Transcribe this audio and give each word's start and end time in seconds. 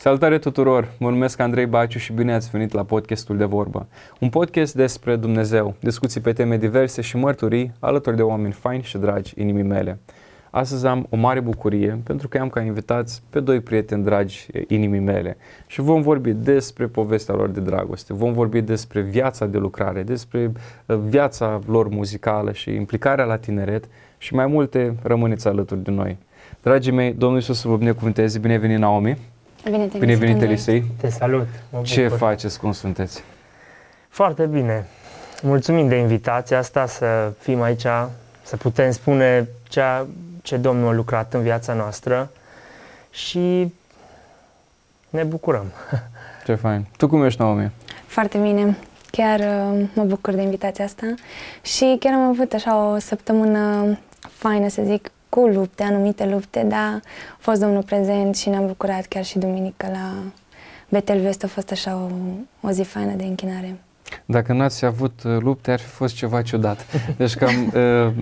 Salutare 0.00 0.38
tuturor! 0.38 0.88
Mă 0.98 1.10
numesc 1.10 1.40
Andrei 1.40 1.66
Baciu 1.66 1.98
și 1.98 2.12
bine 2.12 2.34
ați 2.34 2.50
venit 2.50 2.72
la 2.72 2.84
podcastul 2.84 3.36
de 3.36 3.44
vorbă. 3.44 3.86
Un 4.20 4.28
podcast 4.28 4.74
despre 4.74 5.16
Dumnezeu, 5.16 5.74
discuții 5.80 6.20
pe 6.20 6.32
teme 6.32 6.56
diverse 6.56 7.00
și 7.00 7.16
mărturii 7.16 7.72
alături 7.80 8.16
de 8.16 8.22
oameni 8.22 8.52
faini 8.52 8.82
și 8.82 8.98
dragi 8.98 9.34
inimii 9.36 9.62
mele. 9.62 9.98
Astăzi 10.50 10.86
am 10.86 11.06
o 11.10 11.16
mare 11.16 11.40
bucurie 11.40 12.00
pentru 12.04 12.28
că 12.28 12.38
am 12.38 12.48
ca 12.48 12.60
invitați 12.60 13.22
pe 13.30 13.40
doi 13.40 13.60
prieteni 13.60 14.04
dragi 14.04 14.46
inimii 14.68 15.00
mele 15.00 15.36
și 15.66 15.80
vom 15.80 16.02
vorbi 16.02 16.32
despre 16.32 16.86
povestea 16.86 17.34
lor 17.34 17.48
de 17.48 17.60
dragoste, 17.60 18.12
vom 18.12 18.32
vorbi 18.32 18.60
despre 18.60 19.00
viața 19.00 19.46
de 19.46 19.58
lucrare, 19.58 20.02
despre 20.02 20.52
uh, 20.86 20.96
viața 20.96 21.60
lor 21.66 21.88
muzicală 21.88 22.52
și 22.52 22.74
implicarea 22.74 23.24
la 23.24 23.36
tineret 23.36 23.84
și 24.18 24.34
mai 24.34 24.46
multe 24.46 24.96
rămâneți 25.02 25.48
alături 25.48 25.82
de 25.82 25.90
noi. 25.90 26.18
Dragii 26.62 26.92
mei, 26.92 27.12
Domnul 27.12 27.38
Iisus 27.38 27.60
să 27.60 27.68
vă 27.68 27.76
binecuvânteze, 27.76 28.38
bine 28.38 28.56
venit 28.56 28.78
Naomi! 28.78 29.16
Bine 29.64 29.86
te 29.86 29.98
Bine 29.98 30.14
venit, 30.14 30.42
Elisei! 30.42 30.84
Te 31.00 31.08
salut! 31.10 31.48
Mă 31.70 31.82
Ce 31.82 32.02
bucur. 32.02 32.18
faceți? 32.18 32.60
Cum 32.60 32.72
sunteți? 32.72 33.22
Foarte 34.08 34.46
bine. 34.46 34.86
Mulțumim 35.42 35.88
de 35.88 35.96
invitația 35.96 36.58
asta 36.58 36.86
să 36.86 37.32
fim 37.38 37.60
aici, 37.62 37.86
să 38.42 38.56
putem 38.56 38.90
spune 38.90 39.48
ceea 39.68 40.06
ce 40.42 40.56
Domnul 40.56 40.88
a 40.88 40.92
lucrat 40.92 41.34
în 41.34 41.42
viața 41.42 41.72
noastră 41.72 42.30
și 43.10 43.72
ne 45.10 45.22
bucurăm. 45.22 45.66
Ce 46.46 46.54
fain! 46.54 46.86
Tu 46.96 47.08
cum 47.08 47.24
ești, 47.24 47.40
Naomi? 47.40 47.70
Foarte 48.06 48.38
bine. 48.38 48.76
Chiar 49.10 49.38
uh, 49.40 49.84
mă 49.94 50.02
bucur 50.04 50.34
de 50.34 50.42
invitația 50.42 50.84
asta 50.84 51.14
și 51.62 51.96
chiar 52.00 52.12
am 52.12 52.28
avut 52.28 52.52
așa 52.52 52.86
o 52.92 52.98
săptămână 52.98 53.96
faină, 54.20 54.68
să 54.68 54.82
zic, 54.84 55.10
cu 55.28 55.40
lupte, 55.40 55.82
anumite 55.82 56.26
lupte, 56.26 56.66
dar 56.68 57.00
a 57.32 57.38
fost 57.38 57.60
Domnul 57.60 57.82
prezent 57.82 58.36
și 58.36 58.48
ne-am 58.48 58.66
bucurat 58.66 59.06
chiar 59.06 59.24
și 59.24 59.38
duminică 59.38 59.86
la 59.92 60.14
Betel 60.88 61.20
Vest 61.20 61.44
a 61.44 61.46
fost 61.46 61.70
așa 61.70 61.96
o, 61.96 62.08
o 62.66 62.70
zi 62.70 62.82
faină 62.82 63.14
de 63.14 63.24
închinare. 63.24 63.78
Dacă 64.24 64.52
n-ați 64.52 64.84
avut 64.84 65.22
uh, 65.24 65.36
lupte, 65.40 65.70
ar 65.70 65.78
fi 65.78 65.86
fost 65.86 66.14
ceva 66.14 66.42
ciudat. 66.42 66.86
Deci 67.16 67.34
cam, 67.34 67.72
uh, 67.74 68.12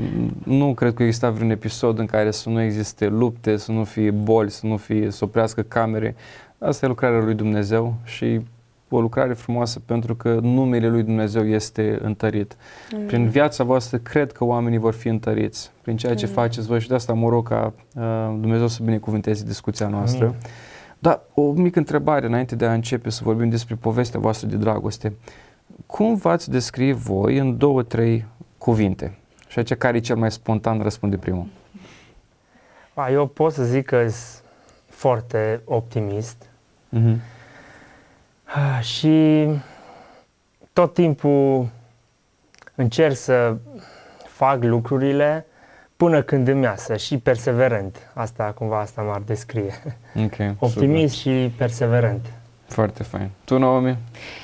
nu 0.44 0.74
cred 0.74 0.94
că 0.94 1.02
exista 1.02 1.30
vreun 1.30 1.50
episod 1.50 1.98
în 1.98 2.06
care 2.06 2.30
să 2.30 2.48
nu 2.48 2.60
existe 2.60 3.06
lupte, 3.06 3.56
să 3.56 3.72
nu 3.72 3.84
fie 3.84 4.10
boli, 4.10 4.50
să 4.50 4.66
nu 4.66 4.76
fie, 4.76 5.10
să 5.10 5.24
oprească 5.24 5.62
camere. 5.62 6.16
Asta 6.58 6.86
e 6.86 6.88
lucrarea 6.88 7.20
lui 7.20 7.34
Dumnezeu 7.34 7.94
și 8.04 8.40
o 8.88 9.00
lucrare 9.00 9.32
frumoasă 9.32 9.80
pentru 9.80 10.14
că 10.14 10.38
numele 10.42 10.88
lui 10.88 11.02
Dumnezeu 11.02 11.46
este 11.46 11.98
întărit. 12.02 12.56
Amin. 12.92 13.06
Prin 13.06 13.28
viața 13.28 13.64
voastră 13.64 13.98
cred 13.98 14.32
că 14.32 14.44
oamenii 14.44 14.78
vor 14.78 14.94
fi 14.94 15.08
întăriți 15.08 15.70
prin 15.82 15.96
ceea 15.96 16.14
ce 16.14 16.24
Amin. 16.24 16.36
faceți 16.36 16.66
voi 16.66 16.80
și 16.80 16.88
de 16.88 16.94
asta 16.94 17.12
mă 17.12 17.28
rog 17.28 17.48
ca 17.48 17.72
uh, 17.94 18.02
Dumnezeu 18.40 18.66
să 18.66 18.82
binecuvânteze 18.82 19.44
discuția 19.44 19.88
noastră. 19.88 20.24
Amin. 20.24 20.38
Da, 20.98 21.22
o 21.34 21.52
mică 21.52 21.78
întrebare 21.78 22.26
înainte 22.26 22.56
de 22.56 22.66
a 22.66 22.72
începe 22.72 23.10
să 23.10 23.20
vorbim 23.24 23.48
despre 23.48 23.74
povestea 23.74 24.20
voastră 24.20 24.48
de 24.48 24.56
dragoste. 24.56 25.12
Cum 25.86 26.14
v-ați 26.14 26.50
descrie 26.50 26.92
voi 26.92 27.38
în 27.38 27.58
două, 27.58 27.82
trei 27.82 28.24
cuvinte? 28.58 29.18
Și 29.48 29.58
aici 29.58 29.74
care 29.74 29.96
e 29.96 30.00
cel 30.00 30.16
mai 30.16 30.30
spontan 30.30 30.80
răspunde 30.80 31.16
primul? 31.16 31.46
A, 32.94 33.10
Eu 33.10 33.26
pot 33.26 33.52
să 33.52 33.64
zic 33.64 33.84
că 33.84 34.08
sunt 34.08 34.44
foarte 34.88 35.60
optimist 35.64 36.50
Mm-hmm. 36.92 37.16
Ah, 38.46 38.82
și 38.82 39.46
tot 40.72 40.94
timpul 40.94 41.68
încerc 42.74 43.16
să 43.16 43.56
fac 44.26 44.62
lucrurile 44.62 45.46
până 45.96 46.22
când 46.22 46.48
îmi 46.48 46.62
iasă 46.62 46.96
și 46.96 47.18
perseverent. 47.18 48.10
Asta 48.14 48.52
cumva 48.58 48.80
asta 48.80 49.02
m-ar 49.02 49.20
descrie. 49.20 49.72
Ok, 50.24 50.32
Optimist 50.58 51.14
și 51.14 51.52
perseverent. 51.56 52.26
Super. 52.68 52.74
Foarte 52.74 53.02
fain. 53.02 53.30
Tu, 53.44 53.58
Naomi? 53.58 53.96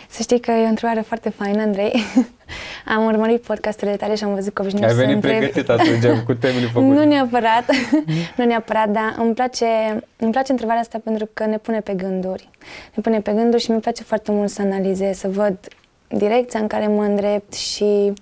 Să 0.09 0.22
știi 0.22 0.41
că 0.41 0.50
e 0.50 0.65
o 0.65 0.69
întrebare 0.69 1.00
foarte 1.00 1.28
faină, 1.28 1.62
Andrei. 1.62 2.03
am 2.94 3.05
urmărit 3.05 3.43
podcasturile 3.43 3.97
tale 3.97 4.15
și 4.15 4.25
am 4.25 4.34
văzut 4.34 4.53
că 4.53 4.62
obișnuiești 4.62 4.94
Ai 4.94 5.00
să 5.00 5.06
venit 5.06 5.25
întrebi... 5.25 5.38
pregătit 5.38 5.69
atunci 5.69 6.25
cu 6.25 6.34
temele 6.34 6.66
făcute. 6.66 6.94
Nu 6.94 7.05
neapărat, 7.05 7.65
nu 8.37 8.44
neapărat, 8.44 8.88
dar 8.88 9.15
îmi 9.19 9.34
place, 9.34 9.66
îmi 10.16 10.31
place 10.31 10.50
întrebarea 10.50 10.81
asta 10.81 11.00
pentru 11.05 11.28
că 11.33 11.44
ne 11.47 11.59
pune 11.59 11.81
pe 11.81 11.94
gânduri. 11.94 12.49
Ne 12.94 13.03
pune 13.03 13.21
pe 13.21 13.33
gânduri 13.33 13.62
și 13.62 13.71
mi 13.71 13.81
place 13.81 14.03
foarte 14.03 14.33
mult 14.33 14.50
să 14.50 14.62
analizez, 14.62 15.19
să 15.19 15.28
văd 15.28 15.59
direcția 16.09 16.60
în 16.60 16.66
care 16.66 16.87
mă 16.87 17.03
îndrept 17.03 17.53
și 17.53 18.12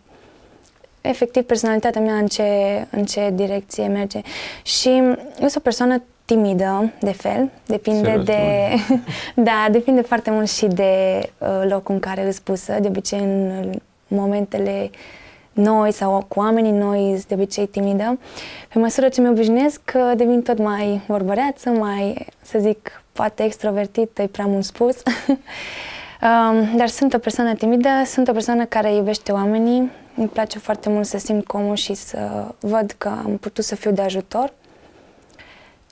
efectiv 1.00 1.42
personalitatea 1.42 2.00
mea 2.00 2.14
în 2.14 2.26
ce, 2.26 2.44
în 2.90 3.04
ce 3.04 3.30
direcție 3.34 3.86
merge. 3.86 4.20
Și 4.62 4.88
eu 4.88 5.16
sunt 5.38 5.56
o 5.56 5.60
persoană 5.60 6.02
timidă, 6.34 6.92
de 7.00 7.12
fel, 7.12 7.50
depinde 7.66 8.08
Serios, 8.08 8.24
de... 8.24 8.38
da, 9.48 9.68
depinde 9.70 10.00
foarte 10.00 10.30
mult 10.30 10.50
și 10.50 10.66
de 10.66 11.20
uh, 11.38 11.62
locul 11.68 11.94
în 11.94 12.00
care 12.00 12.26
îți 12.26 12.42
pusă, 12.42 12.78
de 12.80 12.88
obicei 12.88 13.18
în 13.18 13.72
momentele 14.08 14.90
noi 15.52 15.92
sau 15.92 16.24
cu 16.28 16.38
oamenii 16.38 16.72
noi, 16.72 17.08
sunt 17.14 17.26
de 17.26 17.34
obicei 17.34 17.66
timidă. 17.66 18.18
Pe 18.72 18.78
măsură 18.78 19.08
ce 19.08 19.20
mi 19.20 19.28
obișnuiesc, 19.28 19.80
uh, 19.94 20.12
devin 20.16 20.42
tot 20.42 20.58
mai 20.58 21.00
vorbăreață, 21.06 21.70
mai, 21.70 22.26
să 22.42 22.58
zic, 22.58 23.02
poate 23.12 23.44
extrovertită, 23.44 24.22
e 24.22 24.26
prea 24.26 24.46
mult 24.46 24.64
spus. 24.64 24.96
Um, 26.22 26.76
dar 26.76 26.88
sunt 26.88 27.14
o 27.14 27.18
persoană 27.18 27.54
timidă, 27.54 27.88
sunt 28.04 28.28
o 28.28 28.32
persoană 28.32 28.64
care 28.64 28.94
iubește 28.94 29.32
oamenii, 29.32 29.90
îmi 30.16 30.28
place 30.28 30.58
foarte 30.58 30.88
mult 30.88 31.06
să 31.06 31.18
simt 31.18 31.46
comul 31.46 31.74
și 31.74 31.94
să 31.94 32.18
văd 32.58 32.94
că 32.98 33.08
am 33.08 33.36
putut 33.40 33.64
să 33.64 33.74
fiu 33.74 33.90
de 33.90 34.02
ajutor. 34.02 34.52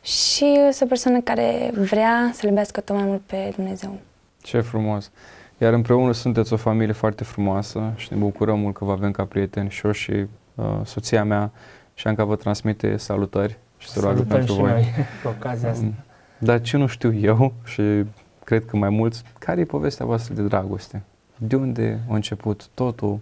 Și 0.03 0.57
sunt 0.61 0.81
o 0.81 0.87
persoană 0.87 1.21
care 1.21 1.71
vrea 1.75 2.31
să-L 2.33 2.49
iubească 2.49 2.81
tot 2.81 2.97
mai 2.97 3.05
mult 3.05 3.21
pe 3.21 3.53
Dumnezeu. 3.57 3.99
Ce 4.43 4.61
frumos. 4.61 5.11
Iar 5.59 5.73
împreună 5.73 6.13
sunteți 6.13 6.53
o 6.53 6.57
familie 6.57 6.93
foarte 6.93 7.25
frumoasă 7.25 7.93
și 7.97 8.09
ne 8.11 8.19
bucurăm 8.19 8.59
mult 8.59 8.75
că 8.75 8.85
vă 8.85 8.93
avem 8.93 9.11
ca 9.11 9.25
prieteni 9.25 9.71
și 9.71 9.87
eu 9.87 9.93
și 9.93 10.27
uh, 10.55 10.65
soția 10.85 11.25
mea 11.25 11.51
și 11.95 12.03
Șanca 12.03 12.25
vă 12.25 12.37
transmite 12.37 12.97
salutări 12.97 13.59
și 13.79 13.89
se 13.89 14.01
roagă 14.01 14.17
Salutăm 14.17 14.37
pentru 14.37 14.55
și 14.55 14.61
voi. 14.61 14.71
noi 14.71 14.85
cu 15.23 15.29
ocazia 15.29 15.71
asta. 15.71 15.85
Mm. 15.85 15.95
Dar 16.39 16.61
ce 16.61 16.77
nu 16.77 16.87
știu 16.87 17.15
eu 17.15 17.53
și 17.73 18.05
cred 18.45 18.65
că 18.65 18.77
mai 18.77 18.89
mulți, 18.89 19.23
care 19.39 19.61
e 19.61 19.65
povestea 19.65 20.07
voastră 20.07 20.35
de 20.35 20.43
dragoste? 20.43 21.03
De 21.37 21.57
unde 21.57 21.99
a 22.11 22.15
început 22.15 22.67
totul? 22.75 23.19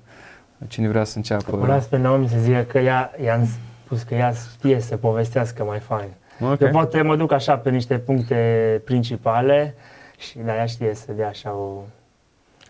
Cine 0.66 0.88
vrea 0.88 1.04
să 1.04 1.16
înceapă? 1.16 1.56
O 1.56 1.66
las 1.66 1.86
pe 1.86 1.96
Naomi 1.96 2.28
să 2.28 2.36
zică 2.38 2.60
că 2.60 2.78
ea, 2.78 3.10
i-am 3.24 3.48
spus 3.84 4.02
că 4.02 4.14
ea 4.14 4.32
știe 4.32 4.80
să 4.80 4.96
povestească 4.96 5.64
mai 5.64 5.78
fain. 5.78 6.08
Ok. 6.40 6.60
Eu 6.60 6.68
poate 6.68 7.02
mă 7.02 7.16
duc 7.16 7.32
așa 7.32 7.56
pe 7.56 7.70
niște 7.70 7.98
puncte 7.98 8.36
principale 8.84 9.74
și 10.18 10.38
de 10.38 10.52
ea 10.56 10.66
știe 10.66 10.94
să 10.94 11.12
dea 11.16 11.28
așa 11.28 11.50
o... 11.50 11.82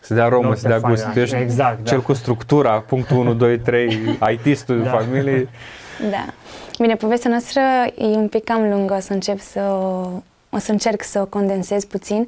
Să 0.01 0.15
dea 0.15 0.29
romă, 0.29 0.47
notă 0.47 0.59
să 0.59 0.69
dea 0.69 0.79
faină, 0.79 0.95
gust. 0.95 1.03
Tu 1.05 1.11
așa. 1.11 1.21
ești 1.21 1.37
Exact, 1.37 1.87
cel 1.87 1.99
da. 1.99 2.05
cu 2.05 2.13
structura, 2.13 2.81
punctul 2.81 3.17
1, 3.17 3.35
2, 3.35 3.59
3, 3.59 4.19
IT-istul 4.33 4.83
Da. 4.83 4.91
familiei. 4.91 5.49
Da. 6.11 6.25
Bine, 6.79 6.95
povestea 6.95 7.31
noastră 7.31 7.61
e 7.99 8.05
un 8.05 8.29
pic 8.29 8.45
cam 8.45 8.69
lungă, 8.71 8.95
o 8.95 9.01
să 9.01 9.13
încep 9.13 9.39
să 9.39 9.61
o, 9.61 10.09
o 10.51 10.59
să 10.59 10.71
încerc 10.71 11.03
să 11.03 11.21
o 11.21 11.25
condensez 11.25 11.85
puțin. 11.85 12.25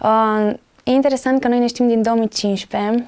Uh, 0.00 0.52
e 0.84 0.90
interesant 0.90 1.40
că 1.40 1.48
noi 1.48 1.58
ne 1.58 1.66
știm 1.66 1.88
din 1.88 2.02
2015. 2.02 3.04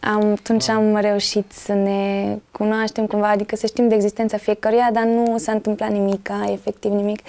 Am, 0.00 0.32
atunci 0.38 0.68
am 0.68 0.96
reușit 0.96 1.52
să 1.52 1.72
ne 1.72 2.36
cunoaștem 2.50 3.06
cumva, 3.06 3.28
adică 3.30 3.56
să 3.56 3.66
știm 3.66 3.88
de 3.88 3.94
existența 3.94 4.36
fiecăruia, 4.36 4.90
dar 4.92 5.04
nu 5.04 5.38
s-a 5.38 5.52
întâmplat 5.52 5.90
nimic, 5.90 6.30
efectiv 6.52 6.90
nimic. 6.90 7.20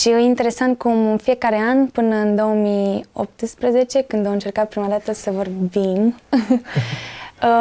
Și 0.00 0.08
e 0.08 0.18
interesant 0.18 0.78
cum 0.78 1.10
în 1.10 1.16
fiecare 1.16 1.56
an, 1.56 1.86
până 1.86 2.16
în 2.16 2.36
2018, 2.36 4.02
când 4.02 4.26
am 4.26 4.32
încercat 4.32 4.68
prima 4.68 4.86
dată 4.88 5.12
să 5.12 5.30
vorbim, 5.30 6.00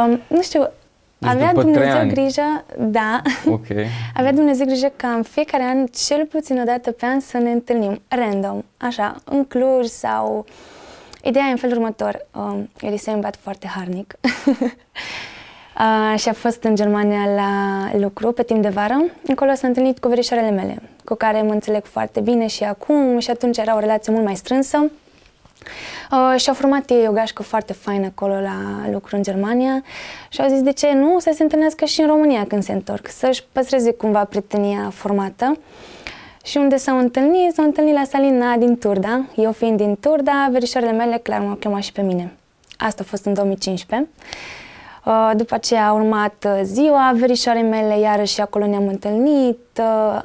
um, 0.05 0.19
nu 0.27 0.41
știu, 0.41 0.69
Deci 1.17 1.29
avea 1.29 1.47
după 1.47 1.61
trei 1.61 1.73
Dumnezeu 1.73 1.99
ani. 1.99 2.13
grijă, 2.13 2.66
da, 2.77 3.22
Ok. 3.55 3.66
avea 4.19 4.34
Dumnezeu 4.34 4.66
grijă 4.66 4.91
ca 4.95 5.07
în 5.07 5.23
fiecare 5.23 5.63
an, 5.63 5.85
cel 5.85 6.25
puțin 6.25 6.59
o 6.59 6.63
dată 6.63 6.91
pe 6.91 7.05
an, 7.05 7.19
să 7.19 7.37
ne 7.37 7.52
întâlnim 7.52 8.02
random, 8.07 8.63
așa, 8.78 9.16
în 9.25 9.45
Cluj 9.45 9.85
sau... 9.85 10.45
Ideea 11.23 11.45
e 11.45 11.51
în 11.51 11.57
felul 11.57 11.75
următor. 11.75 12.25
Um, 12.35 12.69
Elisei 12.81 13.13
îmi 13.13 13.21
bat 13.21 13.35
foarte 13.35 13.67
harnic 13.67 14.16
uh, 15.79 16.19
și 16.19 16.29
a 16.29 16.33
fost 16.33 16.63
în 16.63 16.75
Germania 16.75 17.25
la 17.35 17.89
lucru 17.97 18.31
pe 18.31 18.43
timp 18.43 18.61
de 18.61 18.69
vară. 18.69 19.03
Acolo 19.31 19.53
s-a 19.53 19.67
întâlnit 19.67 19.99
cu 19.99 20.07
verișoarele 20.07 20.49
mele, 20.49 20.81
cu 21.03 21.16
care 21.16 21.41
mă 21.41 21.51
înțeleg 21.51 21.85
foarte 21.85 22.19
bine 22.19 22.47
și 22.47 22.63
acum 22.63 23.19
și 23.19 23.29
atunci 23.29 23.57
era 23.57 23.75
o 23.75 23.79
relație 23.79 24.13
mult 24.13 24.25
mai 24.25 24.35
strânsă. 24.35 24.91
Uh, 26.11 26.39
și 26.39 26.49
au 26.49 26.55
format 26.55 26.89
ei 26.89 27.07
o 27.07 27.11
gașcă 27.11 27.43
foarte 27.43 27.73
faină 27.73 28.05
acolo 28.05 28.33
la 28.33 28.89
lucru 28.91 29.16
în 29.16 29.23
Germania 29.23 29.83
și 30.29 30.41
au 30.41 30.47
zis 30.49 30.61
de 30.61 30.71
ce 30.71 30.93
nu 30.93 31.19
să 31.19 31.31
se 31.35 31.43
întâlnească 31.43 31.85
și 31.85 32.01
în 32.01 32.07
România 32.07 32.45
când 32.47 32.63
se 32.63 32.71
întorc, 32.71 33.07
să-și 33.07 33.43
păstreze 33.51 33.91
cumva 33.91 34.23
prietenia 34.23 34.89
formată. 34.93 35.57
Și 36.44 36.58
unde 36.58 36.78
s-au 36.78 36.97
întâlnit, 36.97 37.53
s-au 37.53 37.66
întâlnit 37.66 37.94
la 37.94 38.03
Salina 38.03 38.56
din 38.56 38.78
Turda. 38.78 39.26
Eu 39.36 39.52
fiind 39.52 39.78
din 39.78 39.97
Turda, 40.00 40.47
verișoarele 40.52 40.91
mele 40.91 41.18
clar 41.18 41.40
m-au 41.40 41.56
chemat 41.56 41.82
și 41.82 41.91
pe 41.91 42.02
mine. 42.02 42.34
Asta 42.78 43.02
a 43.06 43.09
fost 43.09 43.26
în 43.26 43.34
2015. 43.34 44.09
Uh, 45.06 45.32
După 45.36 45.53
aceea 45.53 45.88
a 45.88 45.94
urmat 45.94 46.46
uh, 46.47 46.59
ziua 46.64 47.12
verișoarei 47.16 47.64
mele, 47.64 48.00
iarăși 48.00 48.41
acolo 48.41 48.66
ne-am 48.66 48.88
întâlnit. 48.88 49.59
Uh, 49.78 50.22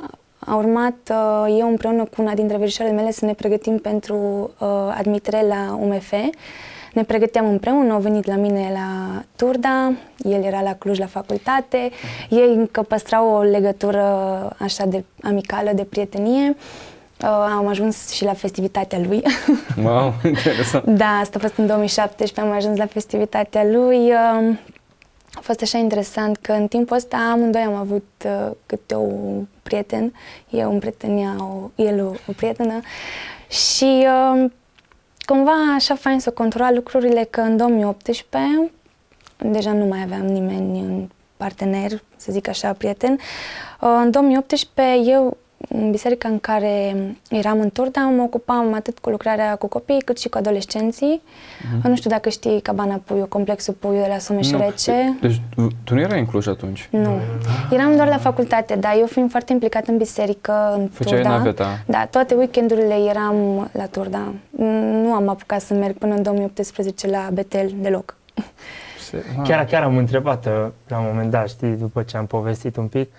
a 0.47 0.55
urmat 0.57 1.11
uh, 1.11 1.57
eu 1.59 1.69
împreună 1.69 2.05
cu 2.05 2.23
una 2.23 2.35
dintre 2.35 2.57
verișoarele 2.57 2.97
mele 2.97 3.11
să 3.11 3.25
ne 3.25 3.33
pregătim 3.33 3.79
pentru 3.79 4.17
uh, 4.59 4.69
admitere 4.99 5.47
la 5.47 5.79
UMF. 5.81 6.13
Ne 6.95 7.05
pregăteam 7.05 7.47
împreună, 7.47 7.93
au 7.93 8.01
venit 8.01 8.27
la 8.27 8.35
mine 8.35 8.71
la 8.73 9.23
Turda, 9.37 9.93
el 10.17 10.43
era 10.43 10.63
la 10.63 10.75
Cluj 10.75 10.99
la 10.99 11.07
facultate, 11.07 11.91
ei 12.31 12.55
încă 12.55 12.83
păstrau 12.83 13.29
o 13.29 13.43
legătură 13.43 14.03
așa 14.59 14.87
de 14.87 15.05
amicală, 15.23 15.71
de 15.75 15.85
prietenie. 15.85 16.57
Uh, 17.23 17.29
am 17.31 17.67
ajuns 17.67 18.11
și 18.11 18.25
la 18.25 18.33
festivitatea 18.33 18.99
lui. 18.99 19.23
Wow, 19.85 20.15
interesant. 20.25 20.85
Da, 21.03 21.07
asta 21.07 21.39
a 21.39 21.41
fost 21.41 21.57
în 21.57 21.67
2017, 21.67 22.41
am 22.41 22.51
ajuns 22.51 22.79
la 22.79 22.87
festivitatea 22.87 23.65
lui. 23.65 23.97
Uh, 23.97 24.57
a 25.33 25.41
fost 25.41 25.63
așa 25.63 25.79
interesant 25.79 26.37
că 26.37 26.53
în 26.53 26.67
timpul 26.67 26.97
ăsta 26.97 27.17
amândoi 27.33 27.63
am 27.63 27.75
avut 27.75 28.07
uh, 28.25 28.51
câte 28.67 28.95
o 28.95 29.07
prieten, 29.63 30.15
eu 30.51 30.73
un 30.73 30.79
prieten, 30.79 31.17
ea 31.17 31.37
o, 31.39 31.83
el 31.83 32.05
o, 32.05 32.13
o 32.27 32.33
prietenă 32.37 32.81
și 33.49 34.07
uh, 34.35 34.51
cumva 35.25 35.75
așa 35.75 35.95
fain 35.95 36.21
să 36.21 36.31
controla 36.31 36.71
lucrurile 36.71 37.27
că 37.31 37.41
în 37.41 37.57
2018 37.57 38.71
deja 39.37 39.73
nu 39.73 39.85
mai 39.85 40.03
aveam 40.03 40.27
nimeni 40.27 40.81
un 40.81 41.09
partener, 41.37 42.03
să 42.17 42.33
zic 42.33 42.49
așa, 42.49 42.73
prieten. 42.73 43.13
Uh, 43.13 44.01
în 44.03 44.11
2018 44.11 45.11
eu 45.11 45.37
în 45.69 45.91
biserica 45.91 46.29
în 46.29 46.39
care 46.39 46.97
eram 47.31 47.61
în 47.61 47.71
Turda, 47.71 48.01
mă 48.01 48.23
ocupam 48.23 48.75
atât 48.75 48.99
cu 48.99 49.11
lucrarea 49.11 49.57
cu 49.57 49.67
copii, 49.67 50.03
cât 50.05 50.19
și 50.19 50.29
cu 50.29 50.39
adolescenții. 50.39 51.23
Mm-hmm. 51.23 51.83
Nu 51.83 51.97
știu 51.97 52.11
dacă 52.11 52.29
știi 52.29 52.61
Cabana 52.61 53.01
Puiu, 53.05 53.27
complexul 53.27 53.75
Puiu 53.75 54.01
de 54.01 54.07
la 54.09 54.19
Someșurece. 54.19 55.17
Deci 55.21 55.41
tu, 55.55 55.69
tu 55.85 55.95
nu 55.95 56.01
erai 56.01 56.19
în 56.19 56.27
Cluj 56.27 56.47
atunci? 56.47 56.89
Nu. 56.91 57.19
Eram 57.71 57.97
doar 57.97 58.09
la 58.09 58.19
facultate, 58.19 58.75
dar 58.75 58.95
eu 58.99 59.07
fiind 59.07 59.31
foarte 59.31 59.53
implicat 59.53 59.87
în 59.87 59.97
biserică, 59.97 60.75
în 60.79 60.89
Făceai 60.89 61.21
Turda. 61.21 61.37
naveta. 61.37 61.83
Da, 61.87 62.07
toate 62.11 62.35
weekendurile 62.35 62.95
eram 63.09 63.69
la 63.73 63.87
Turda. 63.87 64.33
Nu 65.03 65.13
am 65.15 65.29
apucat 65.29 65.61
să 65.61 65.75
merg 65.75 65.97
până 65.97 66.15
în 66.15 66.23
2018 66.23 67.09
la 67.09 67.29
Betel 67.33 67.73
deloc. 67.81 68.17
Se- 69.11 69.25
wow. 69.37 69.45
Chiar, 69.45 69.65
chiar 69.65 69.83
am 69.83 69.97
întrebat 69.97 70.47
uh, 70.47 70.53
la 70.89 70.99
un 70.99 71.05
moment 71.09 71.31
dat, 71.31 71.49
știi, 71.49 71.69
după 71.77 72.03
ce 72.03 72.17
am 72.17 72.27
povestit 72.27 72.77
un 72.77 72.87
pic, 72.87 73.11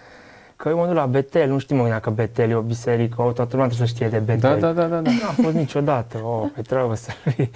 că 0.55 0.69
eu 0.69 0.77
mă 0.77 0.85
duc 0.85 0.95
la 0.95 1.05
Betel, 1.05 1.49
nu 1.49 1.57
știu 1.57 1.75
mă 1.75 1.81
gândeam 1.81 2.01
că 2.01 2.09
Betel 2.09 2.49
e 2.49 2.55
o 2.55 2.61
biserică, 2.61 3.21
o, 3.21 3.31
toată 3.31 3.55
lumea 3.55 3.67
trebuie 3.67 3.87
să 3.87 3.93
știe 3.93 4.07
de 4.07 4.17
Betel. 4.17 4.59
Da, 4.59 4.71
da, 4.71 4.81
da, 4.81 4.87
da. 4.87 5.01
da. 5.01 5.09
Nu 5.11 5.27
a 5.27 5.31
fost 5.41 5.55
niciodată, 5.55 6.17
o, 6.23 6.47
pe 6.55 6.61
trebuie 6.61 6.97
să 6.97 7.11
fii. 7.11 7.49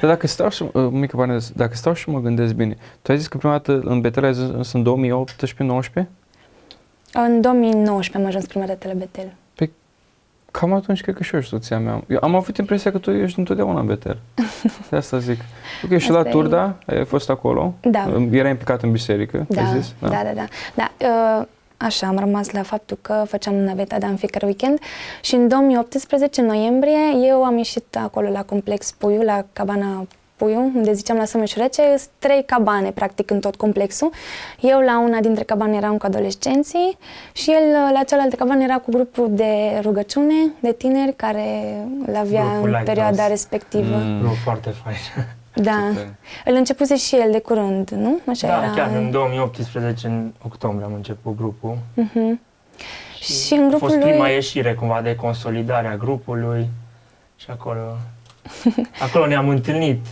Dar 0.00 0.10
dacă 0.10 0.26
stau 0.26 0.48
și, 0.48 0.62
uh, 0.72 0.88
mică 0.90 1.16
paranteză, 1.16 1.52
dacă 1.56 1.74
stau 1.74 1.92
și 1.92 2.08
mă 2.10 2.20
gândesc 2.20 2.54
bine, 2.54 2.76
tu 3.02 3.12
ai 3.12 3.18
zis 3.18 3.26
că 3.26 3.36
prima 3.36 3.52
dată 3.52 3.80
în 3.84 4.00
Betel 4.00 4.24
ai 4.24 4.30
ajuns 4.30 4.72
în 4.72 4.82
2018-19? 4.82 6.04
În 7.12 7.40
2019 7.40 8.16
am 8.16 8.24
ajuns 8.26 8.46
prima 8.46 8.64
dată 8.64 8.88
la 8.88 8.94
Betel. 8.94 9.32
Cam 10.52 10.72
atunci 10.72 11.00
cred 11.00 11.14
că 11.14 11.22
și 11.22 11.34
eu 11.34 11.40
și 11.40 11.48
soția 11.48 11.78
mea. 11.78 12.04
Eu 12.08 12.18
am 12.20 12.34
avut 12.34 12.56
impresia 12.56 12.90
că 12.90 12.98
tu 12.98 13.10
ești 13.10 13.38
întotdeauna 13.38 13.80
în 13.80 13.86
Betel. 13.86 14.18
De 14.90 14.96
asta 14.96 15.18
zic. 15.18 15.40
Ok, 15.84 15.98
și 15.98 16.10
la 16.10 16.16
Asta 16.16 16.28
e- 16.28 16.32
Turda, 16.32 16.76
ai 16.86 17.04
fost 17.04 17.30
acolo? 17.30 17.74
Da. 17.80 18.22
Era 18.30 18.48
implicat 18.48 18.82
în 18.82 18.90
biserică, 18.90 19.46
Da, 19.48 19.60
ai 19.60 19.80
zis? 19.80 19.94
da, 20.00 20.08
da, 20.08 20.32
da. 20.34 20.44
da. 20.74 20.90
uh, 21.40 21.46
Așa, 21.82 22.06
am 22.06 22.18
rămas 22.18 22.50
la 22.50 22.62
faptul 22.62 22.98
că 23.02 23.24
făceam 23.28 23.54
naveta, 23.54 23.98
da, 23.98 24.06
în 24.06 24.16
fiecare 24.16 24.46
weekend 24.46 24.78
și 25.20 25.34
în 25.34 25.48
2018, 25.48 26.40
în 26.40 26.46
noiembrie, 26.46 26.98
eu 27.26 27.44
am 27.44 27.56
ieșit 27.56 27.96
acolo 27.96 28.28
la 28.28 28.42
complex 28.42 28.92
Puiu, 28.92 29.22
la 29.22 29.44
cabana 29.52 30.06
Puiu, 30.36 30.70
unde 30.74 30.92
ziceam 30.92 31.16
la 31.16 31.24
Sămășurece, 31.24 31.82
sunt 31.82 32.10
trei 32.18 32.44
cabane, 32.44 32.90
practic, 32.90 33.30
în 33.30 33.40
tot 33.40 33.56
complexul. 33.56 34.10
Eu 34.60 34.80
la 34.80 35.00
una 35.00 35.20
dintre 35.20 35.44
cabane 35.44 35.76
eram 35.76 35.96
cu 35.96 36.06
adolescenții 36.06 36.98
și 37.32 37.50
el 37.50 37.92
la 37.92 38.02
cealaltă 38.02 38.36
cabană 38.36 38.62
era 38.62 38.78
cu 38.78 38.90
grupul 38.90 39.28
de 39.30 39.78
rugăciune 39.82 40.34
de 40.60 40.72
tineri 40.72 41.12
care 41.16 41.76
îl 42.06 42.16
avea 42.16 42.42
Grupul 42.42 42.68
în 42.68 42.74
Lighthouse. 42.74 42.84
perioada 42.84 43.26
respectivă. 43.26 43.96
Mm. 43.96 44.20
Nu, 44.22 44.30
foarte 44.44 44.70
fain. 44.84 44.96
Da. 45.54 45.84
Super. 45.88 46.08
Îl 46.44 46.54
începuse 46.54 46.96
și 46.96 47.14
el 47.14 47.30
de 47.30 47.38
curând, 47.40 47.90
nu? 47.90 48.20
Așa 48.28 48.46
Da, 48.46 48.62
era. 48.62 48.72
chiar 48.72 48.90
în 48.90 49.10
2018, 49.10 50.06
în 50.06 50.32
octombrie 50.42 50.86
am 50.86 50.94
început 50.94 51.36
grupul. 51.36 51.78
Mhm. 51.94 52.40
Și 53.20 53.54
în 53.54 53.64
a 53.64 53.68
grupul 53.68 53.88
fost 53.88 54.00
lui... 54.00 54.10
prima 54.10 54.28
ieșire 54.28 54.74
cumva 54.74 55.00
de 55.02 55.14
consolidare 55.14 55.86
a 55.88 55.96
grupului 55.96 56.68
și 57.36 57.46
acolo, 57.50 57.96
acolo 59.08 59.26
ne-am 59.26 59.48
întâlnit 59.48 60.06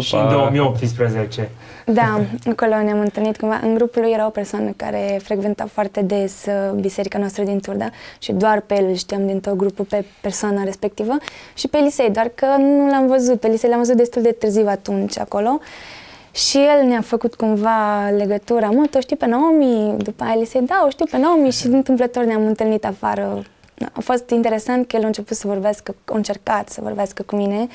și 0.00 0.14
în 0.14 0.20
Opa. 0.20 0.30
2018. 0.30 1.50
Da, 1.86 2.20
acolo 2.50 2.82
ne-am 2.82 3.00
întâlnit 3.00 3.36
cumva. 3.36 3.60
În 3.62 3.74
grupul 3.74 4.02
lui 4.02 4.10
era 4.10 4.26
o 4.26 4.30
persoană 4.30 4.72
care 4.76 5.20
frecventa 5.22 5.66
foarte 5.72 6.02
des 6.02 6.44
uh, 6.46 6.78
biserica 6.80 7.18
noastră 7.18 7.42
din 7.42 7.60
Turda 7.60 7.90
și 8.18 8.32
doar 8.32 8.60
pe 8.60 8.74
el 8.74 8.84
îl 8.84 8.94
știam 8.94 9.26
din 9.26 9.40
tot 9.40 9.54
grupul, 9.54 9.84
pe 9.84 10.04
persoana 10.20 10.62
respectivă 10.62 11.16
și 11.54 11.68
pe 11.68 11.78
Elisei, 11.78 12.10
doar 12.10 12.30
că 12.34 12.46
nu 12.58 12.88
l-am 12.88 13.06
văzut. 13.06 13.40
Pe 13.40 13.46
Elisei 13.46 13.70
l-am 13.70 13.78
văzut 13.78 13.96
destul 13.96 14.22
de 14.22 14.32
târziu 14.32 14.66
atunci 14.68 15.18
acolo. 15.18 15.60
Și 16.32 16.58
el 16.58 16.86
ne-a 16.86 17.00
făcut 17.00 17.34
cumva 17.34 18.08
legătura. 18.16 18.70
Mă, 18.70 18.86
tu 18.90 18.96
o 18.96 19.00
știi 19.00 19.16
pe 19.16 19.26
Naomi? 19.26 19.94
După 19.96 20.24
aia 20.24 20.32
Elisei, 20.36 20.60
da, 20.60 20.82
o 20.86 20.90
știu 20.90 21.04
pe 21.10 21.18
Naomi 21.18 21.50
și 21.50 21.66
întâmplător 21.66 22.24
ne-am 22.24 22.46
întâlnit 22.46 22.84
afară. 22.84 23.42
A 23.92 24.00
fost 24.00 24.30
interesant 24.30 24.86
că 24.86 24.96
el 24.96 25.02
a 25.02 25.06
început 25.06 25.36
să 25.36 25.46
vorbească, 25.46 25.94
a 26.04 26.16
încercat 26.16 26.68
să 26.68 26.80
vorbească 26.82 27.22
cu 27.22 27.36
mine, 27.36 27.68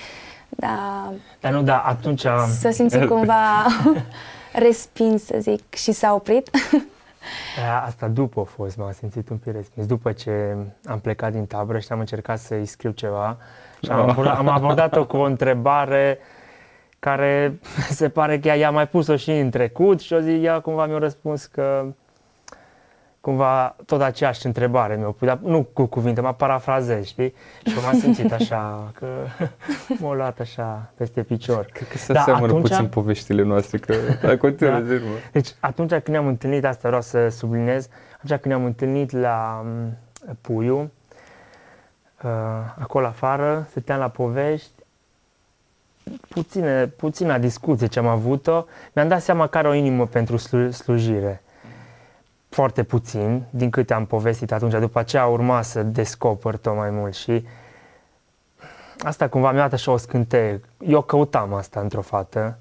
dar 0.56 1.14
Dar 1.40 1.52
nu, 1.52 1.62
da, 1.64 1.78
atunci 1.78 2.26
am, 2.26 2.50
să 2.50 2.70
simți 2.70 3.00
cumva 3.00 3.66
respins, 4.68 5.26
să 5.26 5.38
zic, 5.40 5.74
și 5.74 5.92
s-a 5.92 6.14
oprit. 6.14 6.50
Da, 7.58 7.84
asta 7.86 8.08
după 8.08 8.40
a 8.40 8.44
fost, 8.44 8.78
m-am 8.78 8.92
simțit 8.92 9.30
un 9.30 9.38
pic 9.38 9.54
respins. 9.54 9.88
După 9.88 10.12
ce 10.12 10.56
am 10.86 11.00
plecat 11.00 11.32
din 11.32 11.46
tabără 11.46 11.80
și 11.80 11.88
am 11.92 12.00
încercat 12.00 12.40
să-i 12.40 12.66
scriu 12.66 12.92
ceva 12.92 13.38
și 13.84 13.92
am 13.92 14.10
abordat, 14.10 14.38
am 14.38 14.48
abordat-o 14.48 15.06
cu 15.06 15.18
o 15.18 15.24
întrebare 15.24 16.20
care 17.00 17.60
se 18.00 18.10
pare 18.10 18.40
că 18.40 18.48
ea, 18.48 18.58
ea 18.58 18.68
a 18.68 18.72
mai 18.72 18.88
pus-o 18.88 19.16
și 19.16 19.32
în 19.32 19.50
trecut 19.50 20.00
și 20.00 20.14
o 20.14 20.20
zi 20.20 20.44
ea 20.44 20.60
cumva 20.60 20.86
mi-a 20.86 20.98
răspuns 20.98 21.46
că 21.46 21.86
cumva 23.22 23.76
tot 23.86 24.02
aceeași 24.02 24.46
întrebare 24.46 24.96
mi-a 24.96 25.06
pus, 25.08 25.28
dar 25.28 25.38
nu 25.44 25.64
cu 25.64 25.86
cuvinte, 25.86 26.22
mă 26.22 26.34
parafrazez, 26.34 27.06
știi? 27.06 27.34
Și 27.66 27.76
m-am 27.84 28.00
simțit 28.00 28.32
așa, 28.32 28.92
că 28.94 29.08
m-a 30.00 30.14
luat 30.14 30.40
așa 30.40 30.92
peste 30.96 31.24
picior. 31.24 31.66
Cred 31.74 31.88
că 31.88 31.98
se 31.98 32.14
Da, 32.14 32.20
aseamănă 32.20 32.46
atunci- 32.46 32.68
puțin 32.70 32.88
poveștile 32.88 33.44
noastre, 33.44 33.78
că 33.78 33.96
da, 34.22 34.38
continuă, 34.38 34.72
Da. 34.80 34.86
zi, 34.86 34.92
mă. 35.04 35.16
Deci 35.32 35.50
atunci 35.60 35.90
când 35.90 36.08
ne-am 36.08 36.28
întâlnit, 36.28 36.66
asta 36.66 36.88
vreau 36.88 37.02
să 37.02 37.30
subliniez, 37.30 37.88
atunci 38.16 38.40
când 38.40 38.46
ne-am 38.54 38.66
întâlnit 38.66 39.12
la 39.12 39.62
m, 39.66 39.98
Puiu, 40.42 40.92
uh, 42.24 42.30
acolo 42.80 43.06
afară, 43.06 43.66
stăteam 43.70 44.00
la 44.00 44.08
povești, 44.08 44.72
puține, 46.30 46.88
puțina 46.88 47.38
discuție 47.38 47.88
ce 47.88 48.00
am 48.00 48.08
avut-o, 48.08 48.66
mi-am 48.94 49.08
dat 49.08 49.22
seama 49.22 49.48
că 49.48 49.58
are 49.58 49.68
o 49.68 49.74
inimă 49.74 50.06
pentru 50.08 50.38
slu- 50.38 50.72
slujire. 50.72 51.42
Foarte 52.52 52.84
puțin, 52.84 53.44
din 53.50 53.70
câte 53.70 53.94
am 53.94 54.06
povestit 54.06 54.52
atunci, 54.52 54.74
după 54.74 55.00
aceea 55.00 55.26
urma 55.26 55.62
să 55.62 55.84
descoper 55.84 56.58
tot 56.58 56.76
mai 56.76 56.90
mult 56.90 57.14
și 57.14 57.46
asta 59.00 59.28
cumva 59.28 59.52
mi-a 59.52 59.62
dat 59.62 59.74
așa 59.74 59.92
o 59.92 59.98
scânteie. 59.98 60.62
Eu 60.88 61.02
căutam 61.02 61.54
asta 61.54 61.80
într-o 61.80 62.02
fată, 62.02 62.58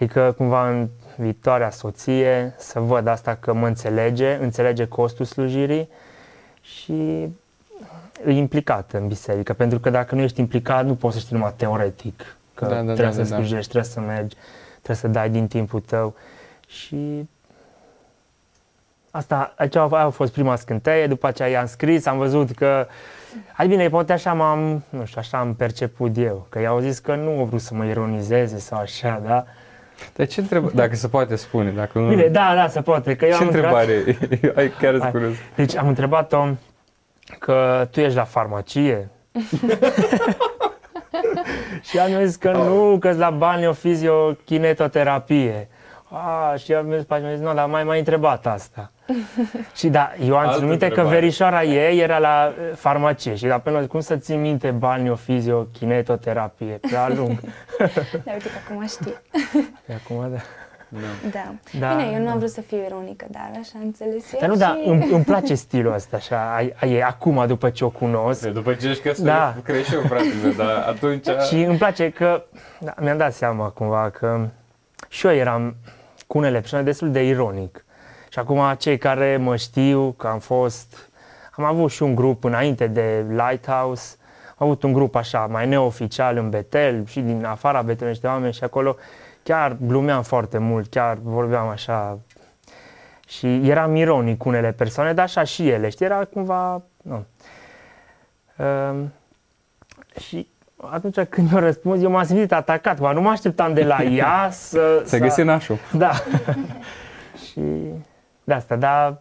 Adică 0.00 0.34
cumva 0.36 0.70
în 0.70 0.88
viitoarea 1.16 1.70
soție 1.70 2.54
să 2.58 2.80
văd 2.80 3.06
asta 3.06 3.34
că 3.34 3.52
mă 3.52 3.66
înțelege, 3.66 4.34
înțelege 4.34 4.86
costul 4.86 5.24
slujirii 5.24 5.88
și 6.60 7.22
e 8.26 8.30
implicată 8.30 8.98
în 8.98 9.06
biserică. 9.06 9.52
Pentru 9.52 9.78
că 9.78 9.90
dacă 9.90 10.14
nu 10.14 10.20
ești 10.20 10.40
implicat, 10.40 10.86
nu 10.86 10.94
poți 10.94 11.14
să 11.14 11.20
știi 11.20 11.36
numai 11.36 11.52
teoretic 11.56 12.36
că 12.54 12.64
Da, 12.64 12.74
da, 12.74 12.80
trebuie 12.82 13.04
da, 13.04 13.10
să 13.12 13.22
da, 13.22 13.28
da. 13.28 13.34
slujești, 13.34 13.70
trebuie 13.70 13.92
să 13.92 14.00
mergi, 14.00 14.36
trebuie 14.70 14.96
să 14.96 15.08
dai 15.08 15.30
din 15.30 15.46
timpul 15.46 15.80
tău. 15.80 16.14
Și 16.66 17.28
asta, 19.10 19.52
aceea 19.56 19.84
a 19.84 20.08
fost 20.08 20.32
prima 20.32 20.56
scânteie, 20.56 21.06
după 21.06 21.26
aceea 21.26 21.48
i-am 21.48 21.66
scris, 21.66 22.06
am 22.06 22.18
văzut 22.18 22.50
că 22.50 22.86
Hai 23.52 23.68
bine, 23.68 23.88
poate 23.88 24.12
așa 24.12 24.32
m-am, 24.32 24.82
nu 24.88 25.04
știu, 25.04 25.20
așa 25.20 25.38
am 25.38 25.54
perceput 25.54 26.16
eu, 26.16 26.46
că 26.48 26.60
i-au 26.60 26.78
zis 26.78 26.98
că 26.98 27.14
nu 27.14 27.38
au 27.38 27.44
vrut 27.44 27.60
să 27.60 27.74
mă 27.74 27.84
ironizeze 27.84 28.58
sau 28.58 28.78
așa, 28.78 29.22
da? 29.26 29.44
Dar 30.16 30.26
ce 30.26 30.40
întrebare, 30.40 30.72
dacă 30.74 30.94
se 30.94 31.08
poate 31.08 31.36
spune, 31.36 31.70
dacă 31.70 31.98
nu... 31.98 32.08
Bine, 32.08 32.26
da, 32.26 32.52
da, 32.54 32.68
se 32.68 32.80
poate. 32.80 33.16
Că 33.16 33.24
eu 33.24 33.30
ce 33.30 33.36
am 33.36 33.46
întrebat- 33.46 33.88
întrebare? 33.88 34.52
Ai 34.56 34.68
chiar 34.68 34.90
Hai. 34.90 35.00
sunt 35.00 35.10
curios. 35.10 35.34
Deci 35.54 35.76
am 35.76 35.88
întrebat-o 35.88 36.46
că 37.38 37.88
tu 37.90 38.00
ești 38.00 38.16
la 38.16 38.24
farmacie. 38.24 39.08
și 41.88 41.98
am 41.98 42.24
zis 42.24 42.36
că 42.36 42.50
nu, 42.50 42.96
că 43.00 43.12
la 43.12 43.30
balneofizio 43.30 44.36
kinetoterapie. 44.44 45.68
A, 46.10 46.54
și 46.56 46.74
am 46.74 46.92
zis, 46.96 47.04
mi-a 47.08 47.32
zis, 47.34 47.40
nu, 47.40 47.54
dar 47.54 47.66
mai 47.66 47.84
mai 47.84 47.98
întrebat 47.98 48.46
asta. 48.46 48.90
Și 49.74 49.88
da, 49.88 50.12
eu 50.24 50.36
am 50.36 50.40
Altă 50.40 50.54
ținut 50.54 50.68
minte 50.68 50.84
că 50.84 50.90
întrebare. 50.90 51.14
verișoara 51.18 51.62
ei 51.62 51.98
era 51.98 52.18
la 52.18 52.52
eh, 52.58 52.74
farmacie 52.76 53.34
și 53.34 53.46
da, 53.46 53.58
pe 53.58 53.70
cum 53.70 54.00
să 54.00 54.16
ții 54.16 54.36
minte 54.36 54.70
balneofizio 54.70 55.62
kinetoterapie, 55.62 56.78
prea 56.80 57.08
lung. 57.08 57.38
Da, 58.24 58.32
uite 58.32 58.48
că 58.48 58.58
acum 58.68 58.86
știi. 58.86 59.14
E 59.86 59.94
acum, 59.94 60.30
da. 60.30 60.38
Da. 60.88 60.98
Da. 61.30 61.54
Da, 61.78 61.94
Bine, 61.94 62.10
eu 62.12 62.18
nu 62.18 62.24
da. 62.24 62.30
am 62.30 62.38
vrut 62.38 62.50
să 62.50 62.60
fiu 62.60 62.78
ironică, 62.86 63.26
dar 63.30 63.50
așa 63.60 63.70
am 63.74 63.80
înțeles 63.84 64.32
eu 64.32 64.38
Dar 64.40 64.48
nu, 64.48 64.54
și... 64.54 64.60
da, 64.60 64.78
îmi, 64.84 65.08
îmi 65.12 65.24
place 65.32 65.54
stilul 65.54 65.92
ăsta, 65.92 66.16
așa, 66.16 66.54
ai, 66.54 66.74
ai, 66.80 67.00
acum, 67.00 67.46
după 67.46 67.70
ce 67.70 67.84
o 67.84 67.88
cunosc. 67.90 68.42
Păi 68.42 68.52
După 68.52 68.74
ce 68.74 68.88
ești 68.88 69.02
căsătorit, 69.02 69.32
Da. 69.32 69.52
da. 69.54 69.62
crești 69.62 69.94
eu, 69.94 70.00
fratele 70.00 70.34
meu, 70.42 70.52
dar 70.52 70.84
atunci... 70.88 71.26
Și 71.48 71.62
îmi 71.62 71.76
place 71.78 72.10
că, 72.10 72.42
da, 72.80 72.94
mi-am 73.00 73.16
dat 73.16 73.32
seama 73.32 73.68
cumva 73.68 74.10
că 74.10 74.48
și 75.08 75.26
eu 75.26 75.32
eram 75.32 75.76
cu 76.26 76.38
unele 76.38 76.58
persoane 76.58 76.84
destul 76.84 77.10
de 77.10 77.26
ironic. 77.26 77.84
Și 78.38 78.44
acum 78.44 78.74
cei 78.78 78.98
care 78.98 79.36
mă 79.36 79.56
știu 79.56 80.14
că 80.16 80.26
am 80.26 80.38
fost, 80.38 81.10
am 81.50 81.64
avut 81.64 81.90
și 81.90 82.02
un 82.02 82.14
grup 82.14 82.44
înainte 82.44 82.86
de 82.86 83.24
Lighthouse, 83.28 84.16
am 84.56 84.66
avut 84.66 84.82
un 84.82 84.92
grup 84.92 85.14
așa 85.14 85.46
mai 85.50 85.66
neoficial 85.66 86.36
în 86.36 86.50
Betel 86.50 87.06
și 87.06 87.20
din 87.20 87.44
afara 87.44 87.82
Betel 87.82 88.08
niște 88.08 88.26
oameni 88.26 88.52
și 88.52 88.64
acolo 88.64 88.96
chiar 89.42 89.76
glumeam 89.80 90.22
foarte 90.22 90.58
mult, 90.58 90.90
chiar 90.90 91.18
vorbeam 91.22 91.68
așa 91.68 92.18
și 93.28 93.68
eram 93.68 93.96
ironic 93.96 94.38
cu 94.38 94.48
unele 94.48 94.72
persoane, 94.72 95.12
dar 95.12 95.24
așa 95.24 95.42
și 95.42 95.68
ele, 95.68 95.88
știi, 95.88 96.06
era 96.06 96.24
cumva, 96.24 96.82
nu. 97.02 97.24
Um, 98.56 99.12
și 100.20 100.48
atunci 100.76 101.20
când 101.28 101.50
mi-a 101.50 101.60
răspuns, 101.60 102.02
eu 102.02 102.10
m-am 102.10 102.24
simțit 102.24 102.52
atacat, 102.52 102.98
mă, 102.98 103.12
nu 103.12 103.20
mă 103.20 103.30
așteptam 103.30 103.74
de 103.74 103.84
la 103.84 104.02
ea 104.02 104.48
să... 104.70 105.00
Se 105.04 105.08
să... 105.08 105.18
găsi 105.18 105.42
nașul. 105.42 105.78
Da. 105.92 106.10
și 107.50 107.60
de 108.48 108.54
asta, 108.54 108.76
dar 108.76 109.18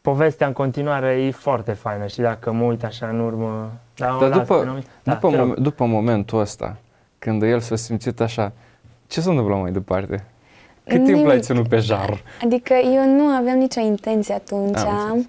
povestea 0.00 0.46
în 0.46 0.52
continuare 0.52 1.08
e 1.12 1.30
foarte 1.30 1.72
faină 1.72 2.06
și 2.06 2.20
dacă 2.20 2.52
mă 2.52 2.64
uit 2.64 2.84
așa 2.84 3.08
în 3.08 3.20
urmă... 3.20 3.70
Da, 3.96 4.16
Dar 4.20 4.28
las 4.28 4.38
după, 4.38 4.58
pe 4.58 4.64
nume. 4.64 4.82
da, 5.02 5.12
după, 5.12 5.30
te 5.30 5.36
rog. 5.36 5.52
mom- 5.54 5.56
după 5.58 5.84
momentul 5.84 6.40
ăsta, 6.40 6.76
când 7.18 7.42
el 7.42 7.60
s-a 7.60 7.76
simțit 7.76 8.20
așa, 8.20 8.52
ce 9.06 9.20
s-a 9.20 9.30
întâmplat 9.30 9.60
mai 9.60 9.70
departe? 9.72 10.24
Cât 10.84 10.92
timp 10.94 11.06
Nimic. 11.06 11.26
l-ai 11.26 11.40
ținut 11.40 11.68
pe 11.68 11.78
jar? 11.78 12.22
Adică 12.44 12.74
eu 12.74 13.04
nu 13.16 13.24
aveam 13.24 13.58
nicio 13.58 13.80
intenție 13.80 14.34
atunci. 14.34 14.76
Am 14.76 14.88
înțeles. 14.98 15.26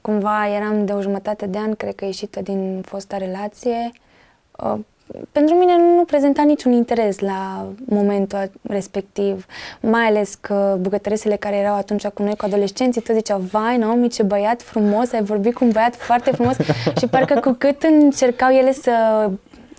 Cumva 0.00 0.48
eram 0.48 0.84
de 0.84 0.92
o 0.92 1.00
jumătate 1.00 1.46
de 1.46 1.58
an, 1.58 1.74
cred 1.74 1.94
că 1.94 2.04
ieșită 2.04 2.40
din 2.42 2.82
fosta 2.86 3.16
relație. 3.16 3.90
Uh, 5.12 5.20
Pentru 5.32 5.54
mine 5.54 5.76
nu 5.76 6.04
prezenta 6.04 6.42
niciun 6.42 6.72
interes 6.72 7.18
la 7.18 7.66
momentul 7.84 8.50
respectiv, 8.62 9.46
mai 9.80 10.06
ales 10.06 10.34
că 10.34 10.76
bucătăresele 10.80 11.36
care 11.36 11.56
erau 11.56 11.74
atunci 11.74 12.06
cu 12.06 12.22
noi, 12.22 12.36
cu 12.36 12.44
adolescenții, 12.44 13.00
tot 13.00 13.14
ziceau, 13.14 13.38
vai, 13.38 13.76
Naomi, 13.76 14.08
ce 14.08 14.22
băiat 14.22 14.62
frumos, 14.62 15.12
ai 15.12 15.22
vorbit 15.22 15.54
cu 15.54 15.64
un 15.64 15.70
băiat 15.70 15.96
foarte 15.96 16.30
frumos. 16.30 16.56
Și 16.98 17.06
parcă 17.06 17.40
cu 17.40 17.50
cât 17.58 17.82
încercau 17.82 18.50
ele 18.50 18.72
să 18.72 18.90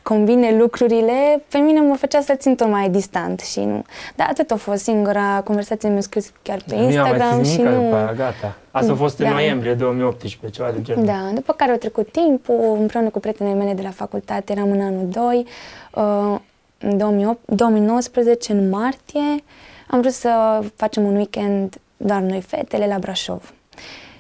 combine 0.04 0.58
lucrurile, 0.58 1.44
pe 1.48 1.58
mine 1.58 1.80
mă 1.80 1.96
făcea 1.96 2.22
să-l 2.22 2.38
țin 2.38 2.56
tot 2.56 2.68
mai 2.68 2.90
distant 2.90 3.40
și 3.40 3.60
nu. 3.60 3.84
Dar 4.16 4.28
atât 4.30 4.52
a 4.52 4.56
fost 4.56 4.84
singura 4.84 5.42
conversație, 5.44 5.90
mi-a 5.90 6.02
scris 6.02 6.32
chiar 6.42 6.62
pe 6.68 6.76
Nu 6.76 6.82
i-am 6.82 7.02
mai 7.02 7.12
Instagram 7.12 7.34
scris 7.34 7.52
și 7.52 7.58
nimic 7.58 7.74
nu... 7.74 7.84
după 7.84 7.96
aia, 7.96 8.14
gata. 8.14 8.56
Asta 8.72 8.92
a 8.92 8.96
fost 8.96 9.20
în 9.20 9.26
Da. 9.26 9.32
noiembrie 9.32 9.74
2018, 9.74 10.60
ceva 10.60 10.72
de 10.72 10.82
genul. 10.82 11.06
Da, 11.06 11.32
după 11.34 11.54
care 11.54 11.72
au 11.72 11.78
trecut 11.78 12.12
timpul, 12.12 12.76
împreună 12.80 13.10
cu 13.10 13.20
prietenele 13.20 13.56
mele 13.56 13.74
de 13.74 13.82
la 13.82 13.90
facultate, 13.90 14.52
eram 14.52 14.72
în 14.72 14.82
anul 14.82 15.08
2, 15.10 15.46
uh, 15.94 16.40
în 16.80 16.98
2008, 16.98 17.40
2019, 17.46 18.52
în 18.52 18.70
martie, 18.70 19.44
am 19.88 20.00
vrut 20.00 20.14
să 20.14 20.60
facem 20.76 21.04
un 21.04 21.16
weekend 21.16 21.76
doar 21.98 22.22
noi 22.22 22.42
fetele 22.42 22.88
la 22.88 22.98
Brașov. 23.00 23.54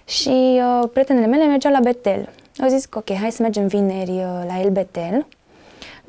Și 0.05 0.61
uh, 0.81 0.89
prietenele 0.93 1.25
mele 1.25 1.45
mergeau 1.45 1.73
la 1.73 1.79
Betel. 1.79 2.29
Au 2.61 2.67
zis 2.67 2.85
că 2.85 2.97
ok, 2.97 3.17
hai 3.17 3.31
să 3.31 3.41
mergem 3.41 3.67
vineri 3.67 4.09
uh, 4.11 4.43
la 4.47 4.59
El 4.61 4.69
Betel. 4.69 5.25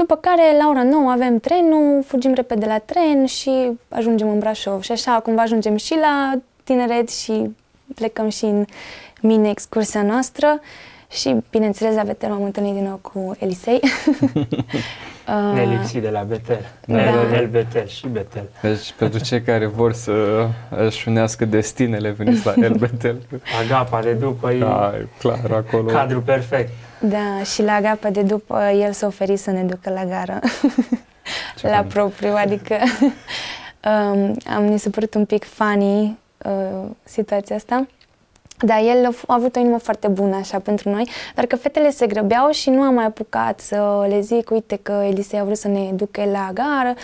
După 0.02 0.16
care, 0.16 0.42
la 0.58 0.68
ora 0.68 0.82
9 0.82 1.10
avem 1.10 1.38
trenul, 1.38 2.02
fugim 2.06 2.32
repede 2.32 2.66
la 2.66 2.78
tren 2.78 3.26
și 3.26 3.50
ajungem 3.88 4.28
în 4.28 4.38
Brașov. 4.38 4.82
Și 4.82 4.92
așa, 4.92 5.12
cumva 5.12 5.42
ajungem 5.42 5.76
și 5.76 5.94
la 6.00 6.32
tineret 6.64 7.10
și 7.10 7.50
plecăm 7.94 8.28
și 8.28 8.44
în 8.44 8.64
mini 9.20 9.50
excursia 9.50 10.02
noastră. 10.02 10.60
Și, 11.10 11.36
bineînțeles, 11.50 11.94
la 11.94 12.02
Betel 12.02 12.30
m-am 12.30 12.42
întâlnit 12.42 12.74
din 12.74 12.84
nou 12.84 12.98
cu 13.02 13.36
Elisei. 13.38 13.80
Uh, 15.28 15.54
Nelipsit 15.54 16.02
de 16.02 16.08
la 16.08 16.22
Betel. 16.22 16.60
Da. 16.86 16.96
Da. 16.96 17.36
El 17.36 17.46
Betel 17.46 17.86
și 17.86 18.06
Betel. 18.08 18.42
Deci, 18.62 18.92
pentru 18.98 19.20
cei 19.20 19.42
care 19.42 19.66
vor 19.66 19.92
să 19.92 20.46
își 20.86 21.08
unească 21.08 21.44
destinele, 21.44 22.10
veniți 22.10 22.46
la 22.46 22.54
El 22.66 22.74
Betel. 22.74 23.16
Agapa 23.64 24.00
de 24.00 24.12
după 24.12 24.52
e 24.52 24.58
Da, 24.58 24.92
e 24.94 25.06
clar, 25.18 25.50
acolo. 25.50 25.92
cadru 25.92 26.20
perfect. 26.20 26.70
Da, 27.08 27.42
și 27.42 27.62
la 27.62 27.72
Agapa 27.72 28.10
de 28.10 28.22
după 28.22 28.62
el 28.64 28.92
s-a 28.92 29.06
oferit 29.06 29.38
să 29.38 29.50
ne 29.50 29.62
ducă 29.62 29.90
la 29.90 30.04
gară. 30.04 30.38
Ce 31.58 31.68
la 31.68 31.74
fain. 31.74 31.86
propriu, 31.86 32.34
adică 32.36 32.74
um, 33.90 34.36
am 34.54 34.64
mi 34.64 34.78
s-a 34.78 34.90
părut 34.90 35.14
un 35.14 35.24
pic 35.24 35.44
funny 35.44 36.18
uh, 36.44 36.88
situația 37.04 37.56
asta. 37.56 37.86
Dar 38.58 38.78
el 38.78 39.06
a 39.06 39.10
f- 39.12 39.26
a 39.26 39.34
avut 39.34 39.56
o 39.56 39.58
inimă 39.58 39.78
foarte 39.78 40.08
bună 40.08 40.36
așa 40.36 40.58
pentru 40.58 40.90
noi, 40.90 41.08
dar 41.34 41.46
că 41.46 41.56
fetele 41.56 41.90
se 41.90 42.06
grăbeau 42.06 42.50
și 42.50 42.70
nu 42.70 42.80
am 42.80 42.94
mai 42.94 43.04
apucat 43.04 43.60
să 43.60 44.06
le 44.08 44.20
zic, 44.20 44.50
uite 44.50 44.78
că 44.82 44.92
Elisei 44.92 45.38
a 45.38 45.44
vrut 45.44 45.56
să 45.56 45.68
ne 45.68 45.90
ducă 45.92 46.24
la 46.24 46.50
gară 46.54 46.94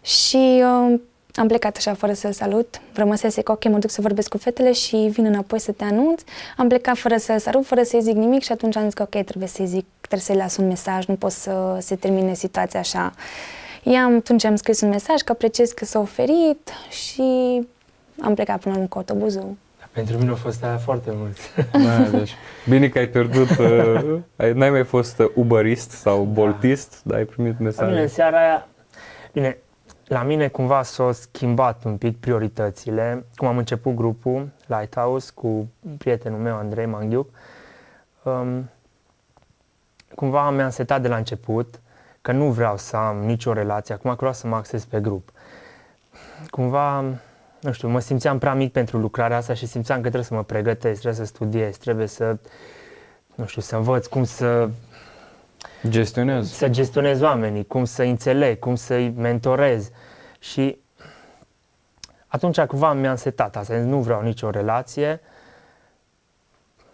și 0.00 0.62
uh, 0.62 1.00
am 1.34 1.46
plecat 1.48 1.76
așa 1.76 1.94
fără 1.94 2.12
să-l 2.12 2.32
salut. 2.32 2.80
Rămăsese 2.94 3.42
că 3.42 3.52
ok, 3.52 3.64
mă 3.68 3.78
duc 3.78 3.90
să 3.90 4.00
vorbesc 4.00 4.28
cu 4.28 4.38
fetele 4.38 4.72
și 4.72 4.96
vin 4.96 5.24
înapoi 5.24 5.58
să 5.60 5.72
te 5.72 5.84
anunț. 5.84 6.22
Am 6.56 6.68
plecat 6.68 6.96
fără 6.96 7.16
să-l 7.16 7.38
salut, 7.38 7.66
fără 7.66 7.82
să-i 7.82 8.00
zic 8.02 8.14
nimic 8.14 8.42
și 8.42 8.52
atunci 8.52 8.76
am 8.76 8.84
zis 8.84 8.94
că 8.94 9.02
ok, 9.02 9.24
trebuie 9.24 9.48
să-i 9.48 9.66
zic, 9.66 9.84
trebuie 10.00 10.20
să-i 10.20 10.36
las 10.36 10.56
un 10.56 10.66
mesaj, 10.66 11.04
nu 11.06 11.14
pot 11.14 11.30
să 11.30 11.76
se 11.80 11.96
termine 11.96 12.34
situația 12.34 12.80
așa. 12.80 13.12
I-am, 13.82 14.16
atunci 14.16 14.44
am 14.44 14.56
scris 14.56 14.80
un 14.80 14.88
mesaj 14.88 15.20
că 15.20 15.32
apreciez 15.32 15.70
că 15.70 15.84
s-a 15.84 15.98
oferit 15.98 16.70
și 16.90 17.22
am 18.22 18.34
plecat 18.34 18.60
până 18.60 18.74
la 18.74 18.80
urmă 18.80 18.86
cu 18.88 18.98
autobuzul. 18.98 19.56
Dar 19.78 19.88
pentru 19.92 20.18
mine 20.18 20.30
a 20.30 20.34
fost 20.34 20.64
aia 20.64 20.76
foarte 20.76 21.10
mult. 21.14 21.36
Da, 21.86 22.18
deci, 22.18 22.34
bine 22.68 22.88
că 22.88 22.98
ai 22.98 23.06
pierdut, 23.08 23.50
uh, 23.58 24.18
ai, 24.36 24.52
n-ai 24.52 24.70
mai 24.70 24.84
fost 24.84 25.18
uh, 25.18 25.26
uberist 25.34 25.90
sau 25.90 26.22
boltist, 26.22 27.00
dar 27.02 27.18
ai 27.18 27.24
primit 27.24 27.52
La 27.52 27.56
mine 27.60 27.76
în 27.78 27.90
mesaje. 27.92 28.06
seara 28.06 28.38
aia, 28.38 28.68
bine, 29.32 29.56
la 30.08 30.22
mine 30.22 30.48
cumva 30.48 30.82
s-au 30.82 31.12
schimbat 31.12 31.84
un 31.84 31.96
pic 31.96 32.20
prioritățile. 32.20 33.24
Cum 33.36 33.48
am 33.48 33.58
început 33.58 33.94
grupul 33.94 34.48
Lighthouse 34.66 35.30
cu 35.34 35.68
prietenul 35.98 36.38
meu, 36.38 36.56
Andrei 36.56 36.86
Manghiuc, 36.86 37.28
um, 38.22 38.70
cumva 40.14 40.50
mi-am 40.50 40.70
setat 40.70 41.02
de 41.02 41.08
la 41.08 41.16
început 41.16 41.80
că 42.22 42.32
nu 42.32 42.50
vreau 42.50 42.76
să 42.76 42.96
am 42.96 43.16
nicio 43.16 43.52
relație, 43.52 43.94
acum 43.94 44.14
vreau 44.14 44.32
să 44.32 44.46
mă 44.46 44.56
acces 44.56 44.84
pe 44.84 45.00
grup. 45.00 45.32
Cumva, 46.50 47.00
nu 47.60 47.72
știu, 47.72 47.88
mă 47.88 48.00
simțeam 48.00 48.38
prea 48.38 48.54
mic 48.54 48.72
pentru 48.72 48.98
lucrarea 48.98 49.36
asta 49.36 49.54
și 49.54 49.66
simțeam 49.66 49.96
că 49.96 50.02
trebuie 50.02 50.22
să 50.24 50.34
mă 50.34 50.42
pregătesc, 50.42 51.00
trebuie 51.00 51.26
să 51.26 51.32
studiez, 51.34 51.76
trebuie 51.76 52.06
să, 52.06 52.36
nu 53.34 53.46
știu, 53.46 53.60
să 53.62 53.76
învăț 53.76 54.06
cum 54.06 54.24
să 54.24 54.68
Gestionez. 55.88 56.52
să 56.52 56.68
gestionez 56.68 57.20
oamenii, 57.20 57.66
cum 57.66 57.84
să 57.84 58.02
înțeleg, 58.02 58.58
cum 58.58 58.74
să-i 58.74 59.12
mentorez. 59.16 59.90
Și 60.38 60.78
atunci 62.26 62.60
cumva 62.60 62.92
mi-am 62.92 63.16
setat 63.16 63.56
asta, 63.56 63.76
nu 63.76 64.00
vreau 64.00 64.22
nicio 64.22 64.50
relație. 64.50 65.20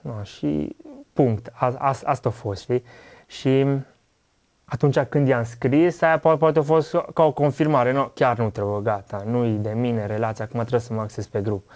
No, 0.01 0.23
și 0.23 0.77
punct, 1.13 1.51
a, 1.53 1.75
a, 1.79 1.97
asta 2.05 2.29
a 2.29 2.33
fost, 2.33 2.63
știi? 2.63 2.85
Și 3.27 3.67
atunci 4.65 4.99
când 4.99 5.29
i-am 5.29 5.45
scris, 5.45 6.01
aia 6.01 6.19
poate, 6.19 6.39
poate 6.39 6.59
a 6.59 6.63
fost 6.63 6.97
ca 7.15 7.23
o 7.23 7.33
confirmare, 7.33 7.93
no, 7.93 8.05
chiar 8.05 8.39
nu 8.39 8.51
trebuie, 8.51 8.81
gata, 8.83 9.23
nu 9.27 9.45
e 9.45 9.51
de 9.51 9.71
mine 9.71 10.07
relația, 10.07 10.45
acum 10.45 10.61
trebuie 10.61 10.81
să 10.81 10.93
mă 10.93 11.01
acces 11.01 11.27
pe 11.27 11.41
grup. 11.41 11.71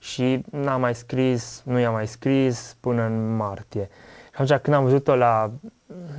Și 0.00 0.44
n-am 0.50 0.80
mai 0.80 0.94
scris, 0.94 1.62
nu 1.64 1.78
i-am 1.78 1.92
mai 1.92 2.06
scris 2.06 2.76
până 2.80 3.02
în 3.02 3.36
martie. 3.36 3.88
Și 3.90 3.96
atunci 4.42 4.60
când 4.60 4.76
am 4.76 4.82
văzut-o 4.84 5.14
la 5.14 5.50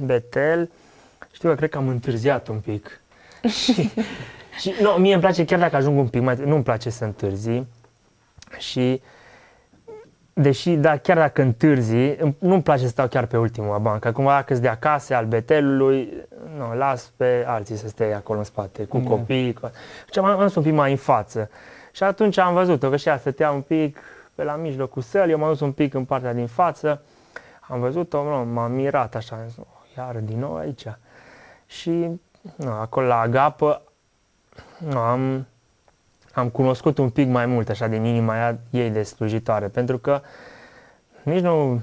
Betel, 0.04 0.70
știu 1.32 1.50
că 1.50 1.56
cred 1.56 1.70
că 1.70 1.78
am 1.78 1.88
întârziat 1.88 2.48
un 2.48 2.60
pic. 2.60 3.02
și, 3.64 3.90
și 4.60 4.74
nu, 4.82 4.90
mie 4.90 5.14
îmi 5.14 5.22
place 5.22 5.46
chiar 5.46 5.60
dacă 5.60 5.76
ajung 5.76 5.98
un 5.98 6.08
pic 6.08 6.22
mai 6.22 6.36
nu-mi 6.46 6.64
place 6.64 6.90
să 6.90 7.04
întârzi. 7.04 7.64
Și 8.58 9.02
deși, 10.34 10.76
da, 10.76 10.98
chiar 10.98 11.18
dacă 11.18 11.42
întârzi, 11.42 11.96
îmi- 11.96 12.36
nu-mi 12.40 12.62
place 12.62 12.84
să 12.84 12.88
stau 12.90 13.08
chiar 13.08 13.26
pe 13.26 13.38
ultimul 13.38 13.80
bancă. 13.80 14.08
Acum, 14.08 14.24
dacă 14.26 14.54
de 14.54 14.68
acasă, 14.68 15.16
al 15.16 15.26
betelului, 15.26 16.14
nu, 16.58 16.76
las 16.78 17.12
pe 17.18 17.44
alții 17.48 17.76
să 17.76 17.88
stea 17.88 18.16
acolo 18.16 18.38
în 18.40 18.46
spate, 18.46 18.84
cu 18.84 18.98
Da. 18.98 19.10
copii. 19.10 19.54
Cu... 19.54 19.72
Și 20.12 20.20
am 20.20 20.26
am 20.26 20.52
un 20.56 20.64
pic 20.64 20.74
mai 20.74 20.92
în 20.92 20.98
față. 20.98 21.50
Și 21.92 22.04
atunci 22.04 22.38
am 22.38 22.54
văzut-o, 22.54 22.90
că 22.90 22.98
și 22.98 23.08
ea 23.08 23.18
stătea 23.18 23.52
un 23.52 23.62
pic 23.62 23.98
pe 24.36 24.44
la 24.44 24.56
mijlocul 24.56 25.02
sălii, 25.02 25.32
eu 25.32 25.38
m-am 25.40 25.50
dus 25.50 25.60
un 25.60 25.72
pic 25.72 25.94
în 25.94 26.06
partea 26.06 26.34
din 26.34 26.48
față, 26.48 27.02
am 27.70 27.80
văzut-o, 27.80 28.24
nu, 28.24 28.54
m-am 28.54 28.72
mirat 28.72 29.16
așa, 29.16 29.36
am 29.36 29.48
zis, 29.48 29.58
"Oh, 29.58 29.66
iar 29.98 30.16
din 30.16 30.40
nou 30.40 30.56
aici. 30.56 30.86
Și 31.66 31.90
nu, 32.56 32.72
acolo 32.72 33.08
la 33.08 33.20
Agapă 33.20 33.82
nu, 34.78 34.98
am, 34.98 35.48
am 36.34 36.50
cunoscut 36.50 36.98
un 36.98 37.10
pic 37.10 37.28
mai 37.28 37.46
mult 37.46 37.70
așa 37.70 37.88
din 37.88 38.04
inima 38.04 38.36
ea, 38.38 38.60
ei 38.70 38.90
de 38.90 39.04
slujitoare, 39.04 39.68
pentru 39.68 39.98
că 39.98 40.22
nici 41.24 41.42
nu 41.42 41.82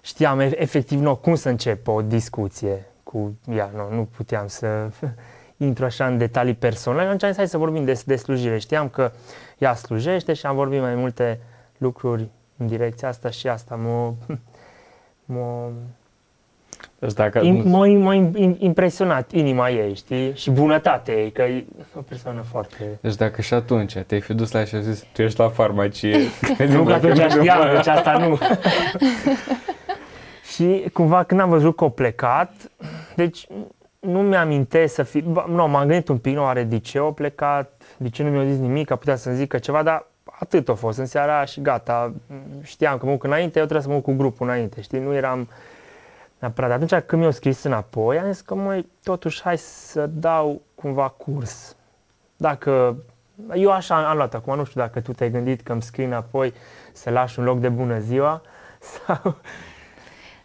știam 0.00 0.40
e- 0.40 0.60
efectiv 0.62 1.00
nu, 1.00 1.16
cum 1.16 1.34
să 1.34 1.48
încep 1.48 1.88
o 1.88 2.02
discuție 2.02 2.86
cu 3.02 3.38
ea, 3.50 3.70
nu, 3.74 3.94
nu 3.94 4.04
puteam 4.04 4.46
să 4.46 4.88
intru 5.56 5.84
așa 5.84 6.06
în 6.06 6.18
detalii 6.18 6.54
personale. 6.54 7.06
Atunci 7.06 7.22
am 7.22 7.28
zis, 7.28 7.38
hai 7.38 7.48
să 7.48 7.58
vorbim 7.58 7.84
de, 7.84 8.02
de 8.06 8.16
slujire. 8.16 8.58
Știam 8.58 8.88
că 8.88 9.12
ea 9.58 9.74
slujește 9.74 10.32
și 10.32 10.46
am 10.46 10.54
vorbit 10.54 10.80
mai 10.80 10.94
multe 10.94 11.40
lucruri 11.78 12.28
în 12.56 12.66
direcția 12.66 13.08
asta 13.08 13.30
și 13.30 13.48
asta 13.48 13.74
mă, 13.74 14.12
mă 15.26 15.68
Deci 16.98 17.12
dacă 17.12 17.40
Im- 17.44 17.62
m-a, 17.64 17.86
m-a 17.86 18.14
im- 18.14 18.56
impresionat 18.58 19.32
inima 19.32 19.70
ei, 19.70 19.94
știi? 19.94 20.34
Și 20.34 20.50
bunătatea 20.50 21.14
ei, 21.14 21.32
că 21.32 21.42
e 21.42 21.64
o 21.96 22.00
persoană 22.00 22.40
foarte... 22.50 22.98
Deci 23.00 23.14
dacă 23.14 23.40
și 23.40 23.54
atunci 23.54 23.96
te-ai 23.98 24.20
fi 24.20 24.34
dus 24.34 24.52
la 24.52 24.58
ea 24.58 24.64
și 24.64 24.74
ai 24.74 24.82
zis, 24.82 25.04
tu 25.12 25.22
ești 25.22 25.40
la 25.40 25.48
farmacie. 25.48 26.18
Nu 26.68 26.84
că 26.84 26.92
atunci 26.92 27.18
știam, 27.30 27.70
deci 27.74 27.86
asta 27.86 28.12
nu. 28.18 28.38
și 30.54 30.84
cumva 30.92 31.22
când 31.22 31.40
am 31.40 31.48
văzut 31.48 31.76
că 31.76 31.84
a 31.84 31.88
plecat, 31.90 32.52
deci 33.16 33.46
nu 34.00 34.20
mi-amintesc 34.22 34.94
să 34.94 35.02
fi... 35.02 35.20
ba, 35.20 35.46
Nu, 35.48 35.68
m-am 35.68 35.86
gândit 35.86 36.08
un 36.08 36.18
pic, 36.18 36.34
nu 36.34 36.44
are 36.44 36.62
de 36.62 36.78
ce 36.78 36.98
a 36.98 37.02
plecat, 37.02 37.82
de 37.96 38.08
ce 38.08 38.22
nu 38.22 38.30
mi-a 38.30 38.44
zis 38.44 38.58
nimic, 38.58 38.90
a 38.90 38.96
putea 38.96 39.16
să-mi 39.16 39.36
zică 39.36 39.58
ceva, 39.58 39.82
dar 39.82 40.06
atât 40.38 40.68
a 40.68 40.74
fost 40.74 40.98
în 40.98 41.06
seara 41.06 41.44
și 41.44 41.60
gata. 41.60 42.12
Știam 42.62 42.98
că 42.98 43.06
mă 43.06 43.12
duc 43.12 43.24
înainte, 43.24 43.58
eu 43.58 43.64
trebuie 43.64 43.86
să 43.86 43.88
mă 43.88 43.94
duc 43.94 44.04
cu 44.04 44.12
grupul 44.12 44.46
înainte, 44.46 44.80
știi? 44.80 44.98
Nu 44.98 45.14
eram 45.14 45.48
neapărat. 46.38 46.70
Atunci 46.70 47.04
când 47.06 47.20
mi-au 47.20 47.32
scris 47.32 47.62
înapoi, 47.62 48.18
am 48.18 48.32
zis 48.32 48.40
că 48.40 48.54
mai 48.54 48.88
totuși 49.02 49.42
hai 49.42 49.58
să 49.58 50.06
dau 50.06 50.62
cumva 50.74 51.08
curs. 51.08 51.76
Dacă 52.36 52.96
eu 53.54 53.70
așa 53.70 54.08
am 54.08 54.16
luat 54.16 54.34
acum, 54.34 54.56
nu 54.56 54.64
știu 54.64 54.80
dacă 54.80 55.00
tu 55.00 55.12
te-ai 55.12 55.30
gândit 55.30 55.60
că 55.60 55.72
îmi 55.72 55.82
scrii 55.82 56.06
înapoi 56.06 56.54
să 56.92 57.10
lași 57.10 57.38
un 57.38 57.44
loc 57.44 57.60
de 57.60 57.68
bună 57.68 57.98
ziua 57.98 58.42
sau... 59.06 59.36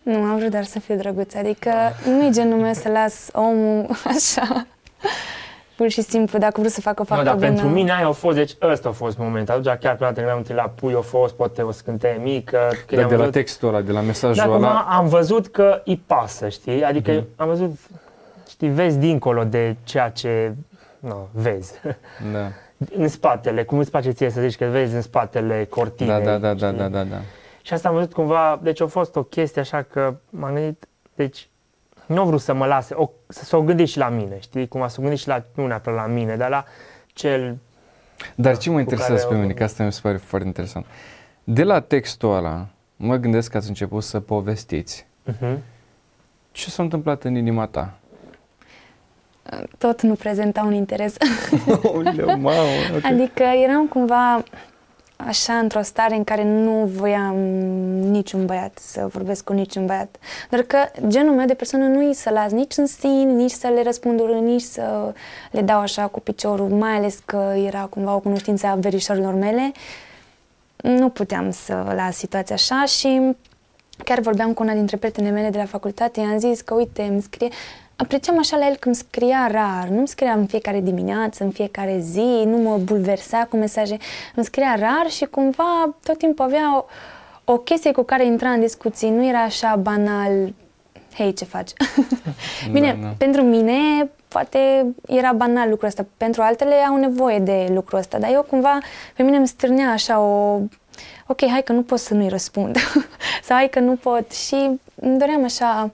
Nu, 0.03 0.23
am 0.23 0.37
vrut 0.37 0.51
doar 0.51 0.63
să 0.63 0.79
fiu 0.79 0.95
drăguț, 0.95 1.33
adică 1.33 1.71
nu 2.05 2.25
e 2.25 2.29
genul 2.29 2.59
meu 2.59 2.73
să 2.73 2.89
las 2.89 3.29
omul 3.33 3.89
așa, 4.15 4.67
pur 5.81 5.89
și 5.89 6.01
simplu, 6.01 6.39
dacă 6.39 6.53
vreau 6.55 6.69
să 6.69 6.81
fac 6.81 6.99
o 6.99 7.01
Nu, 7.01 7.05
faptă 7.07 7.23
dar 7.23 7.33
bună. 7.33 7.45
pentru 7.47 7.67
mine 7.67 7.91
aia 7.91 8.07
a 8.07 8.11
fost, 8.11 8.35
deci 8.35 8.55
ăsta 8.61 8.89
a 8.89 8.91
fost 8.91 9.17
momentul. 9.17 9.53
Atunci 9.53 9.65
chiar 9.79 9.95
prima 9.95 10.09
dată 10.09 10.13
când 10.19 10.31
am 10.31 10.37
întâlnit 10.37 10.63
la 10.63 10.69
pui 10.69 10.93
a 10.93 11.01
fost, 11.01 11.33
poate 11.33 11.61
o 11.61 11.71
scânteie 11.71 12.19
mică. 12.23 12.59
când 12.85 13.01
Dar 13.01 13.03
am 13.03 13.07
de 13.09 13.15
la 13.15 13.19
văzut- 13.19 13.33
textul 13.33 13.67
ăla, 13.67 13.81
de 13.81 13.91
la 13.91 14.01
mesajul 14.01 14.35
Dar 14.35 14.45
ăla, 14.45 14.55
cumva 14.55 14.79
am 14.89 15.07
văzut 15.07 15.47
că 15.47 15.81
îi 15.85 16.03
pasă, 16.05 16.49
știi? 16.49 16.83
Adică 16.83 17.11
Mhm. 17.11 17.25
am 17.35 17.47
văzut, 17.47 17.71
știi, 18.49 18.69
vezi 18.69 18.97
dincolo 18.97 19.43
de 19.43 19.75
ceea 19.83 20.09
ce 20.09 20.53
nu, 20.99 21.27
vezi. 21.31 21.73
da. 22.33 22.47
în 22.97 23.07
spatele, 23.07 23.63
cum 23.63 23.77
îți 23.77 23.91
place 23.91 24.09
ție 24.11 24.29
să 24.29 24.41
zici 24.41 24.57
că 24.57 24.65
vezi 24.65 24.95
în 24.95 25.01
spatele 25.01 25.65
cortinei. 25.69 26.23
Da, 26.23 26.31
da, 26.31 26.37
da, 26.37 26.53
da, 26.53 26.67
știi? 26.67 26.77
da, 26.79 26.87
da, 26.87 27.03
da. 27.03 27.17
Și 27.61 27.73
asta 27.73 27.87
am 27.89 27.95
văzut 27.95 28.13
cumva, 28.13 28.59
deci 28.63 28.81
a 28.81 28.87
fost 28.87 29.15
o 29.15 29.23
chestie 29.23 29.61
așa 29.61 29.81
că 29.81 30.13
m-am 30.29 30.53
gândit, 30.53 30.87
deci 31.15 31.49
nu 32.13 32.19
au 32.21 32.27
vrut 32.27 32.41
să 32.41 32.53
mă 32.53 32.65
lase, 32.65 32.93
o, 32.93 33.09
să 33.27 33.43
s-o 33.43 33.61
gândit 33.61 33.87
și 33.87 33.97
la 33.97 34.09
mine, 34.09 34.39
știi? 34.39 34.67
Cum 34.67 34.87
s-o 34.87 35.01
gândit 35.01 35.19
și 35.19 35.27
la, 35.27 35.43
nu 35.55 35.67
neapărat 35.67 35.99
la 36.07 36.13
mine, 36.13 36.35
dar 36.35 36.49
la 36.49 36.65
cel, 37.13 37.57
Dar 38.35 38.57
ce 38.57 38.69
mă 38.69 38.75
Cu 38.75 38.81
interesează 38.81 39.13
care 39.21 39.27
pe 39.33 39.35
o- 39.35 39.41
mine, 39.41 39.53
că 39.53 39.63
asta 39.63 39.83
mi 39.83 39.91
se 39.91 39.99
pare 40.03 40.17
foarte 40.17 40.47
interesant. 40.47 40.85
De 41.43 41.63
la 41.63 41.79
textul 41.79 42.35
ăla, 42.35 42.67
mă 42.95 43.15
gândesc 43.15 43.51
că 43.51 43.57
ați 43.57 43.67
început 43.67 44.03
să 44.03 44.19
povestiți. 44.19 45.05
uh-huh. 45.31 45.57
Ce 46.51 46.69
s-a 46.69 46.83
întâmplat 46.83 47.23
în 47.23 47.35
inima 47.35 47.65
ta? 47.65 47.93
Tot 49.77 50.01
nu 50.01 50.13
prezenta 50.13 50.61
un 50.63 50.73
interes. 50.73 51.15
Oleu, 51.95 52.27
mamă, 52.27 52.51
ok. 52.95 53.03
Adică 53.05 53.43
eram 53.43 53.87
cumva 53.87 54.43
așa 55.27 55.53
într-o 55.53 55.81
stare 55.81 56.15
în 56.15 56.23
care 56.23 56.43
nu 56.43 56.85
voiam 56.85 57.35
niciun 57.99 58.45
băiat 58.45 58.77
să 58.77 59.07
vorbesc 59.11 59.43
cu 59.43 59.53
niciun 59.53 59.85
băiat. 59.85 60.15
Doar 60.49 60.61
că 60.61 60.77
genul 61.07 61.35
meu 61.35 61.45
de 61.45 61.53
persoană 61.53 61.85
nu 61.85 62.01
e 62.01 62.13
să 62.13 62.29
las 62.29 62.51
nici 62.51 62.77
în 62.77 62.85
sin, 62.85 63.35
nici 63.35 63.51
să 63.51 63.67
le 63.67 63.83
răspund 63.83 64.19
urât, 64.19 64.41
nici 64.41 64.61
să 64.61 65.13
le 65.51 65.61
dau 65.61 65.79
așa 65.79 66.07
cu 66.07 66.19
piciorul, 66.19 66.69
mai 66.69 66.95
ales 66.95 67.19
că 67.25 67.53
era 67.65 67.81
cumva 67.89 68.15
o 68.15 68.19
cunoștință 68.19 68.67
a 68.67 68.75
verișorilor 68.75 69.33
mele. 69.33 69.71
Nu 70.75 71.09
puteam 71.09 71.51
să 71.51 71.91
las 71.95 72.15
situația 72.15 72.55
așa 72.55 72.85
și 72.85 73.35
chiar 74.03 74.19
vorbeam 74.19 74.53
cu 74.53 74.63
una 74.63 74.73
dintre 74.73 74.97
prietenele 74.97 75.33
mele 75.33 75.49
de 75.49 75.57
la 75.57 75.65
facultate, 75.65 76.19
i-am 76.19 76.37
zis 76.37 76.61
că 76.61 76.73
uite, 76.73 77.01
îmi 77.01 77.21
scrie, 77.21 77.47
apreciam 77.95 78.39
așa 78.39 78.57
la 78.57 78.67
el 78.67 78.75
că 78.75 78.87
îmi 78.87 78.95
scria 78.95 79.47
rar, 79.51 79.87
nu 79.87 79.97
îmi 79.97 80.07
scria 80.07 80.31
în 80.31 80.45
fiecare 80.45 80.79
dimineață, 80.79 81.43
în 81.43 81.51
fiecare 81.51 81.99
zi, 81.99 82.43
nu 82.45 82.57
mă 82.57 82.77
bulversa 82.77 83.47
cu 83.49 83.57
mesaje, 83.57 83.97
îmi 84.35 84.45
scria 84.45 84.75
rar 84.79 85.09
și 85.09 85.25
cumva 85.25 85.95
tot 86.03 86.17
timpul 86.17 86.45
avea 86.45 86.77
o, 86.77 86.85
o 87.53 87.57
chestie 87.57 87.91
cu 87.91 88.03
care 88.03 88.25
intra 88.25 88.49
în 88.49 88.59
discuții, 88.59 89.09
nu 89.09 89.27
era 89.27 89.41
așa 89.41 89.75
banal, 89.75 90.53
hei, 91.13 91.33
ce 91.33 91.45
faci? 91.45 91.71
Bine, 92.71 92.97
Da, 93.01 93.07
da. 93.07 93.13
pentru 93.17 93.41
mine 93.41 94.09
poate 94.27 94.85
era 95.07 95.31
banal 95.31 95.69
lucrul 95.69 95.87
ăsta, 95.87 96.05
pentru 96.17 96.41
altele 96.41 96.75
au 96.75 96.95
nevoie 96.97 97.39
de 97.39 97.67
lucrul 97.73 97.99
ăsta, 97.99 98.19
dar 98.19 98.29
eu 98.33 98.41
cumva, 98.41 98.77
pe 99.15 99.23
mine 99.23 99.37
îmi 99.37 99.47
stârnea 99.47 99.91
așa 99.91 100.19
o, 100.19 100.59
ok, 101.31 101.49
hai 101.49 101.63
că 101.63 101.71
nu 101.71 101.83
pot 101.83 101.99
să 101.99 102.13
nu-i 102.13 102.29
răspund, 102.29 102.77
sau 103.45 103.57
hai 103.57 103.69
că 103.69 103.79
nu 103.79 103.95
pot 103.95 104.31
și 104.31 104.79
îmi 104.95 105.17
doream 105.17 105.43
așa 105.43 105.91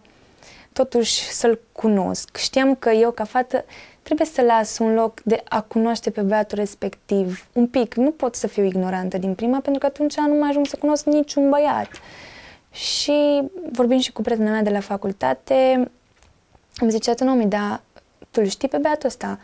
totuși 0.74 1.22
să-l 1.32 1.60
cunosc. 1.72 2.36
Știam 2.36 2.76
că 2.76 2.90
eu, 2.90 3.12
ca 3.12 3.24
fată, 3.24 3.66
trebuie 4.02 4.28
să 4.28 4.42
las 4.42 4.78
un 4.78 4.94
loc 4.94 5.22
de 5.22 5.44
a 5.50 5.62
cunoaște 5.62 6.10
pe 6.10 6.22
băiatul 6.22 6.58
respectiv. 6.58 7.48
Un 7.54 7.68
pic. 7.68 7.96
Nu 7.96 8.12
pot 8.12 8.36
să 8.36 8.48
fiu 8.48 8.64
ignorantă 8.64 9.18
din 9.18 9.34
prima, 9.34 9.60
pentru 9.60 9.80
că 9.80 9.86
atunci 9.86 10.16
nu 10.16 10.34
mai 10.34 10.50
ajung 10.50 10.66
să 10.66 10.78
cunosc 10.78 11.06
niciun 11.06 11.50
băiat. 11.50 11.90
Și 12.72 13.42
vorbind 13.72 14.02
și 14.02 14.12
cu 14.12 14.22
prietena 14.22 14.52
mea 14.52 14.62
de 14.62 14.70
la 14.70 14.80
facultate, 14.80 15.92
îmi 16.78 16.92
zicea, 16.92 17.14
tu, 17.14 17.24
Nomi, 17.24 17.46
dar 17.46 17.82
tu 18.32 18.42
îl 18.44 18.48
știi 18.48 18.68
pe 18.68 18.78
băiatul 18.78 19.08
ăsta? 19.08 19.40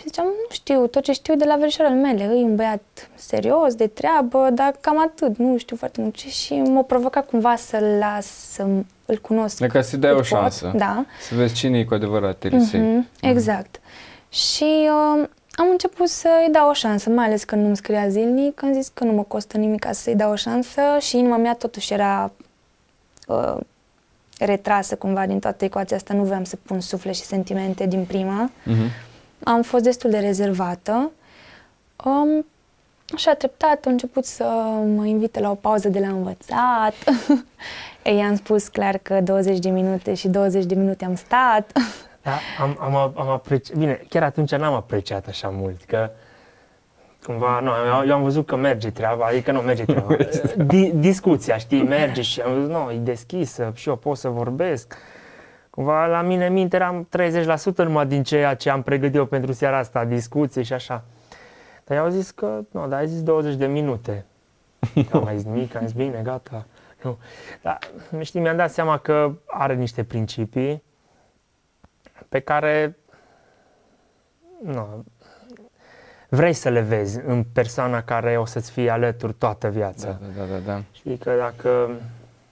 Și 0.00 0.06
ziceam, 0.06 0.26
nu 0.26 0.46
știu, 0.50 0.86
tot 0.86 1.02
ce 1.02 1.12
știu 1.12 1.36
de 1.36 1.44
la 1.44 1.56
verișoarele 1.56 2.00
mele, 2.00 2.22
e 2.22 2.42
un 2.42 2.56
băiat 2.56 2.82
serios, 3.14 3.74
de 3.74 3.86
treabă, 3.86 4.48
dar 4.52 4.74
cam 4.80 5.00
atât, 5.00 5.36
nu 5.36 5.56
știu 5.58 5.76
foarte 5.76 6.00
multe. 6.00 6.28
Și 6.28 6.54
m-a 6.54 6.82
provocat 6.82 7.26
cumva 7.26 7.56
să-l 7.56 7.84
las, 7.98 8.26
să 8.26 8.66
îl 9.06 9.18
cunosc. 9.18 9.58
De 9.58 9.66
ca 9.66 9.82
să-i 9.82 9.98
dai 9.98 10.10
o 10.10 10.14
cât 10.14 10.28
pot. 10.28 10.38
șansă. 10.38 10.72
Da. 10.76 11.04
Să 11.28 11.34
vezi 11.34 11.54
cine 11.54 11.78
e 11.78 11.84
cu 11.84 11.94
adevărat 11.94 12.44
Elisei. 12.44 12.80
Mhm, 12.80 13.08
exact. 13.20 13.80
Și 14.28 14.64
uh, 14.64 15.28
am 15.52 15.68
început 15.70 16.08
să-i 16.08 16.48
dau 16.52 16.68
o 16.68 16.72
șansă, 16.72 17.10
mai 17.10 17.24
ales 17.24 17.44
că 17.44 17.54
nu-mi 17.54 17.76
scria 17.76 18.08
zilnic, 18.08 18.62
am 18.62 18.72
zis 18.72 18.90
că 18.94 19.04
nu 19.04 19.12
mă 19.12 19.22
costă 19.22 19.56
nimic 19.56 19.80
ca 19.80 19.92
să-i 19.92 20.14
dau 20.14 20.30
o 20.30 20.36
șansă 20.36 20.80
și 21.00 21.18
inima 21.18 21.36
mea 21.36 21.54
totuși 21.54 21.92
era 21.92 22.32
uh, 23.26 23.56
retrasă 24.38 24.96
cumva 24.96 25.26
din 25.26 25.38
toată 25.38 25.64
ecuația 25.64 25.96
asta, 25.96 26.14
nu 26.14 26.22
voiam 26.22 26.44
să 26.44 26.56
pun 26.62 26.80
suflet 26.80 27.14
și 27.14 27.22
sentimente 27.22 27.86
din 27.86 28.04
prima. 28.04 28.50
Mhm. 28.64 28.90
Am 29.44 29.62
fost 29.62 29.82
destul 29.82 30.10
de 30.10 30.18
rezervată. 30.18 31.10
Um, 32.04 32.46
așa, 33.14 33.34
treptat, 33.34 33.86
a 33.86 33.90
început 33.90 34.24
să 34.24 34.44
mă 34.96 35.06
invite 35.06 35.40
la 35.40 35.50
o 35.50 35.54
pauză 35.54 35.88
de 35.88 35.98
la 35.98 36.08
învățat. 36.08 36.94
Ei, 38.04 38.16
i-am 38.16 38.36
spus 38.36 38.68
clar 38.68 38.98
că 38.98 39.20
20 39.20 39.58
de 39.58 39.70
minute 39.70 40.14
și 40.14 40.28
20 40.28 40.64
de 40.64 40.74
minute 40.74 41.04
am 41.04 41.14
stat. 41.14 41.72
Da, 42.22 42.38
am, 42.60 42.76
am, 42.80 43.12
am 43.16 43.28
apreciat, 43.28 43.76
bine, 43.76 44.04
chiar 44.08 44.22
atunci 44.22 44.50
n-am 44.50 44.74
apreciat 44.74 45.26
așa 45.26 45.48
mult, 45.48 45.84
că 45.84 46.10
cumva, 47.24 47.60
nu, 47.60 47.70
eu, 47.70 48.06
eu 48.06 48.14
am 48.14 48.22
văzut 48.22 48.46
că 48.46 48.56
merge 48.56 48.90
treaba, 48.90 49.26
adică 49.26 49.52
nu 49.52 49.60
merge 49.60 49.84
treaba, 49.84 50.16
Di, 50.70 50.90
discuția, 50.94 51.56
știi, 51.56 51.82
merge 51.82 52.22
și 52.22 52.40
am 52.40 52.54
văzut, 52.54 52.70
nu, 52.70 52.90
e 52.90 52.96
deschisă 52.96 53.72
și 53.74 53.88
eu 53.88 53.96
pot 53.96 54.16
să 54.16 54.28
vorbesc. 54.28 54.96
Cumva 55.70 56.06
la 56.06 56.22
mine 56.22 56.46
în 56.46 56.52
minte 56.52 56.76
eram 56.76 57.08
30% 57.74 57.76
numai 57.76 58.06
din 58.06 58.22
ceea 58.22 58.54
ce 58.54 58.70
am 58.70 58.82
pregătit 58.82 59.14
eu 59.14 59.26
pentru 59.26 59.52
seara 59.52 59.78
asta, 59.78 60.04
discuție 60.04 60.62
și 60.62 60.72
așa. 60.72 61.04
Dar 61.84 61.96
i-au 61.96 62.08
zis 62.08 62.30
că, 62.30 62.60
nu, 62.70 62.88
dar 62.88 62.98
ai 62.98 63.08
zis 63.08 63.22
20 63.22 63.54
de 63.54 63.66
minute. 63.66 64.24
Am 65.12 65.22
mai 65.22 65.36
zis 65.36 65.44
nimic, 65.44 65.74
am 65.74 65.82
zis 65.86 65.92
bine, 65.92 66.20
gata. 66.22 66.66
Nu. 67.02 67.18
Dar, 67.62 67.78
știi, 68.20 68.40
mi-am 68.40 68.56
dat 68.56 68.70
seama 68.70 68.98
că 68.98 69.32
are 69.46 69.74
niște 69.74 70.04
principii 70.04 70.82
pe 72.28 72.40
care 72.40 72.96
nu, 74.62 75.04
vrei 76.28 76.52
să 76.52 76.68
le 76.68 76.80
vezi 76.80 77.20
în 77.26 77.44
persoana 77.52 78.02
care 78.02 78.38
o 78.38 78.44
să-ți 78.44 78.70
fie 78.70 78.90
alături 78.90 79.32
toată 79.32 79.68
viața. 79.68 80.06
Da, 80.06 80.18
da, 80.36 80.44
da, 80.44 80.52
da, 80.52 80.72
da. 80.72 80.82
Știi 80.92 81.16
că 81.16 81.32
dacă... 81.38 81.90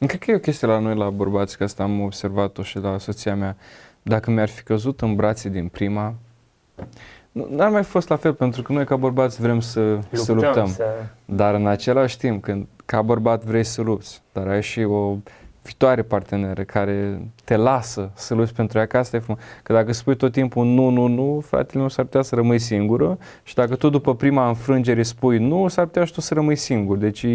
Cred 0.07 0.21
că 0.21 0.31
e 0.31 0.35
o 0.35 0.39
chestie 0.39 0.67
la 0.67 0.79
noi, 0.79 0.95
la 0.95 1.11
bărbați, 1.11 1.57
că 1.57 1.65
asta 1.65 1.83
am 1.83 2.01
observat-o 2.01 2.63
și 2.63 2.79
la 2.79 2.99
soția 2.99 3.35
mea. 3.35 3.57
Dacă 4.03 4.31
mi-ar 4.31 4.49
fi 4.49 4.63
căzut 4.63 5.01
în 5.01 5.15
brațe 5.15 5.49
din 5.49 5.69
prima, 5.69 6.15
nu- 7.33 7.49
n-ar 7.51 7.71
mai 7.71 7.83
fost 7.83 8.09
la 8.09 8.17
fel, 8.17 8.35
pentru 8.35 8.63
că 8.63 8.73
noi 8.73 8.85
ca 8.85 8.97
bărbați 8.97 9.41
vrem 9.41 9.61
să 9.61 9.81
luptăm, 9.81 10.19
să 10.25 10.33
luptăm. 10.33 10.67
să... 10.67 10.85
Dar 11.25 11.55
în 11.55 11.67
același 11.67 12.19
timp, 12.19 12.43
când 12.43 12.67
ca 12.85 13.03
bărbat 13.03 13.45
vrei 13.45 13.65
să 13.65 13.83
lupți, 13.83 14.23
dar 14.33 14.49
ai 14.49 14.63
și 14.63 14.81
o 14.81 15.17
viitoare 15.63 16.03
parteneră 16.03 16.63
care 16.63 17.21
te 17.45 17.57
lasă 17.57 18.11
să 18.15 18.35
lupți 18.35 18.55
pentru 18.55 18.79
ea, 18.79 18.87
că 18.87 18.99
asta 18.99 19.17
e 19.17 19.21
frumos. 19.21 19.41
Că 19.63 19.73
dacă 19.73 19.93
spui 19.93 20.17
tot 20.17 20.33
timpul 20.33 20.67
nu, 20.67 20.89
nu, 20.89 21.07
nu, 21.07 21.41
fratele 21.47 21.79
meu 21.79 21.89
s-ar 21.89 22.05
putea 22.05 22.23
să 22.23 22.35
rămâi 22.35 22.59
singură 22.59 23.19
și 23.43 23.55
dacă 23.55 23.75
tu 23.75 23.89
după 23.89 24.15
prima 24.15 24.49
înfrângere 24.49 25.03
spui 25.03 25.39
nu, 25.39 25.69
s-ar 25.69 25.85
putea 25.85 26.05
și 26.05 26.13
tu 26.13 26.21
să 26.21 26.35
rămâi 26.35 26.57
singur. 26.57 26.97
Deci 26.97 27.27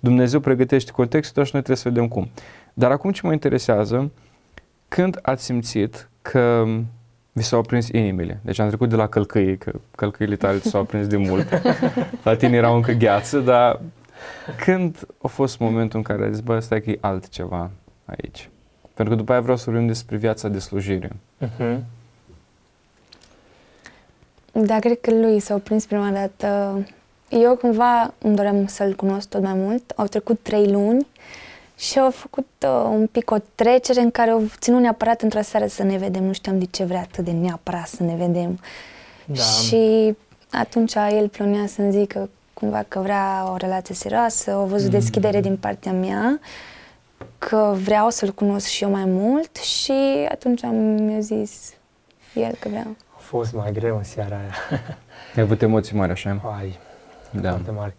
Dumnezeu 0.00 0.40
pregătește 0.40 0.90
contextul 0.90 1.44
și 1.44 1.50
noi 1.52 1.62
trebuie 1.62 1.84
să 1.84 1.88
vedem 1.88 2.08
cum. 2.08 2.30
Dar 2.74 2.90
acum 2.90 3.10
ce 3.10 3.20
mă 3.24 3.32
interesează, 3.32 4.10
când 4.88 5.18
ați 5.22 5.44
simțit 5.44 6.08
că 6.22 6.64
vi 7.32 7.42
s-au 7.42 7.62
prins 7.62 7.88
inimile. 7.88 8.40
Deci 8.42 8.58
am 8.58 8.66
trecut 8.68 8.88
de 8.88 8.96
la 8.96 9.06
călcâi, 9.06 9.58
că 9.58 9.72
călcâile 9.96 10.36
tale 10.36 10.58
s-au 10.58 10.84
prins 10.84 11.06
de 11.06 11.16
mult. 11.16 11.46
la 12.24 12.36
tine 12.36 12.56
erau 12.56 12.74
încă 12.74 12.92
gheață, 12.92 13.38
dar 13.38 13.80
când 14.64 15.06
a 15.22 15.26
fost 15.26 15.58
momentul 15.58 15.98
în 15.98 16.04
care 16.04 16.24
ai 16.24 16.32
zis, 16.32 16.40
bă, 16.40 16.58
stai 16.58 16.80
că 16.80 16.90
e 16.90 16.98
altceva 17.00 17.70
aici? 18.04 18.48
Pentru 18.94 19.14
că 19.14 19.20
după 19.20 19.32
aia 19.32 19.40
vreau 19.40 19.56
să 19.56 19.70
vorbim 19.70 19.86
despre 19.86 20.16
viața 20.16 20.48
de 20.48 20.58
slujire. 20.58 21.10
Uh-huh. 21.44 21.78
Da, 24.52 24.78
cred 24.78 25.00
că 25.00 25.10
lui 25.10 25.40
s-au 25.40 25.58
prins 25.58 25.86
prima 25.86 26.10
dată. 26.10 26.78
Eu 27.28 27.56
cumva 27.56 28.14
îmi 28.18 28.36
doream 28.36 28.66
să-l 28.66 28.94
cunosc 28.94 29.28
tot 29.28 29.42
mai 29.42 29.54
mult. 29.54 29.92
Au 29.96 30.06
trecut 30.06 30.38
trei 30.42 30.70
luni 30.70 31.06
și 31.76 31.98
au 31.98 32.10
făcut 32.10 32.46
uh, 32.62 32.88
un 32.90 33.06
pic 33.06 33.30
o 33.30 33.36
trecere 33.54 34.00
în 34.00 34.10
care 34.10 34.30
au 34.30 34.42
ținut 34.58 34.80
neapărat 34.80 35.22
într-o 35.22 35.40
seară 35.40 35.66
să 35.66 35.82
ne 35.82 35.96
vedem. 35.96 36.24
Nu 36.24 36.32
știam 36.32 36.58
de 36.58 36.64
ce 36.64 36.84
vrea 36.84 37.00
atât 37.00 37.24
de 37.24 37.30
neapărat 37.30 37.86
să 37.86 38.02
ne 38.02 38.14
vedem. 38.14 38.60
Da. 39.24 39.42
Și 39.42 40.14
atunci 40.50 40.94
el 40.94 41.28
plonea 41.28 41.66
să-mi 41.66 41.92
zică 41.92 42.28
cumva 42.60 42.84
că 42.88 43.00
vrea 43.00 43.50
o 43.52 43.56
relație 43.56 43.94
serioasă, 43.94 44.50
au 44.50 44.66
văzut 44.66 44.92
mm. 44.92 44.98
deschidere 44.98 45.40
din 45.40 45.56
partea 45.56 45.92
mea, 45.92 46.40
că 47.38 47.74
vreau 47.82 48.10
să-l 48.10 48.30
cunosc 48.30 48.66
și 48.66 48.82
eu 48.82 48.90
mai 48.90 49.04
mult 49.04 49.56
și 49.56 50.26
atunci 50.30 50.64
am 50.64 50.74
mi-a 50.74 51.20
zis 51.20 51.74
el 52.34 52.54
că 52.60 52.68
vreau. 52.68 52.96
A 53.16 53.18
fost 53.18 53.52
mai 53.52 53.72
greu 53.72 53.96
în 53.96 54.02
seara 54.02 54.36
aia. 54.36 54.54
Ai 55.36 55.42
avut 55.42 55.62
emoții 55.62 55.96
mari 55.96 56.10
așa? 56.10 56.40
Ai, 56.58 56.78
da. 57.30 57.50
foarte 57.50 57.70
mari. 57.70 57.94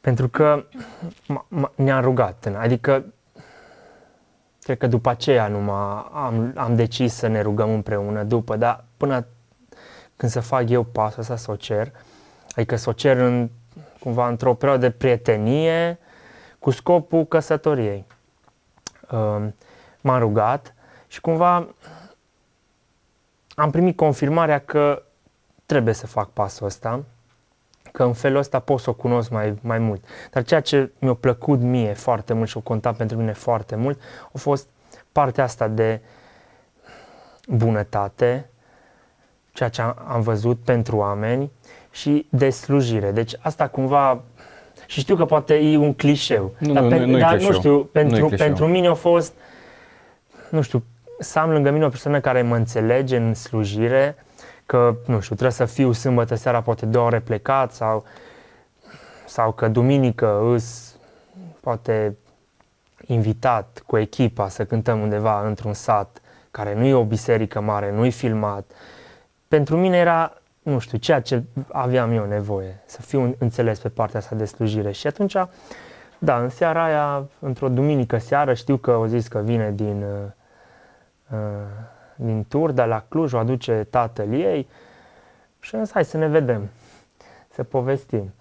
Pentru 0.00 0.28
că 0.28 0.64
ne-am 1.74 2.02
rugat, 2.02 2.48
adică 2.58 3.04
cred 4.62 4.78
că 4.78 4.86
după 4.86 5.10
aceea 5.10 5.48
numai 5.48 6.10
am, 6.12 6.52
am 6.56 6.76
decis 6.76 7.14
să 7.14 7.26
ne 7.26 7.40
rugăm 7.40 7.70
împreună 7.70 8.22
după, 8.22 8.56
dar 8.56 8.84
până 8.96 9.26
când 10.16 10.32
să 10.32 10.40
fac 10.40 10.70
eu 10.70 10.82
pasul 10.82 11.20
ăsta 11.20 11.36
să 11.36 11.50
o 11.50 11.56
cer, 11.56 11.92
adică 12.54 12.76
să 12.76 12.88
o 12.88 12.92
cer 12.92 13.16
în, 13.16 13.50
cumva 14.00 14.28
într-o 14.28 14.54
perioadă 14.54 14.86
de 14.86 14.92
prietenie 14.92 15.98
cu 16.58 16.70
scopul 16.70 17.26
căsătoriei. 17.26 18.04
Um, 19.10 19.54
m-am 20.00 20.18
rugat 20.18 20.74
și 21.06 21.20
cumva 21.20 21.68
am 23.54 23.70
primit 23.70 23.96
confirmarea 23.96 24.58
că 24.58 25.02
trebuie 25.66 25.94
să 25.94 26.06
fac 26.06 26.30
pasul 26.30 26.66
ăsta 26.66 27.04
că 27.92 28.02
în 28.02 28.12
felul 28.12 28.38
ăsta 28.38 28.58
pot 28.58 28.80
să 28.80 28.90
o 28.90 28.94
cunosc 28.94 29.30
mai, 29.30 29.58
mai 29.60 29.78
mult. 29.78 30.04
Dar 30.30 30.42
ceea 30.42 30.60
ce 30.60 30.92
mi-a 30.98 31.14
plăcut 31.14 31.60
mie 31.60 31.92
foarte 31.92 32.32
mult 32.32 32.48
și 32.48 32.56
o 32.56 32.60
contat 32.60 32.96
pentru 32.96 33.16
mine 33.16 33.32
foarte 33.32 33.76
mult 33.76 34.00
a 34.32 34.38
fost 34.38 34.68
partea 35.12 35.44
asta 35.44 35.68
de 35.68 36.00
bunătate, 37.46 38.50
ceea 39.52 39.68
ce 39.68 39.82
am 39.82 40.20
văzut 40.20 40.58
pentru 40.58 40.96
oameni 40.96 41.50
și 41.92 42.26
de 42.28 42.50
slujire. 42.50 43.10
Deci 43.10 43.32
asta 43.40 43.68
cumva 43.68 44.22
și 44.86 45.00
știu 45.00 45.16
că 45.16 45.24
poate 45.24 45.54
e 45.54 45.76
un 45.76 45.94
clișeu, 45.94 46.54
nu, 46.58 46.72
dar, 46.72 46.82
nu, 46.82 46.88
pe, 46.88 47.04
nu, 47.04 47.18
dar 47.18 47.38
nu 47.38 47.52
știu, 47.52 47.84
pentru, 47.84 48.28
pentru 48.28 48.66
mine 48.66 48.86
a 48.86 48.94
fost, 48.94 49.32
nu 50.48 50.60
știu, 50.60 50.82
să 51.18 51.38
am 51.38 51.50
lângă 51.50 51.70
mine 51.70 51.84
o 51.84 51.88
persoană 51.88 52.20
care 52.20 52.42
mă 52.42 52.56
înțelege 52.56 53.16
în 53.16 53.34
slujire, 53.34 54.16
că, 54.66 54.94
nu 55.06 55.20
știu, 55.20 55.34
trebuie 55.34 55.50
să 55.50 55.64
fiu 55.64 55.92
sâmbătă 55.92 56.34
seara 56.34 56.62
poate 56.62 56.86
două 56.86 57.06
ore 57.06 57.20
plecat 57.20 57.72
sau, 57.72 58.04
sau 59.26 59.52
că 59.52 59.68
duminică 59.68 60.40
îs 60.52 60.96
poate 61.60 62.16
invitat 63.06 63.82
cu 63.86 63.98
echipa 63.98 64.48
să 64.48 64.64
cântăm 64.64 65.00
undeva 65.00 65.46
într-un 65.46 65.72
sat 65.72 66.20
care 66.50 66.74
nu 66.74 66.84
e 66.84 66.94
o 66.94 67.04
biserică 67.04 67.60
mare, 67.60 67.92
nu 67.92 68.04
e 68.04 68.08
filmat. 68.08 68.70
Pentru 69.48 69.76
mine 69.76 69.96
era, 69.96 70.41
nu 70.62 70.78
știu, 70.78 70.98
ceea 70.98 71.20
ce 71.20 71.42
aveam 71.72 72.12
eu 72.12 72.24
nevoie, 72.24 72.80
să 72.84 73.00
fiu 73.00 73.34
înțeles 73.38 73.78
pe 73.78 73.88
partea 73.88 74.18
asta 74.18 74.36
de 74.36 74.44
slujire. 74.44 74.90
Și 74.90 75.06
atunci, 75.06 75.36
da, 76.18 76.38
în 76.38 76.48
seara 76.48 76.84
aia, 76.84 77.28
într-o 77.38 77.68
duminică 77.68 78.18
seară, 78.18 78.54
știu 78.54 78.76
că 78.76 78.90
au 78.90 79.06
zis 79.06 79.28
că 79.28 79.38
vine 79.38 79.72
din 79.74 80.02
uh, 80.02 80.30
uh, 81.30 81.38
din 82.16 82.44
Turda 82.48 82.84
la 82.84 83.04
Cluj, 83.08 83.32
o 83.32 83.38
aduce 83.38 83.86
tatăl 83.90 84.32
ei 84.32 84.68
și 85.60 85.74
am 85.74 85.84
zis, 85.84 85.92
hai 85.92 86.04
să 86.04 86.16
ne 86.16 86.26
vedem, 86.26 86.68
să 87.54 87.62
povestim. 87.62 88.32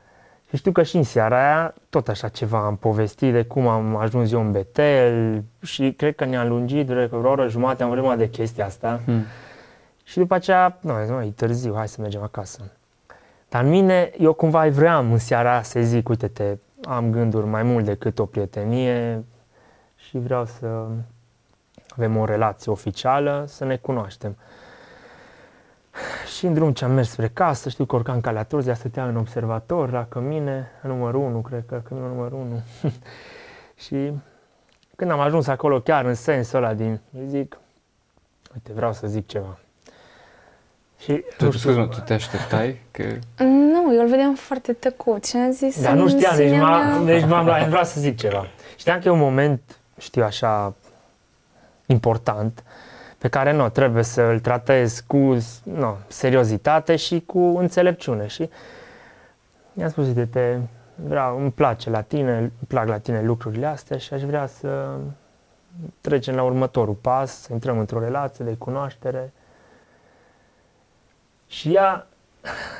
Și 0.49 0.57
știu 0.57 0.71
că 0.71 0.83
și 0.83 0.95
în 0.95 1.03
seara 1.03 1.37
aia 1.37 1.73
tot 1.89 2.07
așa 2.07 2.27
ceva 2.27 2.65
am 2.65 2.75
povestit 2.75 3.33
de 3.33 3.43
cum 3.43 3.67
am 3.67 3.95
ajuns 3.95 4.31
eu 4.31 4.41
în 4.41 4.51
Betel 4.51 5.43
și 5.61 5.91
cred 5.91 6.15
că 6.15 6.25
ne-a 6.25 6.45
lungit 6.45 6.87
de 6.87 7.09
o 7.11 7.17
oră 7.17 7.47
jumate, 7.47 7.83
am 7.83 7.89
vorbit 7.89 8.17
de 8.17 8.29
chestia 8.29 8.65
asta. 8.65 8.99
Hmm. 9.05 9.23
Și 10.03 10.17
după 10.17 10.33
aceea, 10.33 10.77
nu, 10.81 10.93
zis, 11.03 11.15
e 11.27 11.31
târziu, 11.35 11.73
hai 11.75 11.87
să 11.87 12.01
mergem 12.01 12.21
acasă. 12.21 12.71
Dar 13.49 13.63
în 13.63 13.69
mine, 13.69 14.11
eu 14.17 14.33
cumva 14.33 14.69
vreau 14.69 15.11
în 15.11 15.17
seara 15.17 15.51
aia 15.51 15.63
să 15.63 15.79
zic, 15.81 16.09
uite-te, 16.09 16.57
am 16.83 17.11
gânduri 17.11 17.45
mai 17.45 17.63
mult 17.63 17.85
decât 17.85 18.19
o 18.19 18.25
prietenie 18.25 19.23
și 19.95 20.17
vreau 20.17 20.45
să 20.45 20.87
avem 21.89 22.17
o 22.17 22.25
relație 22.25 22.71
oficială, 22.71 23.45
să 23.47 23.65
ne 23.65 23.77
cunoaștem. 23.77 24.37
Și 26.37 26.45
în 26.45 26.53
drum 26.53 26.73
ce 26.73 26.85
am 26.85 26.91
mers 26.91 27.09
spre 27.09 27.27
casă, 27.27 27.69
știu 27.69 27.85
că 27.85 27.95
urcam 27.95 28.21
calea 28.21 28.43
Turzia, 28.43 28.73
stătea 28.73 29.07
în 29.07 29.15
observator 29.15 29.91
la 29.91 30.05
cămine, 30.05 30.67
numărul 30.83 31.21
1, 31.21 31.41
cred 31.41 31.63
că 31.65 31.81
căminul 31.83 32.09
numărul 32.09 32.37
1. 32.37 32.61
și 33.85 34.13
când 34.95 35.11
am 35.11 35.19
ajuns 35.19 35.47
acolo, 35.47 35.81
chiar 35.81 36.05
în 36.05 36.13
sensul 36.13 36.57
ăla 36.57 36.73
din, 36.73 36.99
îi 37.13 37.27
zic, 37.27 37.59
uite, 38.53 38.73
vreau 38.73 38.93
să 38.93 39.07
zic 39.07 39.27
ceva. 39.27 39.57
Și, 41.01 41.23
tu, 41.37 41.51
scuze 41.51 41.81
tu 41.81 41.99
te 41.99 42.13
așteptai? 42.13 42.81
Că... 42.91 43.03
Nu, 43.43 43.93
eu 43.93 44.01
îl 44.01 44.07
vedeam 44.07 44.35
foarte 44.35 44.73
tăcut 44.73 45.25
și 45.25 45.35
am 45.35 45.51
zis... 45.51 45.81
Dar 45.81 45.93
nu 45.93 46.07
știam, 46.07 46.35
deci, 46.35 46.59
m-am, 46.59 47.05
deci 47.05 47.25
m-am, 47.25 47.45
vreau 47.69 47.83
să 47.83 47.99
zic 47.99 48.17
ceva. 48.17 48.47
Știam 48.77 48.99
că 48.99 49.07
e 49.07 49.11
un 49.11 49.19
moment, 49.19 49.61
știu 49.97 50.23
așa, 50.23 50.73
important 51.85 52.63
pe 53.17 53.27
care 53.27 53.51
nu 53.51 53.69
trebuie 53.69 54.03
să 54.03 54.21
îl 54.21 54.39
tratezi 54.39 55.03
cu 55.07 55.37
no, 55.63 55.95
seriozitate 56.07 56.95
și 56.95 57.23
cu 57.25 57.39
înțelepciune. 57.39 58.27
Și 58.27 58.49
mi-a 59.73 59.89
spus, 59.89 60.05
uite, 60.07 60.25
te 60.25 60.57
vreau, 60.95 61.39
îmi 61.39 61.51
place 61.51 61.89
la 61.89 62.01
tine, 62.01 62.37
îmi 62.37 62.51
plac 62.67 62.87
la 62.87 62.97
tine 62.97 63.21
lucrurile 63.21 63.65
astea 63.65 63.97
și 63.97 64.13
aș 64.13 64.21
vrea 64.21 64.47
să 64.47 64.97
trecem 66.01 66.35
la 66.35 66.43
următorul 66.43 66.93
pas, 66.93 67.41
să 67.41 67.53
intrăm 67.53 67.79
într-o 67.79 67.99
relație 67.99 68.45
de 68.45 68.53
cunoaștere. 68.53 69.33
Și 71.51 71.73
ea 71.73 72.05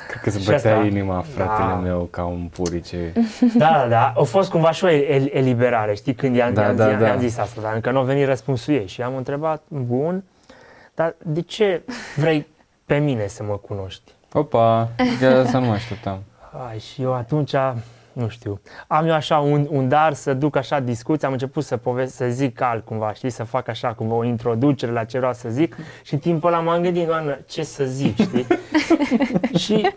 Cred 0.08 0.22
că 0.22 0.30
se 0.30 0.38
bătea 0.50 0.76
asta, 0.76 0.86
inima 0.86 1.20
fratele 1.20 1.68
da. 1.68 1.74
meu 1.74 2.08
ca 2.10 2.24
un 2.24 2.48
purice. 2.52 3.12
Da, 3.58 3.70
da, 3.70 3.86
da. 3.88 4.12
A 4.16 4.22
fost 4.22 4.50
cumva 4.50 4.70
și 4.70 4.84
o 4.84 4.88
eliberare, 4.88 5.94
știi, 5.94 6.14
când 6.14 6.36
i-am, 6.36 6.54
da, 6.54 6.62
i-am, 6.62 6.76
da, 6.76 6.88
i-am, 6.88 6.98
da. 6.98 7.06
i-am 7.06 7.18
zis 7.18 7.38
asta, 7.38 7.60
dar 7.60 7.74
încă 7.74 7.90
nu 7.90 7.98
a 7.98 8.02
venit 8.02 8.26
răspunsul 8.26 8.74
ei. 8.74 8.86
Și 8.86 9.02
am 9.02 9.16
întrebat, 9.16 9.62
bun, 9.68 10.24
dar 10.94 11.14
de 11.18 11.40
ce 11.40 11.82
vrei 12.16 12.46
pe 12.84 12.96
mine 12.96 13.26
să 13.26 13.42
mă 13.42 13.56
cunoști? 13.56 14.12
Opa, 14.32 14.88
chiar 15.20 15.46
să 15.46 15.58
nu 15.58 15.66
mă 15.66 15.72
așteptam. 15.72 16.22
Ai, 16.68 16.78
și 16.78 17.02
eu 17.02 17.14
atunci 17.14 17.54
nu 18.12 18.28
știu, 18.28 18.60
am 18.86 19.06
eu 19.06 19.14
așa 19.14 19.38
un, 19.38 19.66
un 19.70 19.88
dar 19.88 20.12
să 20.12 20.34
duc 20.34 20.56
așa 20.56 20.80
discuții, 20.80 21.26
am 21.26 21.32
început 21.32 21.64
să 21.64 21.76
povest, 21.76 22.14
să 22.14 22.26
zic 22.28 22.60
alt 22.60 22.84
cumva, 22.84 23.12
știi, 23.12 23.30
să 23.30 23.44
fac 23.44 23.68
așa 23.68 23.94
cumva 23.94 24.14
o 24.14 24.24
introducere 24.24 24.92
la 24.92 25.04
ce 25.04 25.18
vreau 25.18 25.32
să 25.32 25.48
zic 25.48 25.76
și 26.02 26.14
în 26.14 26.20
timpul 26.20 26.52
ăla 26.52 26.60
m-am 26.60 26.82
gândit, 26.82 27.06
Doamnă, 27.06 27.38
ce 27.46 27.62
să 27.62 27.84
zic, 27.84 28.16
știi? 28.20 28.46
și 29.64 29.88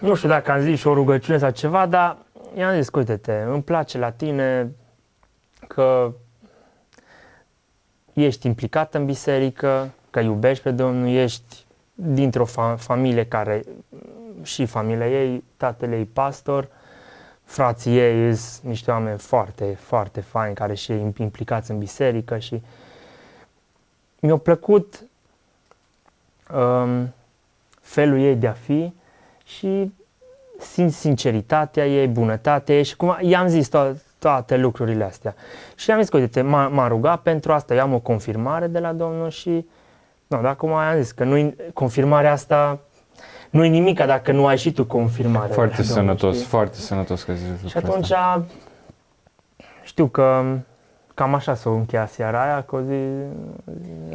nu 0.00 0.14
știu 0.14 0.28
dacă 0.28 0.50
am 0.50 0.60
zis 0.60 0.78
și 0.78 0.86
o 0.86 0.94
rugăciune 0.94 1.38
sau 1.38 1.50
ceva, 1.50 1.86
dar 1.86 2.16
i-am 2.56 2.74
zis, 2.74 2.88
uite-te, 2.92 3.44
îmi 3.46 3.62
place 3.62 3.98
la 3.98 4.10
tine 4.10 4.72
că 5.66 6.12
ești 8.12 8.46
implicat 8.46 8.94
în 8.94 9.04
biserică, 9.04 9.90
că 10.10 10.20
iubești 10.20 10.62
pe 10.62 10.70
Domnul, 10.70 11.08
ești 11.08 11.66
dintr-o 11.94 12.46
fa- 12.46 12.76
familie 12.76 13.24
care 13.24 13.62
și 14.42 14.66
familia 14.66 15.08
ei, 15.08 15.44
tatăl 15.56 15.92
ei 15.92 16.04
pastor, 16.04 16.68
frații 17.48 17.98
ei 17.98 18.34
sunt 18.34 18.62
niște 18.62 18.90
oameni 18.90 19.18
foarte, 19.18 19.76
foarte 19.80 20.20
faini 20.20 20.54
care 20.54 20.74
și 20.74 20.92
ei 20.92 21.14
implicați 21.18 21.70
în 21.70 21.78
biserică 21.78 22.38
și 22.38 22.62
mi-a 24.20 24.36
plăcut 24.36 25.04
um, 26.54 27.14
felul 27.80 28.20
ei 28.20 28.36
de 28.36 28.46
a 28.46 28.52
fi 28.52 28.92
și 29.44 29.92
sinceritatea 30.88 31.86
ei, 31.86 32.06
bunătatea 32.06 32.74
ei 32.74 32.82
și 32.82 32.96
cum 32.96 33.16
i-am 33.20 33.46
zis 33.46 33.68
to- 33.68 33.96
toate 34.18 34.56
lucrurile 34.56 35.04
astea. 35.04 35.34
Și 35.74 35.90
am 35.90 36.00
zis 36.00 36.08
că, 36.08 36.16
uite, 36.16 36.40
m-a, 36.40 36.68
m-a 36.68 36.88
rugat 36.88 37.22
pentru 37.22 37.52
asta, 37.52 37.74
eu 37.74 37.80
am 37.80 37.94
o 37.94 37.98
confirmare 37.98 38.66
de 38.66 38.78
la 38.78 38.92
Domnul 38.92 39.30
și, 39.30 39.50
nu, 40.26 40.36
dar 40.40 40.44
acum 40.44 40.72
am 40.72 41.00
zis 41.00 41.10
că 41.10 41.24
nu 41.24 41.54
confirmarea 41.72 42.32
asta 42.32 42.78
nu 43.50 43.64
e 43.64 43.68
nimic 43.68 44.04
dacă 44.04 44.32
nu 44.32 44.46
ai 44.46 44.58
și 44.58 44.72
tu 44.72 44.84
confirmare. 44.84 45.52
Foarte 45.52 45.82
sănătos, 45.82 46.34
știi? 46.36 46.46
foarte 46.48 46.76
sănătos 46.76 47.22
că 47.22 47.32
zici 47.32 47.70
Și 47.70 47.76
atunci 47.76 48.10
asta. 48.10 48.44
știu 49.82 50.06
că 50.06 50.44
cam 51.18 51.34
așa 51.34 51.54
s-o 51.54 51.70
încheia 51.70 52.06
seara 52.06 52.42
aia, 52.42 52.62
că 52.62 52.76
o 52.76 52.80
zi, 52.80 52.98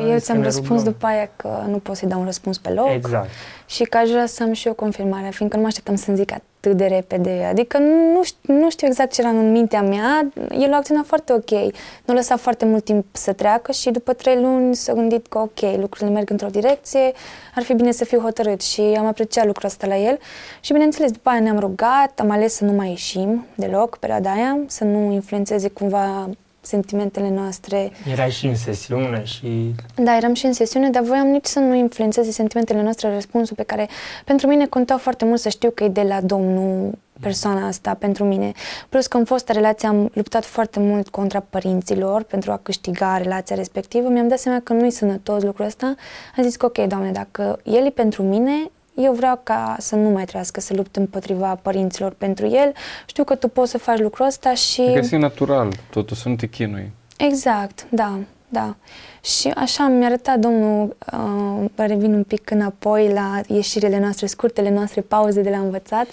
Eu 0.09 0.17
ți-am 0.17 0.41
răspuns 0.41 0.83
după 0.83 1.05
aia 1.05 1.29
că 1.35 1.63
nu 1.67 1.77
pot 1.77 1.95
să-i 1.95 2.07
dau 2.07 2.19
un 2.19 2.25
răspuns 2.25 2.57
pe 2.57 2.69
loc 2.69 2.89
Exact. 2.89 3.29
și 3.65 3.83
că 3.83 3.97
aș 3.97 4.09
vrea 4.09 4.25
să 4.25 4.43
am 4.43 4.53
și 4.53 4.67
eu 4.67 4.73
confirmarea, 4.73 5.29
fiindcă 5.29 5.55
nu 5.55 5.61
mă 5.61 5.67
așteptam 5.67 5.95
să-mi 5.95 6.17
zic 6.17 6.31
atât 6.31 6.77
de 6.77 6.85
repede. 6.85 7.47
Adică 7.49 7.77
nu 8.13 8.23
știu, 8.23 8.53
nu 8.53 8.69
știu 8.69 8.87
exact 8.87 9.13
ce 9.13 9.21
era 9.21 9.29
în 9.29 9.51
mintea 9.51 9.81
mea, 9.81 10.31
el 10.51 10.73
a 10.73 10.75
acționat 10.75 11.05
foarte 11.05 11.33
ok. 11.33 11.73
Nu 12.05 12.13
lăsa 12.13 12.35
foarte 12.35 12.65
mult 12.65 12.83
timp 12.83 13.05
să 13.11 13.33
treacă 13.33 13.71
și 13.71 13.91
după 13.91 14.13
trei 14.13 14.41
luni 14.41 14.75
s-a 14.75 14.93
gândit 14.93 15.27
că 15.27 15.37
ok, 15.37 15.59
lucrurile 15.77 16.09
merg 16.15 16.29
într-o 16.29 16.47
direcție, 16.47 17.11
ar 17.55 17.63
fi 17.63 17.73
bine 17.73 17.91
să 17.91 18.05
fiu 18.05 18.19
hotărât 18.19 18.61
și 18.61 18.81
am 18.81 19.05
apreciat 19.05 19.45
lucrul 19.45 19.69
ăsta 19.69 19.87
la 19.87 19.97
el. 19.97 20.19
Și 20.59 20.71
bineînțeles, 20.71 21.11
după 21.11 21.29
aia 21.29 21.39
ne-am 21.39 21.59
rugat, 21.59 22.19
am 22.19 22.29
ales 22.29 22.53
să 22.53 22.63
nu 22.65 22.71
mai 22.71 22.89
ieșim 22.89 23.45
deloc 23.55 23.97
perioada 23.97 24.31
aia, 24.31 24.59
să 24.67 24.83
nu 24.83 25.11
influențeze 25.11 25.69
cumva 25.69 26.29
sentimentele 26.65 27.29
noastre. 27.29 27.91
Erai 28.11 28.31
și 28.31 28.45
în 28.45 28.55
sesiune 28.55 29.23
și... 29.23 29.75
Da, 29.95 30.15
eram 30.15 30.33
și 30.33 30.45
în 30.45 30.53
sesiune, 30.53 30.89
dar 30.89 31.03
voiam 31.03 31.27
nici 31.27 31.45
să 31.45 31.59
nu 31.59 31.75
influențeze 31.75 32.31
sentimentele 32.31 32.81
noastre, 32.81 33.13
răspunsul 33.13 33.55
pe 33.55 33.63
care 33.63 33.89
pentru 34.25 34.47
mine 34.47 34.65
contau 34.65 34.97
foarte 34.97 35.25
mult 35.25 35.39
să 35.39 35.49
știu 35.49 35.69
că 35.69 35.83
e 35.83 35.87
de 35.87 36.01
la 36.01 36.21
Domnul 36.21 36.97
persoana 37.19 37.67
asta 37.67 37.93
pentru 37.93 38.23
mine. 38.23 38.51
Plus 38.89 39.07
că 39.07 39.17
în 39.17 39.25
fostă 39.25 39.51
relație 39.51 39.87
am 39.87 40.09
luptat 40.13 40.45
foarte 40.45 40.79
mult 40.79 41.09
contra 41.09 41.45
părinților 41.49 42.23
pentru 42.23 42.51
a 42.51 42.59
câștiga 42.63 43.17
relația 43.17 43.55
respectivă. 43.55 44.09
Mi-am 44.09 44.27
dat 44.27 44.39
seama 44.39 44.59
că 44.63 44.73
nu-i 44.73 44.91
sănătos 44.91 45.43
lucrul 45.43 45.65
ăsta. 45.65 45.95
Am 46.37 46.43
zis 46.43 46.55
că 46.55 46.65
ok, 46.65 46.77
Doamne, 46.87 47.11
dacă 47.11 47.59
el 47.63 47.85
e 47.85 47.89
pentru 47.89 48.23
mine, 48.23 48.51
eu 48.95 49.13
vreau 49.13 49.39
ca 49.43 49.75
să 49.79 49.95
nu 49.95 50.09
mai 50.09 50.25
trească 50.25 50.59
să 50.59 50.73
lupt 50.73 50.95
împotriva 50.95 51.55
părinților 51.61 52.13
pentru 52.17 52.45
el. 52.47 52.73
Știu 53.05 53.23
că 53.23 53.35
tu 53.35 53.47
poți 53.47 53.71
să 53.71 53.77
faci 53.77 53.99
lucrul 53.99 54.25
ăsta 54.25 54.53
și... 54.53 54.81
Că 54.81 55.15
e 55.15 55.17
natural, 55.17 55.73
totul 55.89 56.15
să 56.15 56.29
nu 56.29 56.35
te 56.35 56.47
chinui. 56.47 56.91
Exact, 57.17 57.85
da, 57.89 58.19
da. 58.47 58.75
Și 59.21 59.47
așa 59.47 59.87
mi-a 59.87 60.05
arătat 60.05 60.39
Domnul, 60.39 60.95
uh, 61.13 61.69
revin 61.75 62.13
un 62.13 62.23
pic 62.23 62.49
înapoi 62.49 63.11
la 63.13 63.41
ieșirile 63.47 63.99
noastre, 63.99 64.25
scurtele 64.25 64.69
noastre 64.69 65.01
pauze 65.01 65.41
de 65.41 65.49
la 65.49 65.57
învățat, 65.57 66.07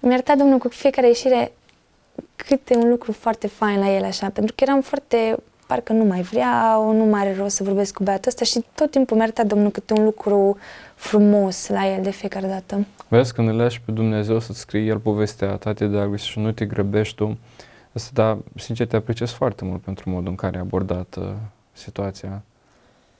mi-a 0.00 0.12
arătat 0.12 0.36
Domnul 0.36 0.58
cu 0.58 0.68
fiecare 0.68 1.06
ieșire 1.06 1.52
câte 2.36 2.76
un 2.76 2.88
lucru 2.88 3.12
foarte 3.12 3.46
fain 3.46 3.78
la 3.78 3.94
el 3.94 4.04
așa, 4.04 4.28
pentru 4.28 4.54
că 4.56 4.64
eram 4.64 4.80
foarte, 4.80 5.36
parcă 5.68 5.92
nu 5.92 6.04
mai 6.04 6.20
vreau, 6.20 6.96
nu 6.96 7.04
mai 7.04 7.20
are 7.20 7.36
rost 7.38 7.54
să 7.54 7.62
vorbesc 7.62 7.94
cu 7.94 8.02
băiatul 8.02 8.28
ăsta 8.28 8.44
și 8.44 8.64
tot 8.74 8.90
timpul 8.90 9.16
mi-a 9.16 9.24
arătat 9.24 9.46
Domnul 9.46 9.70
câte 9.70 9.92
un 9.92 10.04
lucru 10.04 10.56
frumos 10.94 11.68
la 11.68 11.86
el 11.86 12.02
de 12.02 12.10
fiecare 12.10 12.46
dată. 12.46 12.86
Vezi, 13.08 13.32
când 13.32 13.48
îl 13.48 13.56
lași 13.56 13.80
pe 13.80 13.92
Dumnezeu 13.92 14.38
să-ți 14.38 14.58
scrie 14.58 14.80
El 14.80 14.98
povestea 14.98 15.56
ta 15.56 15.72
de 15.72 15.86
dragoste 15.86 16.26
și 16.26 16.38
nu 16.38 16.52
te 16.52 16.66
grăbești 16.66 17.14
tu, 17.14 17.38
asta, 17.92 18.10
da, 18.12 18.38
sincer, 18.56 18.86
te 18.86 18.96
apreciez 18.96 19.30
foarte 19.30 19.64
mult 19.64 19.80
pentru 19.80 20.10
modul 20.10 20.28
în 20.28 20.34
care 20.34 20.56
ai 20.56 20.62
abordat 20.62 21.16
uh, 21.18 21.28
situația. 21.72 22.42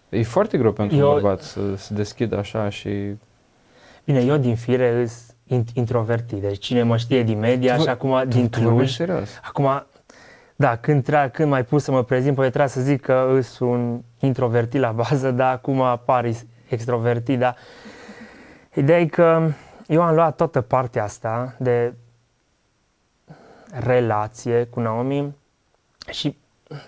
E 0.09 0.23
foarte 0.23 0.59
greu 0.59 0.73
pentru 0.73 0.97
eu... 0.97 1.07
un 1.07 1.13
bărbat 1.13 1.43
să 1.43 1.61
se 1.77 1.95
deschidă 1.95 2.39
așa 2.39 2.69
și... 2.69 2.91
Bine, 4.05 4.21
eu 4.21 4.37
din 4.37 4.57
fire 4.57 5.01
îs 5.01 5.27
introvertit, 5.75 6.41
deci 6.41 6.59
cine 6.59 6.83
mă 6.83 6.97
știe 6.97 7.23
din 7.23 7.39
media 7.39 7.77
tu, 7.77 7.83
și 7.83 7.89
acum 7.89 8.21
tu, 8.21 8.29
din 8.29 8.49
Cluj, 8.49 8.95
serios. 8.95 9.29
acum, 9.43 9.87
da, 10.61 10.77
când, 10.77 11.03
tra- 11.03 11.31
când 11.33 11.49
mai 11.49 11.64
pus 11.64 11.83
să 11.83 11.90
mă 11.90 12.05
prezint, 12.05 12.35
păi 12.35 12.49
trebuie 12.49 12.68
să 12.68 12.81
zic 12.81 13.01
că 13.01 13.38
sunt 13.42 13.71
un 13.71 14.03
introvertit 14.18 14.81
la 14.81 14.92
bază, 14.92 15.31
dar 15.31 15.53
acum 15.53 15.81
apar 15.81 16.31
extrovertit, 16.68 17.38
dar 17.38 17.57
ideea 18.75 19.01
e 19.01 19.07
că 19.07 19.51
eu 19.87 20.03
am 20.03 20.14
luat 20.14 20.37
toată 20.37 20.61
partea 20.61 21.03
asta 21.03 21.55
de 21.59 21.94
relație 23.71 24.64
cu 24.64 24.81
Naomi 24.81 25.37
și 26.11 26.38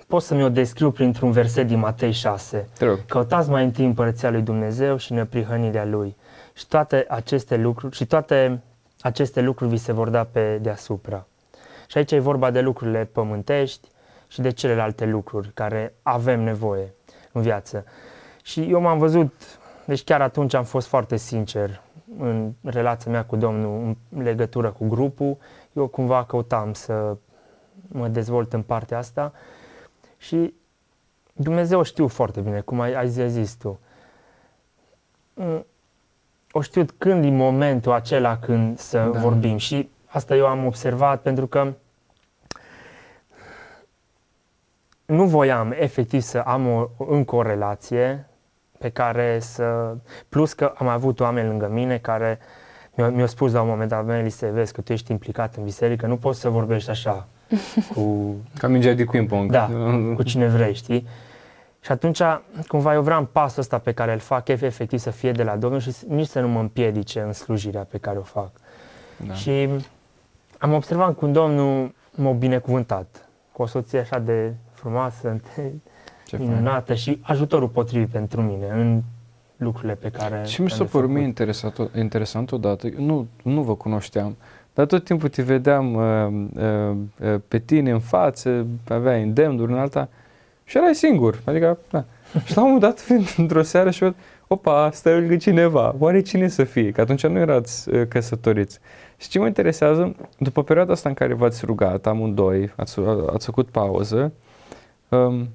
pot 0.06 0.22
să 0.22 0.35
mi-o 0.35 0.48
descriu 0.48 0.90
printr-un 0.90 1.30
verset 1.30 1.66
din 1.66 1.78
Matei 1.78 2.12
6. 2.12 2.68
Căutați 3.06 3.50
mai 3.50 3.64
întâi 3.64 3.85
împărăția 3.85 4.30
lui 4.30 4.42
Dumnezeu 4.42 4.96
și 4.96 5.12
neprihănirea 5.12 5.85
lui. 5.85 6.16
Și 6.54 6.66
toate 6.66 7.04
aceste 7.09 7.56
lucruri, 7.56 7.96
și 7.96 8.06
toate 8.06 8.62
aceste 9.00 9.40
lucruri 9.40 9.70
vi 9.70 9.76
se 9.76 9.92
vor 9.92 10.09
da 10.09 10.24
pe 10.24 10.59
deasupra. 10.59 11.26
Și 11.90 11.96
aici 11.96 12.12
e 12.12 12.18
vorba 12.18 12.50
de 12.50 12.61
lucrurile 12.61 13.05
pământești 13.05 13.88
și 14.29 14.40
de 14.40 14.50
celelalte 14.50 15.07
lucruri 15.07 15.50
care 15.55 15.94
avem 16.03 16.40
nevoie 16.40 16.94
în 17.33 17.42
viață. 17.42 17.85
Și 18.42 18.70
eu 18.70 18.81
m-am 18.81 18.98
văzut, 18.98 19.59
deci 19.85 20.05
chiar 20.05 20.20
atunci 20.20 20.55
am 20.55 20.64
fost 20.64 20.87
foarte 20.87 21.16
sincer 21.16 21.83
în 22.18 22.53
relația 22.62 23.11
mea 23.11 23.24
cu 23.24 23.37
Domnul, 23.37 23.96
în 24.09 24.22
legătură 24.22 24.70
cu 24.70 24.87
grupul. 24.88 25.37
Eu 25.72 25.87
cumva 25.87 26.24
căutam 26.24 26.72
să 26.72 27.16
mă 27.88 28.09
dezvolt 28.09 28.53
în 28.53 28.62
partea 28.62 28.98
asta 28.98 29.33
și 30.16 30.55
Dumnezeu 31.33 31.83
știu 31.83 32.07
foarte 32.07 32.40
bine, 32.40 32.61
cum 32.61 32.81
ai, 32.81 32.94
ai 32.94 33.09
zis 33.09 33.55
tu. 33.55 33.81
Mm, 35.35 35.66
o 36.53 36.61
știu 36.61 36.87
când 36.98 37.24
e 37.24 37.31
momentul 37.31 37.92
acela 37.92 38.38
când 38.38 38.79
să 38.79 39.11
da. 39.12 39.20
vorbim 39.20 39.57
și 39.57 39.90
asta 40.11 40.37
eu 40.37 40.46
am 40.46 40.66
observat 40.66 41.23
pentru 41.23 41.46
că 41.46 41.73
nu 45.07 45.25
voiam 45.25 45.75
efectiv 45.79 46.20
să 46.20 46.38
am 46.38 46.66
o, 46.66 46.88
încă 47.09 47.37
o 47.37 47.42
relație 47.42 48.27
pe 48.79 48.88
care 48.88 49.38
să... 49.38 49.96
Plus 50.29 50.53
că 50.53 50.73
am 50.77 50.88
avut 50.88 51.20
oameni 51.20 51.49
lângă 51.49 51.68
mine 51.68 51.99
care 51.99 52.38
mi-au, 52.94 53.11
mi 53.11 53.29
spus 53.29 53.53
la 53.53 53.62
un 53.62 53.68
moment 53.68 53.88
dat, 53.88 54.05
Meli, 54.05 54.31
să 54.31 54.46
vezi 54.53 54.73
că 54.73 54.81
tu 54.81 54.92
ești 54.92 55.11
implicat 55.11 55.57
în 55.57 55.64
biserică, 55.64 56.07
nu 56.07 56.16
poți 56.16 56.40
să 56.40 56.49
vorbești 56.49 56.90
așa 56.90 57.27
cu... 57.94 58.35
Ca 58.59 58.68
mingea 58.68 58.92
de 58.92 59.05
ping-pong. 59.05 59.51
Da, 59.51 59.70
cu 60.16 60.23
cine 60.23 60.46
vrei, 60.46 60.75
știi? 60.75 61.07
Și 61.81 61.92
atunci, 61.92 62.20
cumva, 62.66 62.94
eu 62.94 63.03
vreau 63.03 63.29
pasul 63.33 63.61
ăsta 63.61 63.79
pe 63.79 63.92
care 63.92 64.12
îl 64.12 64.18
fac, 64.18 64.49
efectiv 64.49 64.99
să 64.99 65.11
fie 65.11 65.33
de 65.33 65.42
la 65.42 65.57
Domnul 65.57 65.81
și 65.81 65.92
nici 66.09 66.27
să 66.27 66.40
nu 66.40 66.49
mă 66.49 66.61
împiedice 66.61 67.20
în 67.20 67.33
slujirea 67.33 67.83
pe 67.83 67.99
care 67.99 68.18
o 68.18 68.23
fac. 68.23 68.51
Da. 69.27 69.35
Și 69.35 69.68
am 70.61 70.73
observat 70.73 71.16
cum 71.16 71.33
Domnul 71.33 71.94
m-a 72.14 72.33
binecuvântat 72.33 73.29
cu 73.53 73.62
o 73.62 73.66
soție 73.66 73.99
așa 73.99 74.18
de 74.18 74.53
frumoasă, 74.73 75.40
Ce 76.27 76.37
minunată 76.38 76.85
fain. 76.85 76.99
și 76.99 77.18
ajutorul 77.23 77.68
potrivit 77.68 78.09
pentru 78.09 78.42
mine 78.42 78.66
în 78.68 79.03
lucrurile 79.57 79.94
pe 79.94 80.11
care 80.11 80.42
Și 80.44 80.62
mi 80.62 80.70
s-a 80.70 80.85
părut 80.85 81.11
mie 81.11 81.23
interesant, 81.23 81.90
interesant 81.96 82.53
odată, 82.53 82.88
nu, 82.96 83.27
nu 83.42 83.62
vă 83.62 83.77
cunoșteam, 83.77 84.37
dar 84.75 84.87
tot 84.87 85.05
timpul 85.05 85.29
te 85.29 85.42
vedeam 85.42 85.94
uh, 85.94 86.62
uh, 86.62 86.96
uh, 87.33 87.40
pe 87.49 87.59
tine 87.59 87.90
în 87.90 88.01
față, 88.01 88.66
aveai 88.88 89.23
îndemnuri 89.23 89.73
în 89.73 89.79
alta 89.79 90.09
și 90.64 90.77
erai 90.77 90.94
singur. 90.94 91.40
Adică, 91.44 91.79
da. 91.90 92.05
și 92.44 92.57
la 92.57 92.62
un 92.62 92.70
moment 92.70 92.81
dat, 92.85 93.01
fiind 93.07 93.35
într-o 93.37 93.62
seară 93.62 93.90
și 93.90 94.03
văd, 94.03 94.14
opa, 94.52 94.90
stai 94.92 95.12
lângă 95.12 95.36
cineva, 95.36 95.94
oare 95.98 96.20
cine 96.20 96.48
să 96.48 96.64
fie? 96.64 96.90
Că 96.90 97.00
atunci 97.00 97.26
nu 97.26 97.38
erați 97.38 97.88
uh, 97.88 98.06
căsătoriți. 98.08 98.78
Și 99.16 99.28
ce 99.28 99.38
mă 99.38 99.46
interesează, 99.46 100.16
după 100.38 100.62
perioada 100.62 100.92
asta 100.92 101.08
în 101.08 101.14
care 101.14 101.34
v-ați 101.34 101.64
rugat 101.64 102.06
amândoi, 102.06 102.72
ați, 102.76 102.98
ați 103.32 103.44
făcut 103.44 103.68
pauză, 103.68 104.32
um, 105.08 105.48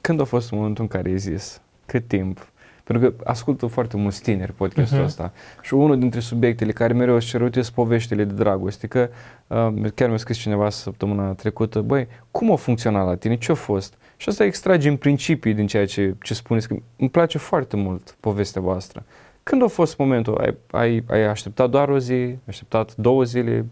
când 0.00 0.20
a 0.20 0.24
fost 0.24 0.50
momentul 0.50 0.82
în 0.82 0.88
care 0.88 1.08
ai 1.08 1.18
zis? 1.18 1.60
Cât 1.86 2.06
timp? 2.06 2.48
Pentru 2.84 3.10
că 3.10 3.24
ascultă 3.24 3.66
foarte 3.66 3.96
mulți 3.96 4.22
tineri 4.22 4.52
podcastul 4.52 4.98
uh-huh. 4.98 5.04
ăsta 5.04 5.32
și 5.60 5.74
unul 5.74 5.98
dintre 5.98 6.20
subiectele 6.20 6.72
care 6.72 6.92
mereu 6.92 7.14
îți 7.14 7.26
cerut 7.26 7.56
este 7.56 7.72
poveștile 7.74 8.24
de 8.24 8.34
dragoste, 8.34 8.86
că 8.86 9.08
uh, 9.46 9.90
chiar 9.94 10.08
mi-a 10.08 10.18
scris 10.18 10.36
cineva 10.36 10.70
săptămâna 10.70 11.32
trecută, 11.32 11.80
băi, 11.80 12.08
cum 12.30 12.52
a 12.52 12.56
funcționat 12.56 13.06
la 13.06 13.14
tine, 13.14 13.36
ce 13.36 13.52
a 13.52 13.54
fost? 13.54 13.94
Și 14.22 14.28
asta 14.28 14.44
extragem 14.44 14.96
principii 14.96 15.54
din 15.54 15.66
ceea 15.66 15.86
ce, 15.86 16.14
ce 16.22 16.34
spuneți, 16.34 16.68
că 16.68 16.76
îmi 16.96 17.10
place 17.10 17.38
foarte 17.38 17.76
mult 17.76 18.16
povestea 18.20 18.60
voastră. 18.60 19.02
Când 19.42 19.62
a 19.62 19.66
fost 19.66 19.96
momentul? 19.96 20.38
Ai, 20.40 20.56
ai, 20.70 21.04
ai 21.10 21.22
așteptat 21.22 21.70
doar 21.70 21.88
o 21.88 21.98
zi? 21.98 22.12
Ai 22.12 22.38
așteptat 22.48 22.96
două 22.96 23.24
zile? 23.24 23.66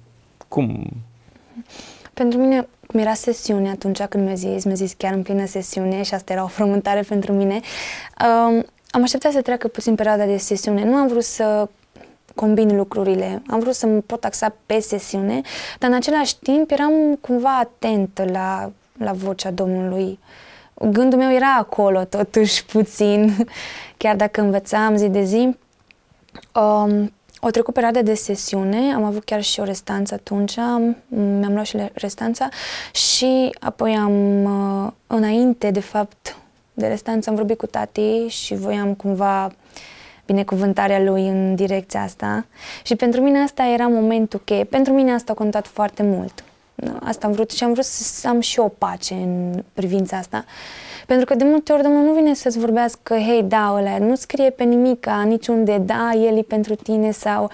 Cum? 0.48 0.90
Pentru 2.14 2.38
mine, 2.38 2.68
cum 2.86 3.00
era 3.00 3.14
sesiune 3.14 3.70
atunci 3.70 4.02
când 4.02 4.24
mi-a 4.24 4.34
zis, 4.34 4.64
mi-a 4.64 4.74
zis 4.74 4.92
chiar 4.92 5.12
în 5.12 5.22
plină 5.22 5.46
sesiune 5.46 6.02
și 6.02 6.14
asta 6.14 6.32
era 6.32 6.42
o 6.42 6.46
frământare 6.46 7.00
pentru 7.00 7.32
mine, 7.32 7.54
um, 7.54 8.64
am 8.90 9.02
așteptat 9.02 9.32
să 9.32 9.42
treacă 9.42 9.68
puțin 9.68 9.94
perioada 9.94 10.24
de 10.24 10.36
sesiune. 10.36 10.84
Nu 10.84 10.94
am 10.94 11.08
vrut 11.08 11.24
să 11.24 11.68
combin 12.34 12.76
lucrurile. 12.76 13.42
Am 13.46 13.58
vrut 13.58 13.74
să 13.74 13.86
mă 13.86 14.00
pot 14.00 14.24
axa 14.24 14.54
pe 14.66 14.78
sesiune, 14.78 15.40
dar 15.78 15.90
în 15.90 15.96
același 15.96 16.38
timp 16.38 16.70
eram 16.70 16.92
cumva 17.20 17.58
atentă 17.58 18.24
la, 18.32 18.72
la 19.04 19.12
vocea 19.12 19.50
Domnului. 19.50 20.18
Gândul 20.74 21.18
meu 21.18 21.32
era 21.32 21.54
acolo, 21.58 22.04
totuși, 22.04 22.64
puțin, 22.64 23.36
chiar 23.96 24.16
dacă 24.16 24.40
învățam 24.40 24.96
zi 24.96 25.08
de 25.08 25.22
zi. 25.22 25.56
Um, 26.54 27.12
o 27.40 27.50
trecut 27.50 27.74
perioada 27.74 28.02
de 28.02 28.14
sesiune, 28.14 28.94
am 28.94 29.04
avut 29.04 29.24
chiar 29.24 29.42
și 29.42 29.60
o 29.60 29.64
restanță 29.64 30.14
atunci, 30.14 30.56
mi-am 31.08 31.52
luat 31.52 31.64
și 31.64 31.76
restanța 31.92 32.48
și 32.92 33.56
apoi 33.60 33.96
am, 33.96 34.44
uh, 34.44 34.92
înainte 35.06 35.70
de 35.70 35.80
fapt 35.80 36.36
de 36.72 36.86
restanță, 36.86 37.30
am 37.30 37.36
vorbit 37.36 37.58
cu 37.58 37.66
tati 37.66 38.26
și 38.26 38.54
voiam 38.54 38.94
cumva 38.94 39.52
binecuvântarea 40.26 41.00
lui 41.00 41.28
în 41.28 41.54
direcția 41.54 42.02
asta 42.02 42.46
și 42.82 42.96
pentru 42.96 43.20
mine 43.20 43.38
asta 43.38 43.64
era 43.64 43.86
momentul 43.86 44.40
cheie. 44.44 44.64
Pentru 44.64 44.92
mine 44.92 45.12
asta 45.12 45.32
a 45.32 45.34
contat 45.34 45.66
foarte 45.66 46.02
mult. 46.02 46.44
Asta 47.00 47.26
am 47.26 47.32
vrut 47.32 47.50
și 47.50 47.64
am 47.64 47.72
vrut 47.72 47.84
să 47.84 48.28
am 48.28 48.40
și 48.40 48.58
o 48.58 48.68
pace 48.68 49.14
în 49.14 49.62
privința 49.72 50.16
asta. 50.16 50.44
Pentru 51.06 51.26
că 51.26 51.34
de 51.34 51.44
multe 51.44 51.72
ori 51.72 51.82
Domnul 51.82 52.02
nu 52.02 52.12
vine 52.12 52.34
să-ți 52.34 52.58
vorbească, 52.58 53.14
hei, 53.14 53.42
da, 53.42 53.74
ăla, 53.76 53.98
nu 53.98 54.14
scrie 54.14 54.50
pe 54.50 54.64
nimic, 54.64 55.06
niciunde, 55.24 55.78
da, 55.78 56.10
el 56.12 56.38
e 56.38 56.42
pentru 56.42 56.74
tine 56.74 57.10
sau... 57.10 57.50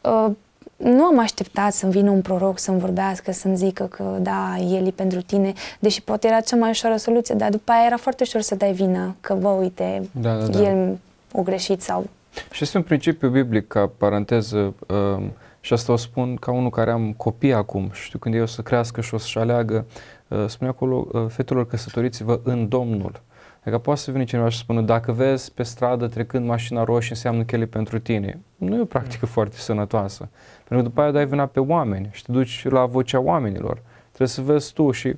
Uh, 0.00 0.30
nu 0.76 1.04
am 1.04 1.18
așteptat 1.18 1.72
să-mi 1.72 1.92
vină 1.92 2.10
un 2.10 2.20
proroc 2.20 2.58
să-mi 2.58 2.78
vorbească, 2.78 3.32
să-mi 3.32 3.56
zică 3.56 3.84
că 3.84 4.16
da, 4.20 4.56
el 4.70 4.86
e 4.86 4.90
pentru 4.90 5.22
tine, 5.22 5.52
deși 5.78 6.02
poate 6.02 6.26
era 6.26 6.40
cea 6.40 6.56
mai 6.56 6.70
ușoară 6.70 6.96
soluție, 6.96 7.34
dar 7.34 7.50
după 7.50 7.72
aia 7.72 7.86
era 7.86 7.96
foarte 7.96 8.22
ușor 8.22 8.40
să 8.40 8.54
dai 8.54 8.72
vina, 8.72 9.14
că 9.20 9.34
bă, 9.34 9.48
uite, 9.48 10.08
da, 10.10 10.34
da, 10.34 10.46
da. 10.46 10.62
el 10.62 10.98
o 11.32 11.42
greșit 11.42 11.82
sau... 11.82 12.06
Și 12.50 12.62
este 12.62 12.76
un 12.76 12.82
principiu 12.82 13.28
biblic, 13.28 13.66
ca 13.66 13.90
paranteză, 13.96 14.74
uh, 14.86 15.22
și 15.68 15.74
asta 15.74 15.92
o 15.92 15.96
spun 15.96 16.36
ca 16.36 16.50
unul 16.50 16.70
care 16.70 16.90
am 16.90 17.12
copii 17.12 17.52
acum 17.52 17.90
și 17.92 18.02
știu 18.02 18.18
când 18.18 18.34
ei 18.34 18.40
o 18.40 18.46
să 18.46 18.62
crească 18.62 19.00
și 19.00 19.14
o 19.14 19.18
să-și 19.18 19.38
aleagă, 19.38 19.86
uh, 20.28 20.44
spune 20.46 20.70
acolo, 20.70 21.06
uh, 21.12 21.24
fetelor 21.28 21.66
căsătoriți-vă 21.66 22.40
în 22.42 22.68
Domnul. 22.68 23.20
Adică 23.60 23.78
poate 23.78 24.00
să 24.00 24.10
vină 24.10 24.24
cineva 24.24 24.48
și 24.48 24.56
să 24.56 24.62
spună, 24.62 24.80
dacă 24.80 25.12
vezi 25.12 25.52
pe 25.52 25.62
stradă 25.62 26.06
trecând 26.06 26.46
mașina 26.46 26.84
roșie, 26.84 27.10
înseamnă 27.10 27.42
că 27.42 27.56
el 27.56 27.60
e 27.60 27.66
pentru 27.66 27.98
tine. 27.98 28.40
Nu 28.56 28.76
e 28.76 28.80
o 28.80 28.84
practică 28.84 29.20
mm. 29.22 29.30
foarte 29.32 29.56
sănătoasă. 29.56 30.28
Pentru 30.56 30.76
că 30.76 30.82
după 30.82 31.00
aia 31.00 31.10
dai 31.10 31.26
vina 31.26 31.46
pe 31.46 31.60
oameni 31.60 32.08
și 32.12 32.24
te 32.24 32.32
duci 32.32 32.66
la 32.68 32.86
vocea 32.86 33.20
oamenilor. 33.20 33.82
Trebuie 34.06 34.28
să 34.28 34.42
vezi 34.42 34.72
tu 34.72 34.90
și 34.90 35.14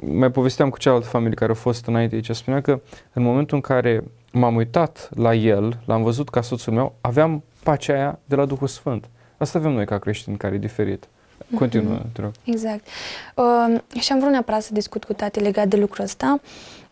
mai 0.00 0.30
povesteam 0.30 0.70
cu 0.70 0.78
cealaltă 0.78 1.06
familie 1.06 1.34
care 1.34 1.52
a 1.52 1.54
fost 1.54 1.86
înainte 1.86 2.14
aici, 2.14 2.30
spunea 2.30 2.60
că 2.60 2.80
în 3.12 3.22
momentul 3.22 3.56
în 3.56 3.62
care 3.62 4.04
m-am 4.32 4.54
uitat 4.56 5.08
la 5.14 5.34
el, 5.34 5.80
l-am 5.84 6.02
văzut 6.02 6.28
ca 6.28 6.40
soțul 6.40 6.72
meu, 6.72 6.94
aveam 7.00 7.42
pacea 7.62 7.94
aia 7.94 8.18
de 8.24 8.34
la 8.34 8.44
Duhul 8.44 8.66
Sfânt. 8.66 9.08
Asta 9.42 9.58
avem 9.58 9.72
noi 9.72 9.86
ca 9.86 9.98
creștini 9.98 10.36
care 10.36 10.54
e 10.54 10.58
diferit. 10.58 11.08
Continuă, 11.54 11.98
mm-hmm. 11.98 12.12
te 12.12 12.20
rog. 12.20 12.30
Exact. 12.44 12.86
Uh, 13.34 14.00
și 14.00 14.12
am 14.12 14.18
vrut 14.18 14.30
neapărat 14.30 14.62
să 14.62 14.72
discut 14.72 15.04
cu 15.04 15.12
tati 15.12 15.40
legat 15.40 15.66
de 15.66 15.76
lucrul 15.76 16.04
ăsta. 16.04 16.40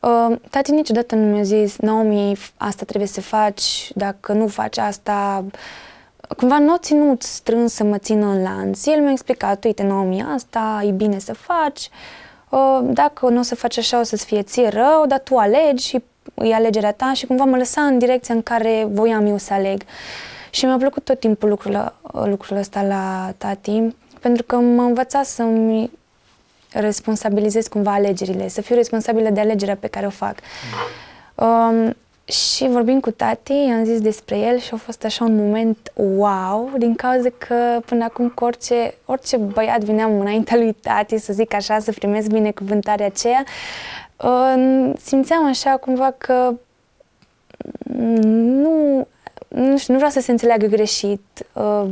Uh, 0.00 0.36
tati 0.50 0.70
niciodată 0.70 1.14
nu 1.14 1.32
mi-a 1.32 1.42
zis, 1.42 1.76
Naomi, 1.76 2.36
asta 2.56 2.84
trebuie 2.84 3.08
să 3.08 3.20
faci, 3.20 3.90
dacă 3.94 4.32
nu 4.32 4.46
faci 4.46 4.78
asta, 4.78 5.44
cumva 6.36 6.58
nu 6.58 6.72
o 6.72 6.78
ținut 6.78 7.22
strâns 7.22 7.72
să 7.72 7.84
mă 7.84 7.98
țină 7.98 8.26
în 8.26 8.42
lanț. 8.42 8.86
El 8.86 9.00
mi-a 9.00 9.10
explicat, 9.10 9.64
uite, 9.64 9.82
Naomi, 9.82 10.24
asta 10.34 10.82
e 10.86 10.90
bine 10.90 11.18
să 11.18 11.34
faci, 11.34 11.88
uh, 12.48 12.80
dacă 12.82 13.28
nu 13.28 13.38
o 13.38 13.42
să 13.42 13.54
faci 13.54 13.78
așa, 13.78 14.00
o 14.00 14.02
să-ți 14.02 14.24
fie 14.24 14.42
ție 14.42 14.68
rău, 14.68 15.04
dar 15.08 15.18
tu 15.18 15.36
alegi 15.36 15.86
și 15.86 16.02
e 16.34 16.54
alegerea 16.54 16.92
ta 16.92 17.12
și 17.12 17.26
cumva 17.26 17.44
mă 17.44 17.56
lăsa 17.56 17.80
în 17.80 17.98
direcția 17.98 18.34
în 18.34 18.42
care 18.42 18.86
voiam 18.90 19.26
eu 19.26 19.38
să 19.38 19.52
aleg. 19.52 19.82
Și 20.50 20.64
mi-a 20.64 20.76
plăcut 20.76 21.04
tot 21.04 21.20
timpul 21.20 21.48
lucrul, 21.48 21.94
lucrul 22.24 22.56
ăsta 22.56 22.82
la 22.82 23.32
tati, 23.38 23.94
pentru 24.20 24.42
că 24.42 24.56
m-a 24.56 24.84
învățat 24.84 25.26
să-mi 25.26 25.90
responsabilizez 26.72 27.66
cumva 27.66 27.92
alegerile, 27.92 28.48
să 28.48 28.60
fiu 28.60 28.74
responsabilă 28.74 29.30
de 29.30 29.40
alegerea 29.40 29.76
pe 29.76 29.86
care 29.86 30.06
o 30.06 30.10
fac. 30.10 30.34
Mm. 30.36 31.46
Um, 31.46 31.94
și 32.24 32.68
vorbind 32.68 33.02
cu 33.02 33.10
tati, 33.10 33.52
am 33.52 33.84
zis 33.84 34.00
despre 34.00 34.38
el 34.38 34.58
și 34.58 34.70
a 34.72 34.76
fost 34.76 35.04
așa 35.04 35.24
un 35.24 35.36
moment 35.36 35.92
wow, 35.94 36.70
din 36.78 36.94
cauza 36.94 37.28
că 37.38 37.80
până 37.86 38.04
acum 38.04 38.28
cu 38.28 38.44
orice, 38.44 38.94
orice 39.04 39.36
băiat 39.36 39.80
vineam 39.80 40.20
înaintea 40.20 40.56
lui 40.56 40.72
tati, 40.72 41.18
să 41.18 41.32
zic 41.32 41.54
așa, 41.54 41.78
să 41.78 41.92
primesc 41.92 42.28
binecuvântarea 42.28 43.06
aceea, 43.06 43.44
uh, 44.16 44.92
simțeam 45.02 45.46
așa 45.46 45.70
cumva 45.70 46.14
că 46.18 46.54
nu, 48.32 49.06
nu 49.54 49.78
știu, 49.78 49.92
nu 49.92 49.98
vreau 49.98 50.12
să 50.12 50.20
se 50.20 50.30
înțeleagă 50.30 50.66
greșit, 50.66 51.46
uh, 51.52 51.90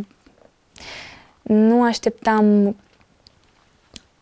nu 1.42 1.82
așteptam 1.82 2.76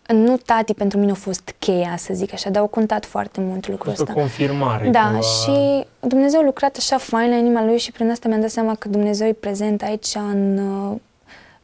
nu 0.07 0.37
tati 0.37 0.75
pentru 0.75 0.99
mine 0.99 1.11
a 1.11 1.15
fost 1.15 1.55
cheia, 1.59 1.95
să 1.97 2.15
zic 2.15 2.33
așa, 2.33 2.51
dar 2.51 2.63
au 2.63 2.69
contat 2.69 3.05
foarte 3.05 3.41
mult 3.41 3.69
lucrul 3.69 3.93
ăsta. 3.93 4.07
O 4.11 4.15
confirmare. 4.15 4.89
Da, 4.89 5.03
cumva... 5.05 5.21
și 5.21 5.87
Dumnezeu 6.01 6.41
a 6.41 6.45
lucrat 6.45 6.77
așa 6.77 6.99
fain 6.99 7.31
la 7.31 7.37
inima 7.37 7.65
lui 7.65 7.79
și 7.79 7.93
prin 7.93 8.11
asta 8.11 8.29
mi-am 8.29 8.41
dat 8.41 8.51
seama 8.51 8.75
că 8.75 8.89
Dumnezeu 8.89 9.27
e 9.27 9.33
prezent 9.33 9.83
aici 9.83 10.15
în, 10.15 10.59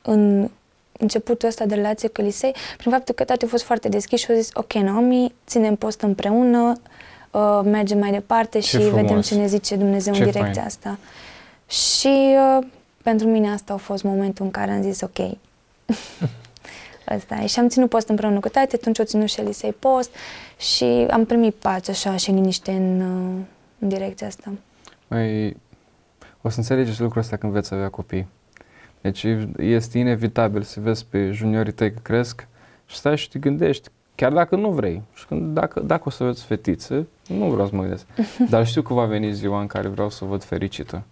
în 0.02 0.50
începutul 0.98 1.48
ăsta 1.48 1.64
de 1.64 1.74
relație 1.74 2.08
cu 2.08 2.20
Elisei, 2.20 2.54
prin 2.76 2.92
faptul 2.92 3.14
că 3.14 3.24
tati 3.24 3.44
a 3.44 3.48
fost 3.48 3.64
foarte 3.64 3.88
deschis 3.88 4.20
și 4.20 4.30
a 4.30 4.34
zis, 4.34 4.48
ok, 4.52 4.72
Naomi, 4.72 5.34
ținem 5.46 5.74
post 5.74 6.00
împreună, 6.00 6.72
uh, 7.30 7.60
mergem 7.64 7.98
mai 7.98 8.10
departe 8.10 8.58
ce 8.58 8.66
și 8.66 8.76
frumos. 8.76 8.94
vedem 8.94 9.20
ce 9.20 9.34
ne 9.34 9.46
zice 9.46 9.76
Dumnezeu 9.76 10.12
ce 10.12 10.22
în 10.22 10.30
direcția 10.30 10.52
fain. 10.52 10.66
asta. 10.66 10.98
Și 11.72 12.36
uh, 12.58 12.66
pentru 13.02 13.26
mine 13.26 13.50
asta 13.50 13.72
a 13.72 13.76
fost 13.76 14.02
momentul 14.02 14.44
în 14.44 14.50
care 14.50 14.70
am 14.70 14.82
zis, 14.82 15.00
ok, 15.00 15.18
Asta 17.04 17.34
e. 17.34 17.46
Și 17.46 17.58
am 17.58 17.68
ținut 17.68 17.88
post 17.88 18.08
împreună 18.08 18.40
cu 18.40 18.48
tati, 18.48 18.74
atunci 18.74 18.98
o 18.98 19.04
ținut 19.04 19.28
și 19.28 19.40
Elisei 19.40 19.72
post 19.72 20.14
și 20.58 20.84
am 20.84 21.24
primit 21.24 21.54
pace 21.54 21.90
așa 21.90 22.16
și 22.16 22.30
liniște 22.30 22.72
în, 22.72 23.00
în 23.78 23.88
direcția 23.88 24.26
asta. 24.26 24.52
Mai, 25.08 25.56
o 26.42 26.48
să 26.48 26.58
înțelegeți 26.58 27.00
lucrul 27.00 27.20
ăsta 27.20 27.36
când 27.36 27.52
veți 27.52 27.74
avea 27.74 27.88
copii. 27.88 28.26
Deci 29.00 29.26
este 29.56 29.98
inevitabil 29.98 30.62
să 30.62 30.80
vezi 30.80 31.06
pe 31.06 31.30
juniorii 31.30 31.72
tăi 31.72 31.92
că 31.92 31.98
cresc 32.02 32.46
și 32.86 32.96
stai 32.96 33.16
și 33.16 33.28
te 33.28 33.38
gândești, 33.38 33.88
chiar 34.14 34.32
dacă 34.32 34.56
nu 34.56 34.70
vrei. 34.70 35.02
Și 35.14 35.26
când, 35.26 35.54
dacă, 35.54 35.80
dacă 35.80 36.02
o 36.06 36.10
să 36.10 36.24
vezi 36.24 36.44
fetiță, 36.44 37.06
nu 37.28 37.50
vreau 37.50 37.68
să 37.68 37.74
mă 37.74 37.80
gândesc. 37.80 38.06
Dar 38.50 38.66
știu 38.66 38.82
că 38.82 38.94
va 38.94 39.04
veni 39.04 39.32
ziua 39.32 39.60
în 39.60 39.66
care 39.66 39.88
vreau 39.88 40.10
să 40.10 40.24
o 40.24 40.26
văd 40.26 40.44
fericită. 40.44 41.02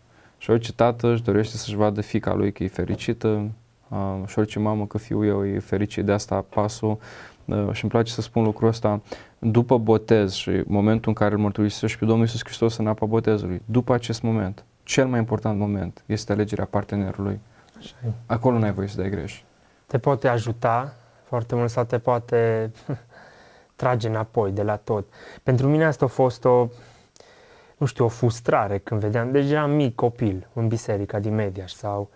Și 0.40 0.50
orice 0.50 0.72
tată 0.72 1.08
își 1.08 1.22
dorește 1.22 1.56
să-și 1.56 1.76
vadă 1.76 2.00
fica 2.00 2.34
lui 2.34 2.52
că 2.52 2.64
e 2.64 2.68
fericită, 2.68 3.50
uh, 3.88 4.22
și 4.26 4.38
orice 4.38 4.58
mamă 4.58 4.86
că 4.86 4.98
fiul 4.98 5.26
eu 5.26 5.46
e 5.46 5.58
fericit 5.58 6.04
de 6.04 6.12
asta 6.12 6.44
pasul 6.48 6.98
uh, 7.44 7.68
și 7.72 7.82
îmi 7.82 7.90
place 7.90 8.12
să 8.12 8.20
spun 8.20 8.42
lucrul 8.42 8.68
ăsta 8.68 9.00
după 9.38 9.78
botez 9.78 10.32
și 10.32 10.62
momentul 10.66 11.08
în 11.08 11.14
care 11.14 11.34
îl 11.34 11.40
mărturisești 11.40 11.98
pe 11.98 12.04
Domnul 12.04 12.24
Iisus 12.24 12.40
Hristos 12.44 12.76
în 12.76 12.86
apa 12.86 13.06
botezului, 13.06 13.62
după 13.64 13.94
acest 13.94 14.22
moment, 14.22 14.64
cel 14.82 15.06
mai 15.06 15.18
important 15.18 15.58
moment 15.58 16.02
este 16.06 16.32
alegerea 16.32 16.64
partenerului. 16.64 17.40
Așa 17.78 17.94
e. 18.06 18.10
Acolo 18.26 18.58
n-ai 18.58 18.72
voie 18.72 18.88
să 18.88 18.96
dai 18.96 19.10
greș. 19.10 19.42
Te 19.86 19.98
poate 19.98 20.28
ajuta 20.28 20.94
foarte 21.24 21.54
mult 21.54 21.70
sau 21.70 21.84
te 21.84 21.98
poate 21.98 22.70
trage 23.76 24.08
înapoi 24.08 24.50
de 24.52 24.62
la 24.62 24.76
tot. 24.76 25.06
Pentru 25.42 25.68
mine 25.68 25.84
asta 25.84 26.04
a 26.04 26.08
fost 26.08 26.44
o, 26.44 26.68
nu 27.80 27.86
știu, 27.86 28.04
o 28.04 28.08
frustrare 28.08 28.78
când 28.78 29.00
vedeam, 29.00 29.30
deci 29.30 29.50
eram 29.50 29.70
mic 29.70 29.94
copil 29.94 30.48
în 30.52 30.68
biserica 30.68 31.18
din 31.18 31.34
Mediaș 31.34 31.72
sau 31.72 32.10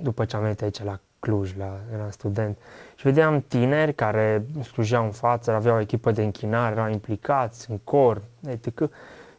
după 0.00 0.24
ce 0.24 0.36
am 0.36 0.42
venit 0.42 0.62
aici 0.62 0.82
la 0.82 1.00
Cluj, 1.18 1.56
la, 1.56 1.78
eram 1.92 2.10
student, 2.10 2.58
și 2.94 3.06
vedeam 3.06 3.44
tineri 3.48 3.94
care 3.94 4.44
slujeau 4.62 5.04
în 5.04 5.10
față, 5.10 5.52
aveau 5.52 5.76
o 5.76 5.80
echipă 5.80 6.10
de 6.10 6.22
închinare, 6.22 6.74
erau 6.74 6.90
implicați 6.90 7.70
în 7.70 7.78
cor, 7.78 8.22
etc. 8.48 8.90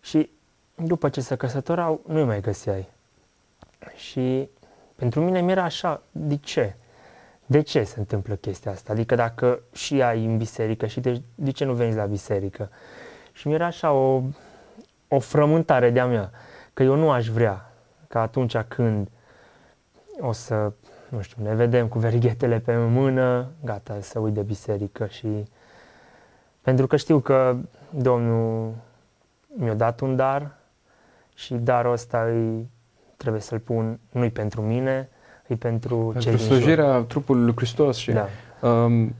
Și 0.02 0.30
după 0.76 1.10
ce 1.10 1.22
se 1.22 1.36
căsătorau, 1.36 2.02
nu-i 2.08 2.24
mai 2.24 2.42
găseai. 2.42 2.88
Și 3.96 4.50
pentru 4.96 5.22
mine 5.22 5.42
mi 5.42 5.52
era 5.52 5.64
așa, 5.64 6.02
de 6.12 6.36
ce? 6.36 6.76
De 7.46 7.62
ce 7.62 7.84
se 7.84 8.00
întâmplă 8.00 8.36
chestia 8.36 8.72
asta? 8.72 8.92
Adică 8.92 9.16
dacă 9.16 9.60
și 9.74 10.02
ai 10.02 10.26
în 10.26 10.38
biserică 10.38 10.86
și 10.86 11.00
de, 11.00 11.22
de 11.36 11.52
ce 11.52 11.66
nu 11.66 11.74
veniți 11.74 11.98
la 11.98 12.06
biserică? 12.06 12.70
Și 13.32 13.48
mi 13.48 13.54
era 13.54 13.66
așa 13.66 13.92
o, 13.92 14.22
o 15.16 15.20
frământare 15.20 15.90
de-a 15.90 16.06
mea, 16.06 16.32
că 16.74 16.84
eu 16.84 16.96
nu 16.96 17.12
aș 17.12 17.28
vrea 17.28 17.72
ca 18.08 18.22
atunci 18.22 18.58
când 18.58 19.08
o 20.20 20.32
să, 20.32 20.72
nu 21.10 21.22
știu, 21.22 21.44
ne 21.44 21.56
vedem 21.56 21.88
cu 21.88 22.00
verighetele 22.00 22.60
pe 22.60 22.76
mână, 22.76 23.48
gata, 23.64 23.98
să 24.02 24.20
uit 24.20 24.34
de 24.34 24.42
biserică 24.42 25.06
și 25.06 25.28
pentru 26.62 26.88
că 26.88 26.96
știu 26.96 27.20
că 27.20 27.56
Domnul 27.90 28.74
mi-a 29.58 29.74
dat 29.74 30.00
un 30.00 30.16
dar 30.16 30.52
și 31.36 31.54
darul 31.54 31.92
ăsta 31.92 32.22
îi, 32.22 32.70
trebuie 33.18 33.42
să-l 33.42 33.60
pun, 33.60 34.00
nu-i 34.12 34.30
pentru 34.30 34.62
mine, 34.62 35.10
e 35.48 35.56
pentru, 35.56 35.98
pentru 35.98 36.20
cei 36.30 36.38
slujirea 36.38 37.00
trupului 37.00 37.44
lui 37.44 37.54
Hristos 37.56 37.98
și 37.98 38.12
da. 38.12 38.28
um, 38.70 39.16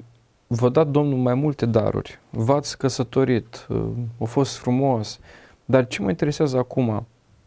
v-a 0.48 0.70
dat 0.70 0.88
Domnul 0.88 1.18
mai 1.18 1.34
multe 1.34 1.66
daruri, 1.66 2.20
v-ați 2.30 2.78
căsătorit, 2.78 3.66
uh, 3.70 3.88
a 4.22 4.24
fost 4.24 4.58
frumos, 4.58 5.20
dar 5.66 5.88
ce 5.88 6.02
mă 6.02 6.10
interesează 6.10 6.58
acum, 6.58 7.06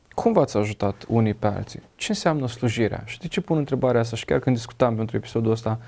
cum 0.08 0.32
v-ați 0.32 0.56
ajutat 0.56 1.04
unii 1.08 1.34
pe 1.34 1.46
alții? 1.46 1.82
Ce 1.94 2.06
înseamnă 2.08 2.48
slujirea? 2.48 3.02
Și 3.04 3.18
de 3.18 3.26
ce 3.26 3.40
pun 3.40 3.56
întrebarea 3.56 4.00
asta? 4.00 4.16
Și 4.16 4.24
chiar 4.24 4.38
când 4.38 4.56
discutam 4.56 4.96
pentru 4.96 5.16
episodul 5.16 5.50
ăsta, 5.50 5.78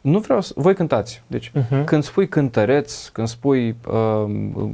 nu 0.00 0.18
vreau 0.18 0.40
să... 0.40 0.52
Voi 0.56 0.74
cântați. 0.74 1.22
Deci, 1.26 1.50
uh-huh. 1.50 1.84
când 1.84 2.02
spui 2.02 2.28
cântăreț, 2.28 3.08
când 3.08 3.28
spui 3.28 3.76
uh, 3.88 4.24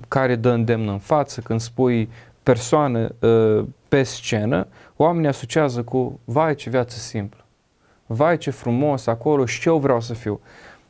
care 0.08 0.36
dă 0.36 0.50
îndemn 0.50 0.88
în 0.88 0.98
față, 0.98 1.40
când 1.40 1.61
spui 1.61 2.08
persoană 2.42 3.14
uh, 3.20 3.64
pe 3.88 4.02
scenă, 4.02 4.66
oamenii 4.96 5.28
asociază 5.28 5.82
cu 5.82 6.20
vai 6.24 6.54
ce 6.54 6.70
viață 6.70 6.98
simplă, 6.98 7.44
vai 8.06 8.38
ce 8.38 8.50
frumos 8.50 9.06
acolo 9.06 9.46
și 9.46 9.61
ce 9.61 9.68
eu 9.68 9.78
vreau 9.78 10.00
să 10.00 10.14
fiu. 10.14 10.40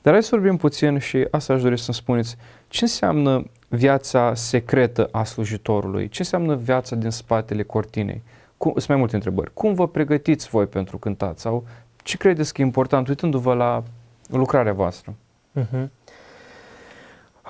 Dar 0.03 0.12
hai 0.12 0.23
să 0.23 0.37
vorbim 0.37 0.57
puțin 0.57 0.99
și 0.99 1.27
asta 1.31 1.53
aș 1.53 1.62
dori 1.62 1.79
să-mi 1.79 1.95
spuneți. 1.95 2.37
Ce 2.68 2.79
înseamnă 2.83 3.45
viața 3.71 4.35
secretă 4.35 5.09
a 5.12 5.25
slujitorului? 5.25 6.09
Ce 6.09 6.16
înseamnă 6.18 6.55
viața 6.55 6.97
din 6.97 7.11
spatele 7.11 7.62
cortinei? 7.62 8.23
Cum, 8.57 8.73
sunt 8.75 8.89
mai 8.89 8.97
multe 8.97 9.14
întrebări. 9.14 9.51
Cum 9.55 9.75
vă 9.75 9.89
pregătiți 9.89 10.49
voi 10.49 10.66
pentru 10.66 10.99
cântat? 10.99 11.39
Sau 11.39 11.64
ce 11.97 12.16
credeți 12.16 12.55
că 12.55 12.61
e 12.61 12.64
important 12.64 13.09
uitându-vă 13.09 13.55
la 13.55 13.83
lucrarea 14.29 14.73
voastră? 14.73 15.14
Uh-huh. 15.61 15.89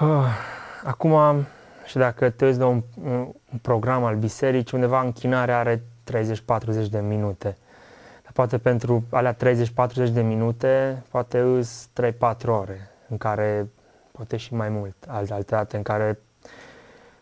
Uh, 0.01 0.27
acum, 0.85 1.47
și 1.87 1.97
dacă 1.97 2.31
te 2.31 2.45
uiți 2.45 2.59
la 2.59 2.67
un, 2.67 2.83
un, 3.05 3.13
un 3.53 3.59
program 3.63 4.05
al 4.05 4.17
bisericii, 4.17 4.77
undeva 4.77 5.01
închinarea 5.01 5.59
are 5.59 5.83
30-40 6.13 6.89
de 6.91 7.01
minute. 7.01 7.57
Dar 8.23 8.33
poate 8.33 8.59
pentru 8.59 9.05
alea 9.11 9.37
30-40 9.37 9.39
de 10.13 10.23
minute, 10.23 11.03
poate 11.11 11.39
îs 11.39 11.89
3-4 12.03 12.47
ore, 12.47 12.91
în 13.09 13.17
care, 13.17 13.69
poate 14.21 14.37
și 14.37 14.55
mai 14.55 14.69
mult, 14.69 14.95
alte, 15.07 15.33
alte 15.33 15.55
date 15.55 15.77
în 15.77 15.83
care 15.83 16.19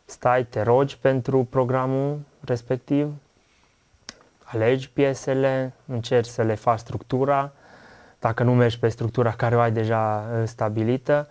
stai, 0.04 0.44
te 0.44 0.62
rogi 0.62 0.98
pentru 0.98 1.44
programul 1.44 2.18
respectiv, 2.44 3.12
alegi 4.44 4.90
piesele, 4.90 5.72
încerci 5.86 6.26
să 6.26 6.42
le 6.42 6.54
faci 6.54 6.78
structura, 6.78 7.52
dacă 8.18 8.42
nu 8.42 8.54
mergi 8.54 8.78
pe 8.78 8.88
structura 8.88 9.32
care 9.32 9.56
o 9.56 9.60
ai 9.60 9.72
deja 9.72 10.24
uh, 10.32 10.46
stabilită, 10.46 11.28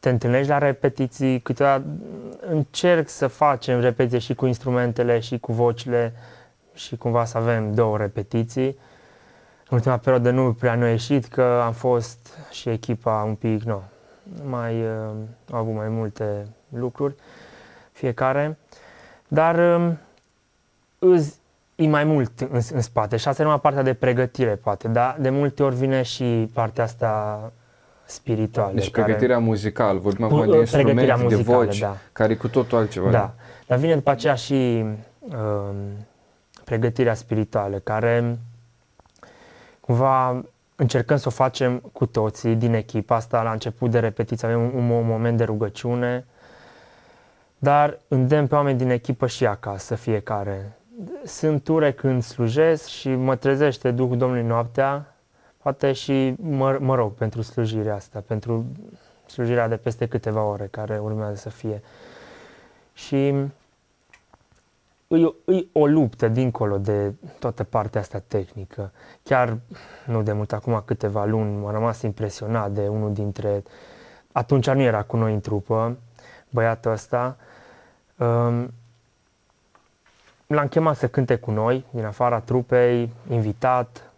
te 0.00 0.08
întâlnești 0.08 0.48
la 0.48 0.58
repetiții, 0.58 1.40
câteodată 1.40 1.84
încerc 2.40 3.08
să 3.08 3.26
facem 3.26 3.80
repetiție 3.80 4.18
și 4.18 4.34
cu 4.34 4.46
instrumentele 4.46 5.18
și 5.18 5.38
cu 5.38 5.52
vocile 5.52 6.12
și 6.74 6.96
cumva 6.96 7.24
să 7.24 7.38
avem 7.38 7.74
două 7.74 7.96
repetiții. 7.96 8.78
În 9.68 9.76
ultima 9.76 9.96
perioadă 9.96 10.30
nu 10.30 10.52
prea 10.52 10.74
ne-a 10.74 10.90
ieșit 10.90 11.26
că 11.26 11.62
am 11.64 11.72
fost 11.72 12.38
și 12.50 12.68
echipa 12.68 13.22
un 13.22 13.34
pic, 13.34 13.62
nu, 13.62 13.82
mai 14.44 14.80
uh, 14.80 15.10
au 15.50 15.58
avut 15.58 15.74
mai 15.74 15.88
multe 15.88 16.46
lucruri 16.68 17.14
fiecare, 17.92 18.58
dar 19.28 19.80
uh, 19.80 19.92
îți 20.98 21.38
e 21.74 21.86
mai 21.88 22.04
mult 22.04 22.40
în, 22.40 22.60
în 22.72 22.80
spate 22.80 23.16
și 23.16 23.28
asta 23.28 23.42
e 23.42 23.44
numai 23.44 23.60
partea 23.60 23.82
de 23.82 23.94
pregătire, 23.94 24.54
poate, 24.54 24.88
dar 24.88 25.16
de 25.18 25.30
multe 25.30 25.62
ori 25.62 25.74
vine 25.74 26.02
și 26.02 26.50
partea 26.52 26.84
asta 26.84 27.40
spirituală. 28.04 28.72
Deci 28.74 28.90
care... 28.90 29.04
pregătirea 29.04 29.38
muzicală, 29.38 29.98
vorbim 29.98 30.24
acum 30.24 30.50
de 30.50 30.58
instrumente, 30.58 31.12
muzicală, 31.22 31.28
de 31.28 31.42
voci, 31.42 31.78
da. 31.78 31.96
care 32.12 32.32
e 32.32 32.36
cu 32.36 32.48
totul 32.48 32.78
altceva. 32.78 33.10
Da, 33.10 33.34
dar 33.66 33.78
vine 33.78 33.94
după 33.94 34.10
aceea 34.10 34.34
și 34.34 34.84
uh, 35.20 35.74
pregătirea 36.64 37.14
spirituală, 37.14 37.76
care 37.76 38.38
cumva 39.80 40.44
încercăm 40.76 41.16
să 41.16 41.28
o 41.28 41.30
facem 41.30 41.78
cu 41.78 42.06
toții 42.06 42.54
din 42.54 42.74
echipa 42.74 43.14
asta 43.14 43.42
la 43.42 43.52
început 43.52 43.90
de 43.90 43.98
repetiție, 43.98 44.48
avem 44.48 44.60
un, 44.62 44.90
un 44.90 45.06
moment 45.06 45.36
de 45.36 45.44
rugăciune, 45.44 46.26
dar 47.58 47.98
îndemn 48.08 48.46
pe 48.46 48.54
oameni 48.54 48.78
din 48.78 48.90
echipă 48.90 49.26
și 49.26 49.46
acasă 49.46 49.94
fiecare. 49.94 50.76
Sunt 51.24 51.64
ture 51.64 51.92
când 51.92 52.22
slujesc 52.22 52.86
și 52.86 53.14
mă 53.14 53.36
trezește 53.36 53.90
Duhul 53.90 54.16
Domnului 54.16 54.44
noaptea, 54.44 55.14
poate 55.62 55.92
și 55.92 56.34
mă, 56.40 56.76
mă 56.80 56.94
rog 56.94 57.12
pentru 57.12 57.42
slujirea 57.42 57.94
asta, 57.94 58.24
pentru 58.26 58.66
slujirea 59.26 59.68
de 59.68 59.76
peste 59.76 60.06
câteva 60.06 60.42
ore 60.42 60.68
care 60.70 60.98
urmează 60.98 61.34
să 61.34 61.48
fie. 61.48 61.82
Și 62.92 63.34
e, 65.08 65.54
e 65.54 65.66
o 65.72 65.86
luptă 65.86 66.28
dincolo 66.28 66.78
de 66.78 67.14
toată 67.38 67.64
partea 67.64 68.00
asta 68.00 68.18
tehnică. 68.18 68.92
Chiar 69.22 69.58
nu 70.06 70.22
de 70.22 70.32
mult, 70.32 70.52
acum 70.52 70.82
câteva 70.84 71.24
luni, 71.24 71.56
m-am 71.56 71.72
rămas 71.72 72.02
impresionat 72.02 72.70
de 72.70 72.88
unul 72.88 73.12
dintre... 73.12 73.62
Atunci 74.32 74.70
nu 74.70 74.80
era 74.80 75.02
cu 75.02 75.16
noi 75.16 75.32
în 75.32 75.40
trupă, 75.40 75.96
băiatul 76.50 76.90
ăsta. 76.90 77.36
Um, 78.16 78.72
l-am 80.46 80.68
chemat 80.68 80.96
să 80.96 81.08
cânte 81.08 81.36
cu 81.36 81.50
noi, 81.50 81.84
din 81.90 82.04
afara 82.04 82.40
trupei, 82.40 83.12
invitat 83.28 84.10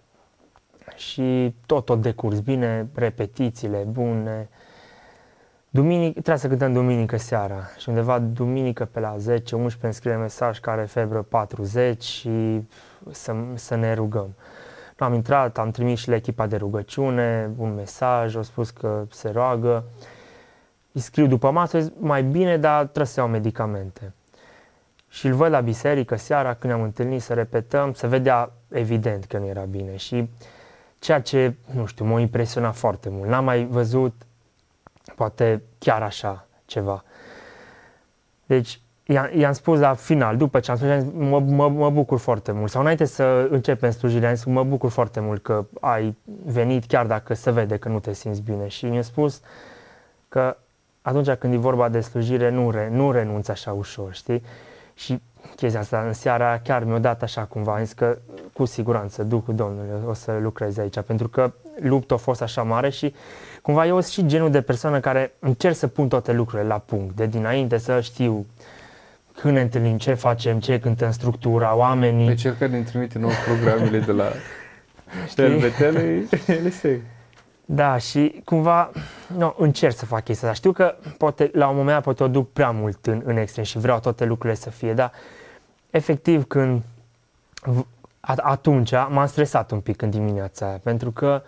și 0.97 1.55
tot, 1.66 1.84
tot 1.84 2.01
decurs 2.01 2.41
bine, 2.41 2.89
repetițiile 2.95 3.78
bune. 3.78 4.49
Duminic, 5.71 6.12
trebuia 6.12 6.37
să 6.37 6.49
cântăm 6.49 6.73
duminică 6.73 7.16
seara 7.16 7.69
și 7.79 7.89
undeva 7.89 8.19
duminică 8.19 8.85
pe 8.85 9.01
la 9.01 9.16
10-11 9.16 9.21
îmi 9.81 9.95
scrie 9.95 10.16
mesaj 10.16 10.59
care 10.59 10.85
febră 10.85 11.23
40 11.23 12.03
și 12.03 12.62
să, 13.11 13.37
să 13.55 13.75
ne 13.75 13.95
rugăm. 13.95 14.35
Am 14.99 15.14
intrat, 15.14 15.59
am 15.59 15.71
trimis 15.71 15.99
și 15.99 16.09
la 16.09 16.14
echipa 16.14 16.47
de 16.47 16.57
rugăciune 16.57 17.51
un 17.57 17.75
mesaj, 17.75 18.37
au 18.37 18.43
spus 18.43 18.71
că 18.71 19.05
se 19.11 19.31
roagă. 19.31 19.85
Îi 20.93 21.01
scriu 21.01 21.27
după 21.27 21.51
masă, 21.51 21.93
mai 21.99 22.23
bine, 22.23 22.57
dar 22.57 22.83
trebuie 22.83 23.07
să 23.07 23.21
iau 23.21 23.29
medicamente 23.29 24.12
și 25.09 25.27
îl 25.27 25.33
văd 25.33 25.51
la 25.51 25.61
biserică 25.61 26.16
seara 26.16 26.55
când 26.55 26.73
ne-am 26.73 26.85
întâlnit 26.85 27.23
să 27.23 27.35
repetăm, 27.35 27.93
se 27.93 28.07
vedea 28.07 28.53
evident 28.69 29.25
că 29.25 29.39
nu 29.39 29.47
era 29.47 29.62
bine 29.62 29.97
și 29.97 30.31
ceea 30.99 31.21
ce, 31.21 31.55
nu 31.75 31.87
știu, 31.87 32.05
m-a 32.05 32.21
impresionat 32.21 32.75
foarte 32.75 33.09
mult. 33.09 33.29
N-am 33.29 33.45
mai 33.45 33.64
văzut 33.64 34.23
poate 35.15 35.63
chiar 35.79 36.03
așa 36.03 36.47
ceva. 36.65 37.05
Deci 38.47 38.81
i-am, 39.37 39.53
spus 39.53 39.79
la 39.79 39.95
final, 39.95 40.37
după 40.37 40.61
ce 40.61 40.71
am 40.71 40.77
spus, 40.77 40.89
mă, 41.13 41.41
mă, 41.41 41.69
mă 41.69 41.91
bucur 41.91 42.19
foarte 42.19 42.53
mult. 42.53 42.71
Sau 42.71 42.81
înainte 42.81 43.05
să 43.05 43.49
începem 43.51 43.91
slujirea, 43.91 44.29
am 44.29 44.35
spus, 44.35 44.53
mă 44.53 44.65
bucur 44.65 44.91
foarte 44.91 45.21
mult 45.21 45.43
că 45.43 45.67
ai 45.81 46.17
venit, 46.45 46.85
chiar 46.85 47.07
dacă 47.07 47.35
se 47.35 47.51
vede 47.51 47.77
că 47.77 47.89
nu 47.89 48.01
te 48.01 48.13
simți 48.13 48.41
bine. 48.41 48.69
Și 48.69 48.87
mi-a 48.87 49.03
spus 49.03 49.41
că 50.29 50.57
atunci 51.03 51.31
când 51.31 51.53
e 51.53 51.57
vorba 51.57 51.89
de 51.89 52.01
slujire, 52.01 52.51
nu, 52.51 52.71
re, 52.71 52.89
nu 52.93 53.13
renunți 53.13 53.51
așa 53.51 53.73
ușor, 53.73 54.15
știi? 54.15 54.43
Și 54.95 55.23
chestia 55.57 55.81
asta 55.81 56.01
în 56.01 56.13
seara 56.13 56.59
chiar 56.59 56.85
mi-a 56.85 56.99
dat 56.99 57.23
așa 57.23 57.45
cumva, 57.45 57.75
am 57.75 57.85
zis 57.85 57.93
că 57.93 58.19
cu 58.53 58.65
siguranță 58.65 59.23
Duhul 59.23 59.55
Domnului 59.55 59.91
o 60.07 60.13
să 60.13 60.39
lucreze 60.41 60.81
aici, 60.81 61.01
pentru 61.01 61.29
că 61.29 61.53
lupta 61.81 62.15
a 62.15 62.19
fost 62.19 62.43
așa 62.43 62.63
mare 62.63 62.91
și 62.91 63.15
cumva 63.63 63.87
eu 63.87 64.01
sunt 64.01 64.13
și 64.13 64.27
genul 64.27 64.51
de 64.51 64.61
persoană 64.61 65.01
care 65.01 65.33
încerc 65.39 65.75
să 65.75 65.87
pun 65.87 66.09
toate 66.09 66.33
lucrurile 66.33 66.69
la 66.69 66.79
punct, 66.79 67.17
de 67.17 67.27
dinainte 67.27 67.79
să 67.79 68.01
știu 68.01 68.47
când 69.35 69.55
ne 69.55 69.61
întâlnim, 69.61 69.99
ce 69.99 70.15
facem, 70.15 70.61
ce 70.61 70.81
cântăm, 70.81 71.11
structura, 71.11 71.77
oamenii. 71.77 72.27
Pe 72.27 72.35
cel 72.35 72.55
care 72.59 72.71
ne 72.71 72.83
trimite 72.83 73.19
nou 73.19 73.31
programele 73.47 73.99
de 73.99 74.13
la 74.13 74.33
Ștelbetele, 75.31 76.27
ele 76.47 76.71
se 76.71 77.01
da, 77.71 77.99
și 77.99 78.41
cumva 78.45 78.91
no, 79.37 79.55
încerc 79.57 79.95
să 79.97 80.05
fac 80.05 80.25
chestia 80.25 80.49
asta. 80.49 80.59
Știu 80.59 80.73
că 80.73 80.95
poate, 81.19 81.51
la 81.53 81.69
un 81.69 81.77
moment 81.77 81.95
dat 81.95 82.03
poate 82.03 82.23
o 82.23 82.29
duc 82.29 82.53
prea 82.53 82.71
mult 82.71 83.07
în, 83.07 83.23
în 83.25 83.37
extrem 83.37 83.65
și 83.65 83.79
vreau 83.79 84.01
toate 84.01 84.25
lucrurile 84.25 84.59
să 84.59 84.71
fie, 84.71 84.93
dar 84.93 85.13
efectiv 85.91 86.47
când 86.47 86.83
atunci 88.37 88.93
m-am 88.93 89.27
stresat 89.27 89.71
un 89.71 89.81
pic 89.81 90.03
în 90.03 90.11
dimineața 90.11 90.67
aia, 90.67 90.81
pentru 90.83 91.11
că 91.11 91.43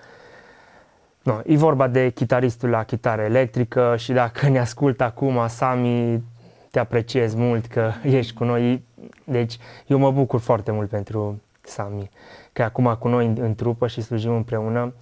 no, 1.23 1.41
e 1.47 1.57
vorba 1.57 1.89
de 1.89 2.11
chitaristul 2.11 2.69
la 2.69 2.85
chitară 2.85 3.23
electrică 3.23 3.95
și 3.99 4.13
dacă 4.13 4.49
ne 4.49 4.59
ascultă 4.59 5.05
acum, 5.05 5.49
Sami, 5.49 6.23
te 6.71 6.79
apreciez 6.79 7.35
mult 7.35 7.67
că 7.67 7.91
ești 8.05 8.33
cu 8.33 8.45
noi. 8.45 8.85
Deci 9.25 9.59
eu 9.87 9.99
mă 9.99 10.11
bucur 10.11 10.41
foarte 10.41 10.71
mult 10.71 10.89
pentru 10.89 11.43
Sami, 11.61 12.11
că 12.53 12.63
e 12.63 12.65
acum 12.65 12.97
cu 12.99 13.09
noi 13.09 13.27
în, 13.27 13.37
în 13.41 13.55
trupă 13.55 13.87
și 13.87 14.01
slujim 14.01 14.35
împreună 14.35 14.95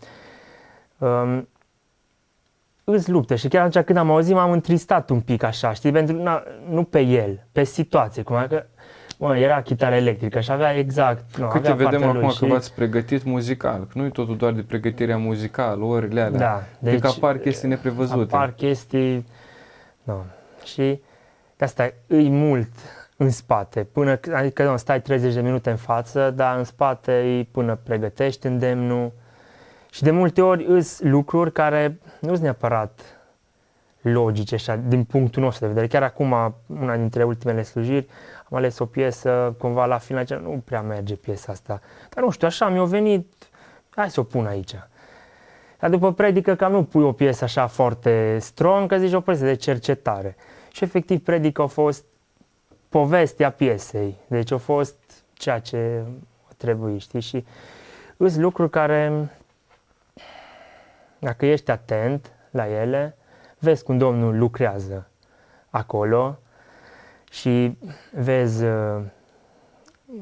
um, 0.98 1.48
îți 2.84 3.10
lupte 3.10 3.36
și 3.36 3.48
chiar 3.48 3.64
atunci 3.64 3.84
când 3.84 3.98
am 3.98 4.10
auzit 4.10 4.34
m-am 4.34 4.50
întristat 4.50 5.10
un 5.10 5.20
pic 5.20 5.42
așa, 5.42 5.72
știi, 5.72 5.92
pentru 5.92 6.22
na, 6.22 6.42
nu 6.70 6.84
pe 6.84 7.00
el, 7.00 7.46
pe 7.52 7.64
situație, 7.64 8.22
cum 8.22 8.46
că 8.48 8.64
Bă, 9.18 9.36
era 9.36 9.62
chitară 9.62 9.94
electrică 9.94 10.40
și 10.40 10.50
avea 10.50 10.76
exact 10.76 11.36
nu, 11.36 11.48
Câte 11.48 11.70
avea 11.70 11.88
vedem 11.88 12.08
acum 12.08 12.30
și... 12.30 12.38
că 12.38 12.46
v-ați 12.46 12.74
pregătit 12.74 13.24
muzical, 13.24 13.78
că 13.78 13.98
nu 13.98 14.04
e 14.04 14.08
totul 14.08 14.36
doar 14.36 14.52
de 14.52 14.62
pregătirea 14.62 15.16
muzicală, 15.16 15.84
orele 15.84 16.20
alea. 16.20 16.38
Da, 16.38 16.62
deci, 16.78 16.92
adică 16.92 17.08
apar 17.08 17.36
chestii 17.36 17.68
neprevăzute. 17.68 18.34
Apar 18.34 18.50
chestii, 18.50 19.26
nu. 20.02 20.24
Și 20.64 21.00
de 21.56 21.64
asta 21.64 21.84
e 22.06 22.16
mult 22.28 22.70
în 23.16 23.30
spate, 23.30 23.84
până, 23.92 24.20
adică 24.34 24.64
nu, 24.64 24.76
stai 24.76 25.02
30 25.02 25.34
de 25.34 25.40
minute 25.40 25.70
în 25.70 25.76
față, 25.76 26.30
dar 26.30 26.58
în 26.58 26.64
spate 26.64 27.12
e 27.12 27.46
până 27.50 27.78
pregătești 27.84 28.46
îndemnul, 28.46 29.12
și 29.90 30.02
de 30.02 30.10
multe 30.10 30.42
ori 30.42 30.64
îs 30.64 31.00
lucruri 31.00 31.52
care 31.52 31.98
nu 32.20 32.28
sunt 32.28 32.42
neapărat 32.42 33.00
logice 34.00 34.54
așa, 34.54 34.76
din 34.76 35.04
punctul 35.04 35.42
nostru 35.42 35.60
de 35.60 35.66
vedere. 35.72 35.86
Chiar 35.86 36.02
acum, 36.02 36.54
una 36.80 36.96
dintre 36.96 37.24
ultimele 37.24 37.62
slujiri, 37.62 38.06
am 38.50 38.56
ales 38.56 38.78
o 38.78 38.86
piesă, 38.86 39.54
cumva 39.58 39.86
la 39.86 39.98
final, 39.98 40.40
nu 40.42 40.62
prea 40.64 40.82
merge 40.82 41.14
piesa 41.14 41.52
asta. 41.52 41.80
Dar 42.10 42.24
nu 42.24 42.30
știu, 42.30 42.46
așa 42.46 42.68
mi-a 42.68 42.84
venit, 42.84 43.48
hai 43.90 44.10
să 44.10 44.20
o 44.20 44.22
pun 44.22 44.46
aici. 44.46 44.74
Dar 45.78 45.90
după 45.90 46.12
predică 46.12 46.54
cam 46.54 46.72
nu 46.72 46.84
pui 46.84 47.02
o 47.02 47.12
piesă 47.12 47.44
așa 47.44 47.66
foarte 47.66 48.38
strong, 48.40 48.88
că 48.88 48.98
zici 48.98 49.12
o 49.12 49.20
piesă 49.20 49.44
de 49.44 49.54
cercetare. 49.54 50.36
Și 50.72 50.84
efectiv 50.84 51.22
predică 51.22 51.62
a 51.62 51.66
fost 51.66 52.04
povestea 52.88 53.50
piesei, 53.50 54.16
deci 54.26 54.50
a 54.50 54.56
fost 54.56 54.96
ceea 55.32 55.58
ce 55.58 56.02
trebuie, 56.56 56.98
știi? 56.98 57.20
Și 57.20 57.44
sunt 58.16 58.36
lucruri 58.36 58.70
care 58.70 59.30
dacă 61.18 61.46
ești 61.46 61.70
atent 61.70 62.32
la 62.50 62.68
ele, 62.68 63.16
vezi 63.58 63.84
cum 63.84 63.98
Domnul 63.98 64.38
lucrează 64.38 65.08
acolo 65.70 66.38
și 67.30 67.76
vezi 68.12 68.64
uh, 68.64 69.00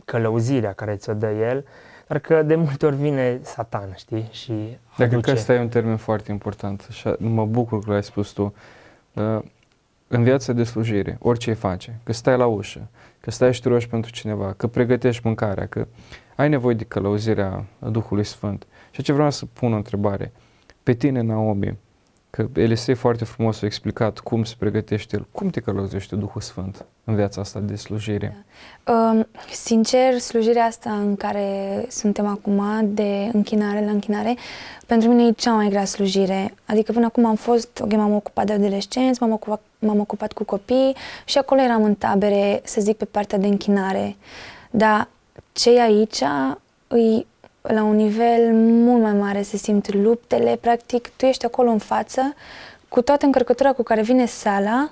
călăuzirea 0.05 0.73
care 0.73 0.97
ți-o 0.97 1.15
dă 1.15 1.31
El, 1.31 1.65
Doar 2.09 2.21
că 2.21 2.43
de 2.43 2.55
multe 2.55 2.87
ori 2.87 2.97
vine 2.97 3.39
satan, 3.43 3.95
știi? 3.97 4.29
Și 4.31 4.79
Dacă 4.97 5.15
aduce. 5.15 5.31
că 5.31 5.37
ăsta 5.37 5.55
e 5.55 5.61
un 5.61 5.69
termen 5.69 5.97
foarte 5.97 6.31
important 6.33 6.87
și 6.91 7.09
mă 7.19 7.47
bucur 7.47 7.85
că 7.85 7.91
l-ai 7.91 8.03
spus 8.03 8.31
tu. 8.31 8.55
Uh, 9.13 9.39
În 10.09 10.23
viața 10.23 10.53
de 10.53 10.65
slujire, 10.65 11.17
orice 11.21 11.53
face, 11.53 12.01
că 12.03 12.13
stai 12.13 12.37
la 12.37 12.47
ușă, 12.47 12.89
că 13.21 13.31
stai 13.31 13.55
și 13.55 13.61
te 13.61 13.69
rogi 13.69 13.89
pentru 13.89 14.11
cineva, 14.11 14.53
că 14.57 14.67
pregătești 14.67 15.21
mâncarea, 15.25 15.67
că 15.67 15.87
ai 16.37 16.49
nevoie 16.49 16.75
de 16.75 16.85
călăuzirea 16.85 17.65
Duhului 17.91 18.25
Sfânt. 18.25 18.67
Și 18.91 19.03
ce 19.03 19.13
vreau 19.13 19.31
să 19.31 19.47
pun 19.47 19.73
o 19.73 19.77
întrebare. 19.77 20.33
Pe 20.83 20.93
tine, 20.93 21.21
Naomi, 21.21 21.79
că 22.37 22.61
Elisei 22.61 22.95
foarte 22.95 23.25
frumos 23.25 23.63
a 23.63 23.67
explicat 23.67 24.19
cum 24.19 24.45
se 24.45 24.55
pregătește 24.59 25.17
el, 25.17 25.27
cum 25.33 25.49
te 25.49 25.61
călăuzește 25.61 26.17
Duhul 26.17 26.41
Sfânt 26.41 26.85
în 27.05 27.15
viața 27.15 27.41
asta 27.41 27.61
de 27.61 27.77
slujire? 27.77 28.45
Um, 28.87 29.27
sincer, 29.53 30.19
slujirea 30.19 30.65
asta 30.65 30.91
în 30.91 31.17
care 31.17 31.85
suntem 31.89 32.27
acum, 32.27 32.63
de 32.83 33.31
închinare 33.33 33.85
la 33.85 33.91
închinare, 33.91 34.37
pentru 34.87 35.09
mine 35.09 35.27
e 35.27 35.33
cea 35.33 35.53
mai 35.53 35.69
grea 35.69 35.85
slujire. 35.85 36.55
Adică 36.67 36.93
până 36.93 37.07
acum 37.07 37.25
am 37.25 37.35
fost, 37.35 37.81
ok, 37.81 37.93
m-am 37.93 38.15
ocupat 38.15 38.47
de 38.47 38.53
adolescenți, 38.53 39.23
m-am 39.23 39.33
ocupat, 39.33 39.63
m-am 39.79 40.01
ocupat 40.01 40.33
cu 40.33 40.45
copii 40.45 40.97
și 41.25 41.39
acolo 41.39 41.61
eram 41.61 41.85
în 41.85 41.95
tabere, 41.95 42.61
să 42.65 42.81
zic, 42.81 42.97
pe 42.97 43.05
partea 43.05 43.39
de 43.39 43.47
închinare. 43.47 44.17
Dar 44.71 45.09
ce 45.53 45.71
e 45.75 45.83
aici 45.83 46.23
îi 46.87 47.27
la 47.69 47.83
un 47.83 47.97
nivel 47.97 48.53
mult 48.55 49.03
mai 49.03 49.13
mare, 49.13 49.43
se 49.43 49.57
simt 49.57 49.95
luptele, 49.95 50.59
practic, 50.61 51.09
tu 51.17 51.27
ești 51.27 51.45
acolo 51.45 51.71
în 51.71 51.79
față, 51.79 52.35
cu 52.89 53.03
toată 53.03 53.25
încărcătura 53.25 53.73
cu 53.73 53.83
care 53.83 54.03
vine 54.03 54.27
sala, 54.27 54.91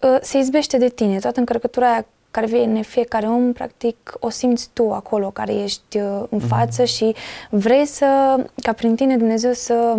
uh, 0.00 0.16
se 0.20 0.38
izbește 0.38 0.78
de 0.78 0.88
tine, 0.88 1.18
toată 1.18 1.38
încărcătura 1.38 1.90
aia 1.90 2.06
care 2.30 2.46
vine 2.46 2.82
fiecare 2.82 3.26
om, 3.26 3.52
practic, 3.52 4.14
o 4.20 4.28
simți 4.28 4.68
tu 4.72 4.92
acolo, 4.92 5.30
care 5.30 5.54
ești 5.54 5.98
uh, 5.98 6.22
în 6.28 6.38
față 6.40 6.84
și 6.84 7.14
vrei 7.50 7.86
să, 7.86 8.36
ca 8.62 8.72
prin 8.72 8.94
tine 8.94 9.16
Dumnezeu 9.16 9.52
să 9.52 9.96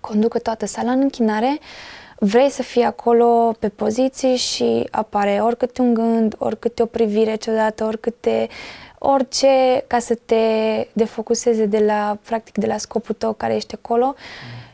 conducă 0.00 0.38
toată 0.38 0.66
sala 0.66 0.90
în 0.90 1.00
închinare, 1.00 1.58
vrei 2.18 2.50
să 2.50 2.62
fii 2.62 2.82
acolo 2.82 3.54
pe 3.58 3.68
poziții 3.68 4.36
și 4.36 4.88
apare 4.90 5.40
oricâte 5.42 5.80
un 5.80 5.94
gând, 5.94 6.34
oricâte 6.38 6.82
o 6.82 6.86
privire 6.86 7.34
ciudată, 7.34 7.84
oricâte 7.84 8.48
orice 9.06 9.84
ca 9.86 9.98
să 9.98 10.18
te 10.24 10.36
defocuseze 10.92 11.66
de 11.66 11.78
la, 11.78 12.18
practic, 12.24 12.58
de 12.58 12.66
la 12.66 12.76
scopul 12.76 13.14
tău 13.14 13.32
care 13.32 13.54
ești 13.54 13.74
acolo. 13.74 14.14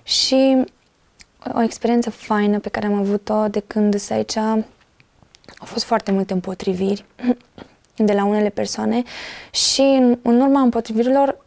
Și 0.03 0.65
o 1.55 1.63
experiență 1.63 2.11
faină 2.11 2.59
pe 2.59 2.69
care 2.69 2.87
am 2.87 2.95
avut-o 2.95 3.49
de 3.49 3.63
când 3.67 3.99
sunt 3.99 4.19
aici 4.19 4.37
au 4.37 5.67
fost 5.67 5.85
foarte 5.85 6.13
multe 6.13 6.33
împotriviri 6.33 7.05
de 7.97 8.13
la 8.13 8.25
unele 8.25 8.49
persoane 8.49 9.03
și 9.51 9.81
în, 9.81 10.19
în 10.23 10.41
urma 10.41 10.61
împotrivirilor 10.61 11.45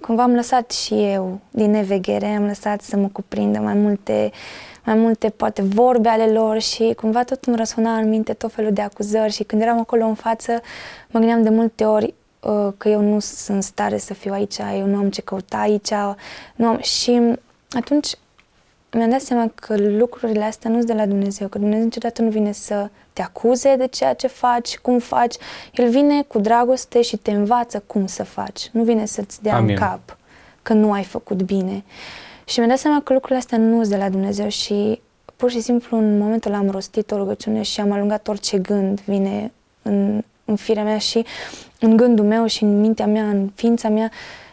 cumva 0.00 0.22
am 0.22 0.34
lăsat 0.34 0.70
și 0.70 0.94
eu 0.94 1.40
din 1.50 1.70
neveghere, 1.70 2.26
am 2.26 2.46
lăsat 2.46 2.80
să 2.80 2.96
mă 2.96 3.08
cuprindă 3.12 3.58
mai 3.58 3.74
multe, 3.74 4.30
mai 4.84 4.94
multe 4.94 5.28
poate 5.28 5.62
vorbe 5.62 6.08
ale 6.08 6.32
lor 6.32 6.60
și 6.60 6.94
cumva 6.96 7.24
tot 7.24 7.44
îmi 7.44 7.56
răsuna 7.56 7.96
în 7.96 8.08
minte 8.08 8.32
tot 8.32 8.52
felul 8.52 8.72
de 8.72 8.80
acuzări 8.80 9.32
și 9.32 9.42
când 9.42 9.62
eram 9.62 9.78
acolo 9.78 10.04
în 10.04 10.14
față 10.14 10.60
mă 11.10 11.18
gândeam 11.18 11.42
de 11.42 11.48
multe 11.48 11.84
ori 11.84 12.04
uh, 12.04 12.17
că 12.76 12.88
eu 12.88 13.00
nu 13.00 13.18
sunt 13.18 13.56
în 13.56 13.62
stare 13.62 13.98
să 13.98 14.14
fiu 14.14 14.32
aici, 14.32 14.58
eu 14.58 14.86
nu 14.86 14.96
am 14.96 15.10
ce 15.10 15.22
căuta 15.22 15.58
aici 15.58 15.90
nu 16.54 16.66
am... 16.66 16.80
și 16.80 17.20
atunci 17.70 18.08
mi-am 18.90 19.10
dat 19.10 19.20
seama 19.20 19.50
că 19.54 19.76
lucrurile 19.76 20.44
astea 20.44 20.70
nu 20.70 20.76
sunt 20.76 20.88
de 20.88 20.94
la 20.94 21.06
Dumnezeu, 21.06 21.48
că 21.48 21.58
Dumnezeu 21.58 21.84
niciodată 21.84 22.22
nu 22.22 22.28
vine 22.28 22.52
să 22.52 22.88
te 23.12 23.22
acuze 23.22 23.76
de 23.76 23.86
ceea 23.86 24.14
ce 24.14 24.26
faci, 24.26 24.78
cum 24.78 24.98
faci. 24.98 25.34
El 25.72 25.90
vine 25.90 26.22
cu 26.22 26.38
dragoste 26.38 27.02
și 27.02 27.16
te 27.16 27.30
învață 27.30 27.82
cum 27.86 28.06
să 28.06 28.24
faci. 28.24 28.68
Nu 28.72 28.82
vine 28.82 29.04
să-ți 29.04 29.42
dea 29.42 29.56
Amin. 29.56 29.70
în 29.70 29.76
cap 29.76 30.16
că 30.62 30.72
nu 30.72 30.92
ai 30.92 31.04
făcut 31.04 31.42
bine. 31.42 31.84
Și 32.44 32.58
mi-am 32.58 32.70
dat 32.70 32.78
seama 32.78 33.00
că 33.00 33.12
lucrurile 33.12 33.38
astea 33.38 33.58
nu 33.58 33.76
sunt 33.76 33.88
de 33.88 33.96
la 33.96 34.08
Dumnezeu 34.08 34.48
și 34.48 35.00
pur 35.36 35.50
și 35.50 35.60
simplu 35.60 35.96
în 35.96 36.18
momentul 36.18 36.50
ăla 36.50 36.60
am 36.60 36.70
rostit 36.70 37.10
o 37.10 37.16
rugăciune 37.16 37.62
și 37.62 37.80
am 37.80 37.92
alungat 37.92 38.28
orice 38.28 38.58
gând 38.58 39.00
vine 39.00 39.52
în, 39.82 40.24
în 40.48 40.56
firea 40.56 40.82
mea 40.82 40.98
și 40.98 41.24
în 41.80 41.96
gândul 41.96 42.24
meu 42.24 42.46
și 42.46 42.62
în 42.62 42.80
mintea 42.80 43.06
mea, 43.06 43.28
în 43.28 43.50
ființa 43.54 43.88
mea 43.88 44.10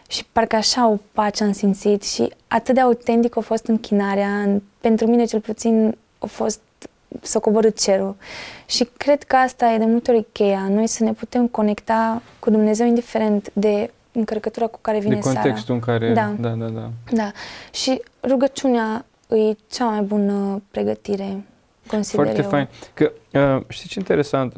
și 0.08 0.24
parcă 0.32 0.56
așa 0.56 0.88
o 0.88 0.96
pace 1.12 1.44
am 1.44 1.52
simțit 1.52 2.02
și 2.02 2.32
atât 2.48 2.74
de 2.74 2.80
autentic 2.80 3.36
a 3.36 3.40
fost 3.40 3.66
închinarea, 3.66 4.28
în, 4.28 4.62
pentru 4.80 5.06
mine 5.06 5.24
cel 5.24 5.40
puțin 5.40 5.96
a 6.18 6.26
fost 6.26 6.60
să 7.20 7.38
coborât 7.38 7.80
cerul. 7.80 8.16
Și 8.66 8.88
cred 8.96 9.22
că 9.22 9.36
asta 9.36 9.66
e 9.66 9.78
de 9.78 9.84
multe 9.84 10.10
ori 10.10 10.26
cheia, 10.32 10.68
noi 10.68 10.86
să 10.86 11.04
ne 11.04 11.12
putem 11.12 11.46
conecta 11.46 12.22
cu 12.38 12.50
Dumnezeu 12.50 12.86
indiferent 12.86 13.50
de 13.52 13.90
încărcătura 14.12 14.66
cu 14.66 14.78
care 14.80 14.98
vine 14.98 15.14
de 15.14 15.20
contextul 15.20 15.54
seara. 15.54 15.74
în 15.74 15.80
care... 15.80 16.12
Da. 16.12 16.34
da, 16.48 16.54
da. 16.54 16.66
da. 16.66 16.90
Da. 17.10 17.30
Și 17.72 18.02
rugăciunea 18.22 19.04
e 19.28 19.56
cea 19.70 19.84
mai 19.84 20.00
bună 20.00 20.62
pregătire, 20.70 21.44
consider 21.86 22.24
Foarte 22.24 22.42
eu. 22.42 22.48
fain. 22.48 22.68
Că, 22.94 23.12
uh, 23.32 23.62
știți 23.68 23.88
ce 23.88 23.98
interesant? 23.98 24.56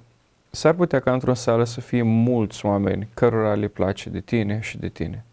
S-ar 0.58 0.74
putea 0.74 1.00
ca 1.00 1.12
într-o 1.12 1.34
sală 1.34 1.64
să 1.64 1.80
fie 1.80 2.02
mulți 2.02 2.66
oameni 2.66 3.08
cărora 3.14 3.54
le 3.54 3.68
place 3.68 4.10
de 4.10 4.20
tine 4.20 4.60
și 4.60 4.78
de 4.78 4.88
tine. 4.88 5.24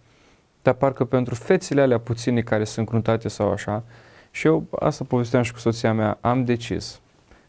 Dar 0.62 0.74
parcă 0.74 1.06
pentru 1.06 1.36
fețele 1.36 1.82
alea 1.82 2.00
puține 2.00 2.42
care 2.42 2.64
sunt 2.64 2.88
cruntate 2.88 3.28
sau 3.28 3.52
așa, 3.52 3.84
și 4.32 4.48
eu 4.48 4.64
asta 4.80 5.04
povesteam 5.08 5.44
și 5.44 5.52
cu 5.52 5.60
soția 5.60 5.94
mea, 5.94 6.18
am 6.22 6.44
decis 6.44 7.00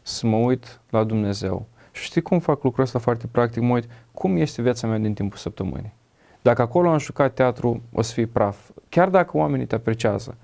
să 0.02 0.26
mă 0.26 0.36
uit 0.36 0.80
la 0.90 1.04
Dumnezeu. 1.04 1.66
Și 1.92 2.04
știi 2.04 2.22
cum 2.22 2.38
fac 2.38 2.62
lucrul 2.62 2.84
ăsta 2.84 2.98
foarte 2.98 3.26
practic? 3.26 3.62
Mă 3.62 3.74
uit 3.74 3.88
cum 4.12 4.36
este 4.36 4.62
viața 4.62 4.86
mea 4.86 4.98
din 4.98 5.14
timpul 5.14 5.38
săptămânii. 5.38 5.92
Dacă 6.42 6.62
acolo 6.62 6.88
am 6.90 6.98
jucat 6.98 7.34
teatru, 7.34 7.82
o 7.92 8.02
să 8.02 8.12
fie 8.12 8.26
praf. 8.26 8.70
Chiar 8.88 9.08
dacă 9.08 9.36
oamenii 9.36 9.66
te 9.66 9.74
apreciază, 9.74 10.36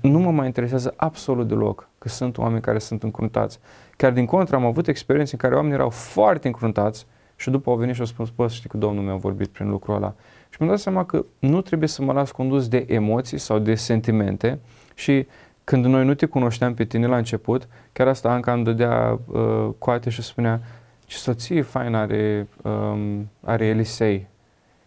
nu 0.00 0.18
mă 0.18 0.30
mai 0.30 0.46
interesează 0.46 0.94
absolut 0.96 1.48
deloc 1.48 1.88
că 1.98 2.08
sunt 2.08 2.38
oameni 2.38 2.60
care 2.60 2.78
sunt 2.78 3.02
încruntați. 3.02 3.58
Chiar 3.96 4.12
din 4.12 4.26
contră 4.26 4.56
am 4.56 4.64
avut 4.64 4.88
experiențe 4.88 5.32
în 5.32 5.38
care 5.38 5.54
oamenii 5.54 5.76
erau 5.76 5.90
foarte 5.90 6.46
încruntați 6.46 7.06
și 7.36 7.50
după 7.50 7.70
au 7.70 7.76
venit 7.76 7.94
și 7.94 8.00
au 8.00 8.06
spus, 8.06 8.28
bă, 8.30 8.48
știi 8.48 8.68
că 8.68 8.76
Domnul 8.76 9.04
mi-a 9.04 9.14
vorbit 9.14 9.48
prin 9.48 9.68
lucrul 9.68 9.94
ăla. 9.94 10.14
Și 10.48 10.56
mi-am 10.58 10.70
dat 10.70 10.80
seama 10.80 11.04
că 11.04 11.24
nu 11.38 11.60
trebuie 11.60 11.88
să 11.88 12.02
mă 12.02 12.12
las 12.12 12.30
condus 12.30 12.68
de 12.68 12.84
emoții 12.88 13.38
sau 13.38 13.58
de 13.58 13.74
sentimente 13.74 14.58
și 14.94 15.26
când 15.64 15.84
noi 15.84 16.04
nu 16.04 16.14
te 16.14 16.26
cunoșteam 16.26 16.74
pe 16.74 16.84
tine 16.84 17.06
la 17.06 17.16
început, 17.16 17.68
chiar 17.92 18.08
asta 18.08 18.30
Anca 18.30 18.52
îmi 18.52 18.64
dădea 18.64 19.20
uh, 19.26 19.68
coate 19.78 20.10
și 20.10 20.22
spunea 20.22 20.60
ce 21.06 21.16
soție 21.16 21.62
faină 21.62 21.96
are, 21.96 22.48
um, 22.62 23.28
are 23.40 23.66
Elisei. 23.66 24.26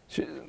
Și, 0.08 0.20
uh, 0.20 0.47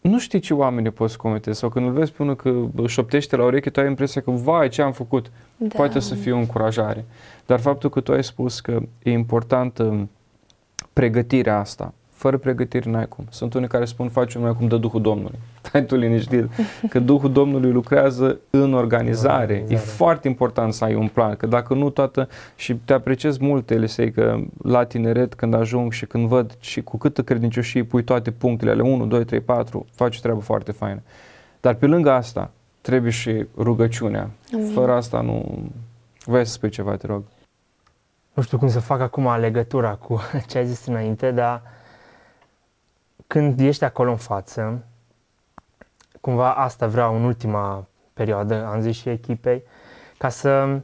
nu 0.00 0.18
știi 0.18 0.38
ce 0.40 0.54
oameni 0.54 0.90
poți 0.90 1.16
comete 1.18 1.52
sau 1.52 1.68
când 1.68 1.86
îl 1.86 1.92
vezi 1.92 2.12
pe 2.12 2.22
unul 2.22 2.36
că 2.36 2.66
șoptește 2.86 3.36
la 3.36 3.44
ureche, 3.44 3.70
tu 3.70 3.80
ai 3.80 3.86
impresia 3.86 4.20
că, 4.20 4.30
vai, 4.30 4.68
ce 4.68 4.82
am 4.82 4.92
făcut, 4.92 5.30
Da. 5.56 5.74
poate 5.76 5.98
să 5.98 6.14
fie 6.14 6.32
o 6.32 6.36
încurajare. 6.38 7.04
Dar 7.46 7.60
faptul 7.60 7.90
că 7.90 8.00
tu 8.00 8.12
ai 8.12 8.24
spus 8.24 8.60
că 8.60 8.80
e 9.02 9.10
importantă 9.10 10.08
pregătirea 10.92 11.58
asta, 11.58 11.94
fără 12.20 12.36
pregătire 12.36 12.90
n-ai 12.90 13.08
cum. 13.08 13.24
Sunt 13.30 13.54
unii 13.54 13.68
care 13.68 13.84
spun 13.84 14.08
faci 14.08 14.34
numai 14.34 14.56
cum 14.56 14.68
dă 14.68 14.76
Duhul 14.76 15.00
Domnului. 15.00 15.38
Stai 15.62 15.84
tu 15.84 15.96
liniștit 15.96 16.48
că 16.88 16.98
Duhul 16.98 17.32
Domnului 17.32 17.72
lucrează 17.72 18.38
în 18.50 18.74
organizare. 18.74 19.52
În 19.52 19.58
E 19.58 19.62
organizare. 19.62 19.90
foarte 19.96 20.28
important 20.28 20.72
să 20.72 20.84
ai 20.84 20.94
un 20.94 21.08
plan, 21.08 21.36
că 21.36 21.46
dacă 21.46 21.74
nu 21.74 21.90
toată, 21.90 22.28
și 22.56 22.74
te 22.74 22.92
apreciez 22.92 23.36
mult, 23.36 23.70
Elisei, 23.70 24.10
că 24.10 24.38
la 24.62 24.84
tineret 24.84 25.34
când 25.34 25.54
ajung 25.54 25.92
și 25.92 26.06
când 26.06 26.28
văd 26.28 26.56
și 26.58 26.82
cu 26.82 26.98
câtă 26.98 27.22
credincioșie 27.22 27.84
pui 27.84 28.04
toate 28.04 28.30
punctele 28.30 28.70
ale 28.70 28.82
1, 28.82 29.06
2, 29.06 29.24
3, 29.24 29.40
4, 29.40 29.86
faci 29.94 30.16
o 30.16 30.20
treabă 30.20 30.40
foarte 30.40 30.72
faină. 30.72 31.02
Dar 31.60 31.74
pe 31.74 31.86
lângă 31.86 32.10
asta 32.10 32.50
trebuie 32.80 33.10
și 33.10 33.46
rugăciunea. 33.56 34.30
Amin. 34.54 34.66
Fără 34.72 34.92
asta 34.92 35.20
nu... 35.20 35.64
Vrei 36.24 36.46
să 36.46 36.52
spui 36.52 36.68
ceva, 36.68 36.96
te 36.96 37.06
rog. 37.06 37.22
Nu 38.32 38.42
știu 38.42 38.58
cum 38.58 38.68
să 38.68 38.80
fac 38.80 39.00
acum 39.00 39.38
legătura 39.38 39.90
cu 39.94 40.20
ce 40.48 40.58
ai 40.58 40.66
zis 40.66 40.86
înainte, 40.86 41.30
dar 41.30 41.62
când 43.30 43.60
ești 43.60 43.84
acolo 43.84 44.10
în 44.10 44.16
față, 44.16 44.84
cumva 46.20 46.54
asta 46.54 46.86
vreau 46.86 47.16
în 47.16 47.24
ultima 47.24 47.86
perioadă, 48.12 48.66
am 48.66 48.80
zis 48.80 48.96
și 48.96 49.08
echipei, 49.08 49.62
ca 50.18 50.28
să 50.28 50.80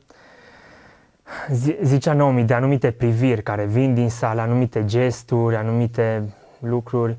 zi- 1.50 1.76
zicea 1.82 2.12
Naomi 2.12 2.44
de 2.44 2.54
anumite 2.54 2.90
priviri 2.90 3.42
care 3.42 3.64
vin 3.64 3.94
din 3.94 4.10
sală, 4.10 4.40
anumite 4.40 4.84
gesturi, 4.84 5.56
anumite 5.56 6.34
lucruri 6.58 7.18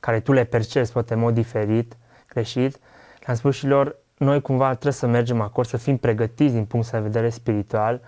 care 0.00 0.20
tu 0.20 0.32
le 0.32 0.44
percepi 0.44 0.88
poate 0.88 1.14
în 1.14 1.20
mod 1.20 1.34
diferit, 1.34 1.96
greșit. 2.28 2.78
Le-am 3.24 3.36
spus 3.36 3.54
și 3.54 3.66
lor, 3.66 3.96
noi 4.16 4.40
cumva 4.40 4.70
trebuie 4.70 4.92
să 4.92 5.06
mergem 5.06 5.40
acolo, 5.40 5.66
să 5.66 5.76
fim 5.76 5.96
pregătiți 5.96 6.54
din 6.54 6.64
punct 6.64 6.90
de 6.90 6.98
vedere 6.98 7.28
spiritual, 7.28 8.00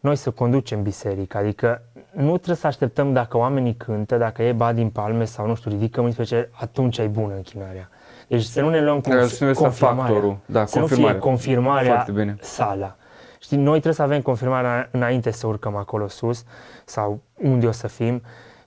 noi 0.00 0.16
să 0.16 0.30
conducem 0.30 0.82
biserica, 0.82 1.38
adică 1.38 1.82
nu 2.18 2.34
trebuie 2.36 2.56
să 2.56 2.66
așteptăm 2.66 3.12
dacă 3.12 3.36
oamenii 3.36 3.74
cântă, 3.76 4.16
dacă 4.16 4.42
ei 4.42 4.52
bat 4.52 4.74
din 4.74 4.90
palme 4.90 5.24
sau 5.24 5.46
nu 5.46 5.54
știu, 5.54 5.70
ridică 5.70 6.00
mâini 6.00 6.14
special, 6.14 6.48
atunci 6.52 6.98
e 6.98 7.06
bună 7.06 7.34
închinarea. 7.34 7.88
Deci 8.28 8.42
să 8.42 8.60
nu 8.60 8.68
ne 8.70 8.80
luăm 8.80 8.94
cu 9.00 9.00
Trebuie 9.08 9.28
să 9.28 9.44
nu 9.44 9.50
este 9.50 9.62
confirmarea. 9.62 10.04
factorul. 10.04 10.36
Da, 10.46 10.66
să 10.66 10.74
nu 10.78 10.80
confirmarea. 10.84 11.20
fie 11.20 11.28
confirmarea 11.28 11.92
Foarte 11.92 12.12
bine. 12.12 12.36
sala. 12.40 12.96
Știi, 13.40 13.56
noi 13.56 13.70
trebuie 13.70 13.92
să 13.92 14.02
avem 14.02 14.20
confirmarea 14.20 14.88
înainte 14.92 15.30
să 15.30 15.46
urcăm 15.46 15.76
acolo 15.76 16.08
sus 16.08 16.44
sau 16.84 17.20
unde 17.34 17.66
o 17.66 17.70
să 17.72 17.86
fim, 17.88 18.22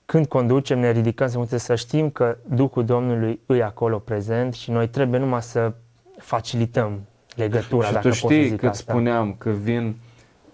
când 0.06 0.26
conducem, 0.26 0.80
ne 0.80 0.92
ridicăm 0.92 1.28
să, 1.28 1.38
munte, 1.38 1.58
să 1.58 1.76
știm 1.76 2.10
că 2.10 2.38
Duhul 2.46 2.86
Domnului 2.86 3.40
îi 3.46 3.64
acolo 3.64 3.98
prezent 3.98 4.54
și 4.54 4.72
noi 4.72 4.88
trebuie 4.88 5.20
numai 5.20 5.42
să 5.42 5.74
facilităm 6.18 7.00
legătura, 7.36 7.88
și 7.88 7.94
dacă 7.94 8.08
tu 8.10 8.14
pot 8.14 8.18
să 8.18 8.28
știi 8.28 8.48
zic 8.48 8.60
cât 8.60 8.70
asta. 8.70 8.92
spuneam 8.92 9.36
că 9.38 9.50
vin, 9.50 9.96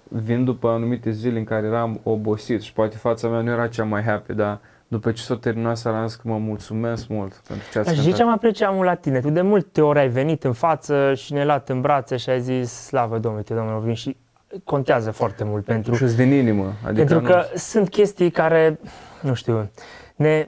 vin 0.09 0.45
după 0.45 0.67
anumite 0.67 1.11
zile 1.11 1.37
în 1.37 1.43
care 1.43 1.65
eram 1.67 1.99
obosit 2.03 2.61
și 2.61 2.73
poate 2.73 2.97
fața 2.97 3.27
mea 3.27 3.41
nu 3.41 3.49
era 3.49 3.67
cea 3.67 3.83
mai 3.83 4.03
happy, 4.03 4.33
dar 4.33 4.59
după 4.87 5.11
ce 5.11 5.21
s-a 5.21 5.35
terminat 5.35 5.77
seara 5.77 5.99
am 5.99 6.07
zis 6.07 6.15
că 6.15 6.27
mă 6.27 6.37
mulțumesc 6.37 7.07
mult 7.07 7.33
pentru 7.47 7.65
ce 7.71 7.77
ați 7.77 7.87
Dar 7.87 7.95
și 7.95 8.01
cântat. 8.01 8.17
ce 8.17 8.23
am 8.23 8.31
apreciat 8.31 8.73
mult 8.73 8.87
la 8.87 8.95
tine? 8.95 9.19
Tu 9.19 9.29
de 9.29 9.41
multe 9.41 9.81
ori 9.81 9.99
ai 9.99 10.09
venit 10.09 10.43
în 10.43 10.53
față 10.53 11.13
și 11.13 11.33
ne-ai 11.33 11.45
luat 11.45 11.69
în 11.69 11.81
brațe 11.81 12.17
și 12.17 12.29
ai 12.29 12.41
zis 12.41 12.71
slavă 12.71 13.17
Domnului, 13.17 13.45
te 13.45 13.53
Domnul 13.53 13.81
vin 13.81 13.93
și 13.93 14.17
contează 14.63 15.11
foarte 15.11 15.43
mult 15.43 15.65
pentru, 15.65 15.95
Și 15.95 16.03
din 16.03 16.31
inimă. 16.31 16.73
Adică 16.85 17.05
pentru 17.05 17.19
nu, 17.19 17.27
că 17.27 17.43
sunt 17.55 17.89
chestii 17.89 18.31
care, 18.31 18.79
nu 19.21 19.33
știu, 19.33 19.71
ne, 20.15 20.47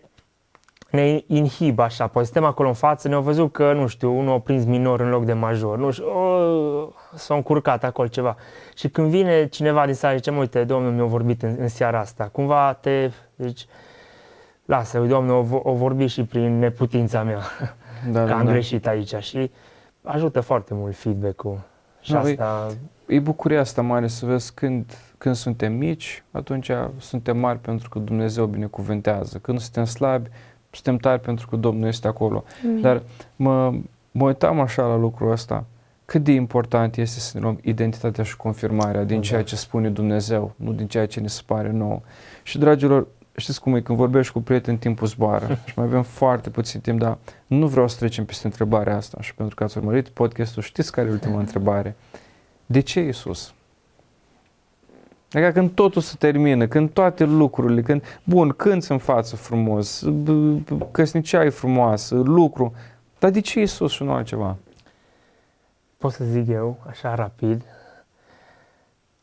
ne 0.92 1.24
inhibă 1.28 1.82
așa, 1.82 2.08
poate 2.08 2.28
suntem 2.28 2.50
acolo 2.50 2.68
în 2.68 2.74
față, 2.74 3.08
ne-au 3.08 3.22
văzut 3.22 3.52
că, 3.52 3.74
nu 3.74 3.88
știu, 3.88 4.18
unul 4.18 4.34
a 4.34 4.40
prins 4.40 4.66
minor 4.66 5.00
în 5.00 5.10
loc 5.10 5.26
de 5.26 5.34
major, 5.34 5.78
nu 5.78 5.92
știu, 5.92 6.06
o, 6.06 6.38
s-a 7.16 7.36
încurcat 7.36 7.84
acolo 7.84 8.08
ceva. 8.08 8.36
Și 8.76 8.90
când 8.90 9.10
vine 9.10 9.48
cineva 9.48 9.86
din 9.86 9.94
sală 9.94 10.12
și 10.14 10.18
zice, 10.20 10.32
"Mă, 10.32 10.40
uite, 10.40 10.64
Domnul 10.64 10.92
mi-a 10.92 11.04
vorbit 11.04 11.44
în, 11.44 11.56
în 11.60 11.68
seara 11.68 12.00
asta, 12.00 12.30
cumva 12.32 12.74
te, 12.74 13.10
deci, 13.36 13.66
lasă, 14.66 15.00
Domnul 15.00 15.36
o, 15.36 15.44
vo- 15.44 15.64
o 15.64 15.74
vorbi 15.74 16.06
și 16.06 16.24
prin 16.24 16.60
neputința 16.60 17.24
mea, 17.24 17.40
da, 18.12 18.20
că 18.22 18.28
da, 18.30 18.38
am 18.38 18.46
da. 18.46 18.52
greșit 18.52 18.88
aici 18.88 19.16
și 19.16 19.52
ajută 20.04 20.40
foarte 20.42 20.74
mult 20.74 20.96
feedback-ul. 20.96 21.60
Și 22.02 22.12
Da, 22.12 22.18
e- 22.20 22.32
asta, 22.32 22.68
E 23.06 23.20
bucuria 23.20 23.60
asta 23.60 23.82
mare 23.82 24.08
să 24.08 24.26
vezi 24.26 24.54
când, 24.54 24.98
când 25.18 25.36
suntem 25.36 25.74
mici, 25.74 26.24
atunci 26.32 26.72
suntem 26.98 27.38
mari 27.38 27.60
pentru 27.60 27.90
că 27.90 28.00
Dumnezeu 28.00 28.46
binecuvântează. 28.46 29.38
Când 29.38 29.60
suntem 29.60 29.86
slabi, 29.86 30.30
suntem 30.72 30.98
tari 30.98 31.22
pentru 31.22 31.48
că 31.48 31.56
Domnul 31.56 31.88
este 31.88 32.08
acolo. 32.08 32.44
Amin. 32.66 32.82
Dar 32.82 33.02
mă, 33.36 33.74
mă 34.12 34.24
uitam 34.26 34.60
așa 34.60 34.88
la 34.88 34.96
lucrul 34.96 35.32
ăsta. 35.32 35.66
Cât 36.06 36.24
de 36.24 36.32
important 36.32 36.98
este 36.98 37.20
să 37.20 37.32
ne 37.34 37.44
luăm 37.44 37.60
identitatea 37.64 38.24
și 38.24 38.38
confirmarea 38.38 39.04
din 39.04 39.16
Da. 39.16 39.22
ceea 39.22 39.44
ce 39.44 39.56
spune 39.56 39.90
Dumnezeu, 39.90 40.54
nu 40.56 40.72
din 40.74 40.88
ceea 40.88 41.06
ce 41.06 41.20
ne 41.20 41.28
se 41.28 41.42
pare 41.46 41.72
nouă. 41.72 42.02
Și, 42.44 42.58
dragilor, 42.58 43.08
știți 43.36 43.62
cum 43.62 43.76
e, 43.76 43.82
când 43.82 43.98
vorbești 43.98 44.34
cu 44.34 44.42
prieteni, 44.42 44.78
timpul 44.78 45.08
zboară 45.08 45.60
și 45.68 45.74
mai 45.76 45.86
avem 45.86 46.04
foarte 46.04 46.50
puțin 46.50 46.80
timp, 46.80 47.00
dar 47.00 47.18
nu 47.48 47.68
vreau 47.68 47.88
să 47.88 47.98
trecem 47.98 48.26
peste 48.26 48.48
întrebarea 48.48 48.96
asta 48.96 49.18
și 49.22 49.36
pentru 49.36 49.56
că 49.56 49.64
ați 49.64 49.78
urmărit 49.78 50.08
podcastul, 50.08 50.62
știți 50.62 50.92
care 50.92 51.08
e 51.08 51.12
ultima 51.12 51.40
întrebare? 51.40 51.96
De 52.66 52.80
ce 52.80 53.00
Isus? 53.00 53.54
Adică 55.32 55.52
când 55.52 55.72
totul 55.72 56.02
se 56.02 56.16
termină, 56.20 56.68
când 56.68 56.90
toate 56.90 57.24
lucrurile, 57.24 57.82
când, 57.82 58.04
bun, 58.24 58.50
când 58.50 58.86
în 58.90 58.98
față 58.98 59.36
frumos, 59.36 60.06
b- 60.08 60.64
b- 60.64 60.92
căsnicia 60.92 61.44
e 61.44 61.50
frumoasă, 61.50 62.16
lucru, 62.16 62.74
dar 63.20 63.30
de 63.30 63.40
ce 63.40 63.62
Isus 63.62 63.92
și 63.92 64.04
nu 64.04 64.12
altceva? 64.12 64.58
pot 66.00 66.12
să 66.12 66.24
zic 66.24 66.48
eu, 66.48 66.78
așa 66.88 67.16
rapid, 67.16 67.62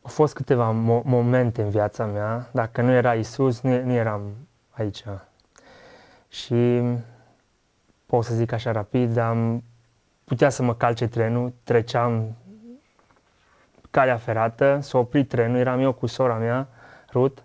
au 0.02 0.11
fost 0.11 0.34
câteva 0.34 0.70
mo- 0.72 1.02
momente 1.04 1.62
în 1.62 1.70
viața 1.70 2.04
mea, 2.04 2.48
dacă 2.52 2.82
nu 2.82 2.90
era 2.90 3.14
Isus, 3.14 3.61
nu, 3.61 3.84
nu 3.84 3.92
eram 3.92 4.22
aici. 4.70 5.04
Și 6.28 6.82
pot 8.07 8.24
să 8.24 8.34
zic 8.34 8.52
așa 8.52 8.72
rapid, 8.72 9.16
am 9.16 9.62
putea 10.24 10.48
să 10.48 10.62
mă 10.62 10.74
calce 10.74 11.07
trenul, 11.09 11.52
treceam 11.64 12.36
calea 13.97 14.16
ferată, 14.16 14.78
s-a 14.80 14.99
oprit 14.99 15.28
trenul, 15.28 15.57
eram 15.59 15.80
eu 15.80 15.92
cu 15.92 16.07
sora 16.07 16.34
mea, 16.34 16.66
Ruth, 17.12 17.40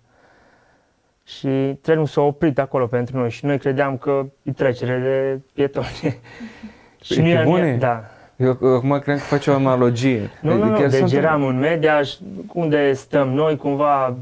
și 1.24 1.78
trenul 1.82 2.06
s-a 2.06 2.20
oprit 2.20 2.58
acolo 2.58 2.86
pentru 2.86 3.16
noi 3.18 3.30
și 3.30 3.44
noi 3.46 3.58
credeam 3.58 3.96
că 3.96 4.24
e 4.42 4.52
trecere 4.52 4.98
de 4.98 5.40
pietoni. 5.54 5.86
și 7.04 7.14
Pe 7.20 7.28
era- 7.28 7.42
bune? 7.42 7.76
Da, 7.76 8.04
Eu 8.36 8.50
acum 8.50 8.98
cred 8.98 9.16
că 9.16 9.22
face 9.22 9.50
o 9.50 9.54
analogie. 9.54 10.30
nu, 10.40 10.56
nu, 10.56 10.64
nu, 10.64 10.76
chiar 10.78 10.88
deci 10.88 10.98
sunt- 10.98 11.12
eram 11.12 11.44
în 11.44 11.58
media 11.58 12.02
și 12.02 12.16
unde 12.52 12.92
stăm 12.92 13.28
noi, 13.28 13.56
cumva, 13.56 14.16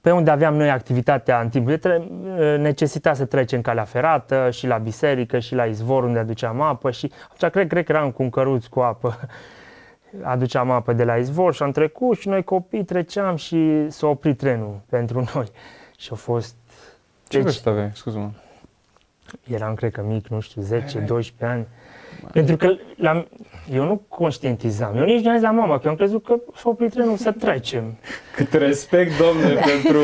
pe 0.00 0.10
unde 0.10 0.30
aveam 0.30 0.54
noi 0.56 0.70
activitatea 0.70 1.40
în 1.40 1.48
timp 1.48 1.66
de 1.66 1.76
tre- 1.76 2.08
necesita 2.58 3.12
să 3.14 3.24
trecem 3.24 3.60
calea 3.60 3.84
ferată 3.84 4.48
și 4.50 4.66
la 4.66 4.76
biserică 4.76 5.38
și 5.38 5.54
la 5.54 5.64
izvor 5.64 6.04
unde 6.04 6.18
aduceam 6.18 6.60
apă 6.60 6.90
și 6.90 7.12
atunci 7.34 7.52
cred, 7.52 7.68
cred 7.68 7.84
că 7.84 7.92
eram 7.92 8.10
cu 8.10 8.22
un 8.22 8.30
căruț 8.30 8.66
cu 8.66 8.80
apă. 8.80 9.18
Aduceam 10.22 10.70
apă 10.70 10.92
de 10.92 11.04
la 11.04 11.16
izvor 11.16 11.54
și 11.54 11.62
am 11.62 11.70
trecut 11.70 12.18
și 12.18 12.28
noi 12.28 12.42
copii 12.42 12.84
treceam 12.84 13.36
și 13.36 13.90
s-a 13.90 14.06
oprit 14.06 14.38
trenul 14.38 14.80
pentru 14.88 15.30
noi. 15.34 15.46
Și 15.98 16.08
a 16.12 16.14
fost... 16.14 16.54
Ce 17.28 17.36
Deci, 17.36 17.42
vârstă 17.42 17.68
aveai? 17.68 17.90
Scuze-mă. 17.94 18.30
eram, 19.50 19.74
cred 19.74 19.92
că 19.92 20.02
mic, 20.06 20.28
nu 20.28 20.40
știu, 20.40 20.62
10-12 20.62 21.24
ani. 21.40 21.66
Pentru 22.32 22.56
că 22.56 22.76
la, 22.96 23.24
eu 23.72 23.84
nu 23.84 24.02
conștientizam. 24.08 24.96
Eu 24.96 25.04
nici 25.04 25.24
nu 25.24 25.28
am 25.30 25.34
zis 25.36 25.44
la 25.44 25.50
mama, 25.50 25.76
că 25.76 25.80
eu 25.84 25.90
am 25.90 25.96
crezut 25.96 26.24
că 26.24 26.34
s-a 26.54 26.68
oprit 26.68 26.92
trenul 26.92 27.16
să 27.16 27.32
trecem. 27.32 27.98
Cât 28.36 28.52
respect, 28.52 29.12
domnule, 29.18 29.60
pentru 29.72 30.00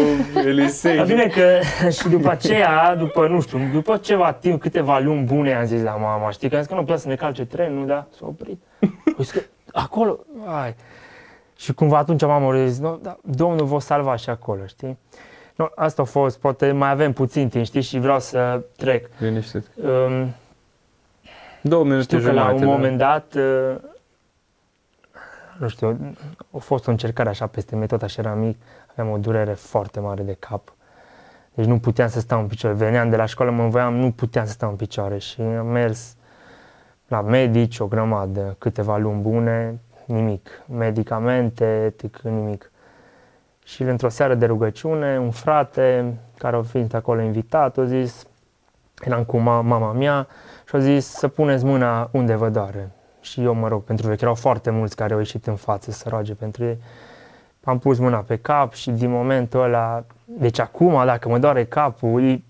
Elisei. 0.49 0.97
Dar 0.97 1.07
bine 1.07 1.27
că 1.27 1.61
și 1.91 2.09
după 2.09 2.31
aceea, 2.31 2.97
după, 2.97 3.29
nu 3.29 3.41
știu, 3.41 3.59
după 3.73 3.97
ceva 3.97 4.33
timp, 4.33 4.61
câteva 4.61 4.99
luni 4.99 5.25
bune, 5.25 5.55
am 5.55 5.65
zis 5.65 5.83
la 5.83 5.97
mama, 5.97 6.31
știi, 6.31 6.49
că 6.49 6.55
am 6.55 6.61
zis 6.61 6.71
că 6.71 6.77
nu 6.77 6.85
poate 6.85 7.01
să 7.01 7.09
ne 7.09 7.15
calce 7.15 7.45
trenul, 7.45 7.87
da, 7.87 8.07
s-a 8.19 8.27
oprit. 8.27 8.61
Păi 9.05 9.15
zis 9.19 9.31
că 9.31 9.41
acolo, 9.73 10.19
ai. 10.47 10.75
Și 11.57 11.75
cumva 11.75 11.99
atunci 11.99 12.23
mama 12.23 12.55
a 12.55 12.67
zis, 12.67 12.79
nu, 12.79 12.99
da, 13.03 13.17
Domnul 13.23 13.67
vă 13.67 13.81
salva 13.81 14.17
și 14.17 14.31
acolo, 14.31 14.67
știi? 14.67 14.99
No, 15.57 15.67
asta 15.75 16.03
a 16.03 16.05
fost, 16.05 16.39
poate 16.39 16.73
mai 16.73 16.91
avem 16.91 17.13
puțin 17.13 17.49
timp, 17.49 17.65
știi, 17.65 17.81
și 17.81 17.99
vreau 17.99 18.21
să 18.21 18.63
trec. 18.77 19.09
Liniștit. 19.19 19.67
Um, 19.85 20.35
Două 21.63 21.85
minute 21.85 22.03
Știu 22.03 22.19
că 22.19 22.25
jumate. 22.25 22.47
la 22.49 22.55
un 22.55 22.61
da. 22.61 22.67
moment 22.67 22.99
dat, 22.99 23.35
uh, 23.35 23.77
nu 25.59 25.69
știu, 25.69 26.15
a 26.51 26.59
fost 26.59 26.87
o 26.87 26.91
încercare 26.91 27.29
așa 27.29 27.47
peste 27.47 27.75
mine, 27.75 27.87
tot 27.87 28.03
așa 28.03 28.23
eram 28.23 28.39
mic, 28.39 28.57
aveam 28.87 29.11
o 29.11 29.19
durere 29.19 29.53
foarte 29.53 30.01
mare 30.01 30.23
de 30.23 30.37
cap. 30.39 30.73
Deci 31.55 31.67
nu 31.67 31.79
puteam 31.79 32.09
să 32.09 32.21
stau 32.21 32.41
în 32.41 32.47
picioare. 32.47 32.77
Veneam 32.77 33.11
de 33.11 33.17
la 33.17 33.25
școală, 33.25 33.51
mă 33.51 33.63
învoiam, 33.63 33.95
nu 33.95 34.11
puteam 34.11 34.47
să 34.47 34.53
stau 34.53 34.71
în 34.71 34.77
picioare 34.77 35.19
și 35.19 35.41
am 35.41 35.67
mers 35.67 36.17
la 37.11 37.21
medici 37.21 37.79
o 37.79 37.87
grămadă, 37.87 38.57
câteva 38.59 38.97
luni 38.97 39.21
bune, 39.21 39.81
nimic. 40.05 40.49
Medicamente, 40.67 41.95
tic, 41.97 42.19
nimic. 42.19 42.71
Și 43.65 43.83
într-o 43.83 44.09
seară 44.09 44.35
de 44.35 44.47
rugăciune, 44.47 45.19
un 45.19 45.31
frate 45.31 46.19
care 46.39 46.57
a 46.57 46.63
fost 46.63 46.95
acolo 46.95 47.21
invitat, 47.23 47.79
a 47.79 47.85
zis, 47.85 48.27
eram 49.01 49.25
cu 49.25 49.37
ma- 49.37 49.63
mama 49.63 49.93
mea, 49.93 50.27
și 50.69 50.75
au 50.75 50.81
zis 50.81 51.07
să 51.07 51.29
puneți 51.29 51.65
mâna 51.65 52.09
unde 52.13 52.35
vă 52.35 52.49
doare. 52.49 52.91
Și 53.21 53.43
eu 53.43 53.55
mă 53.55 53.69
rog 53.69 53.83
pentru 53.83 54.07
voi, 54.07 54.17
că 54.17 54.23
erau 54.23 54.35
foarte 54.35 54.71
mulți 54.71 54.97
care 54.97 55.13
au 55.13 55.19
ieșit 55.19 55.47
în 55.47 55.57
față 55.57 55.91
să 55.91 56.09
roage 56.09 56.35
pentru 56.35 56.65
ei. 56.65 56.79
Am 57.65 57.79
pus 57.79 57.99
mâna 57.99 58.19
pe 58.19 58.37
cap 58.37 58.73
și 58.73 58.91
din 58.91 59.11
momentul 59.11 59.63
ăla, 59.63 60.05
deci 60.25 60.59
acum 60.59 61.05
dacă 61.05 61.29
mă 61.29 61.39
doare 61.39 61.65
capul, 61.65 62.23
e, 62.23 62.43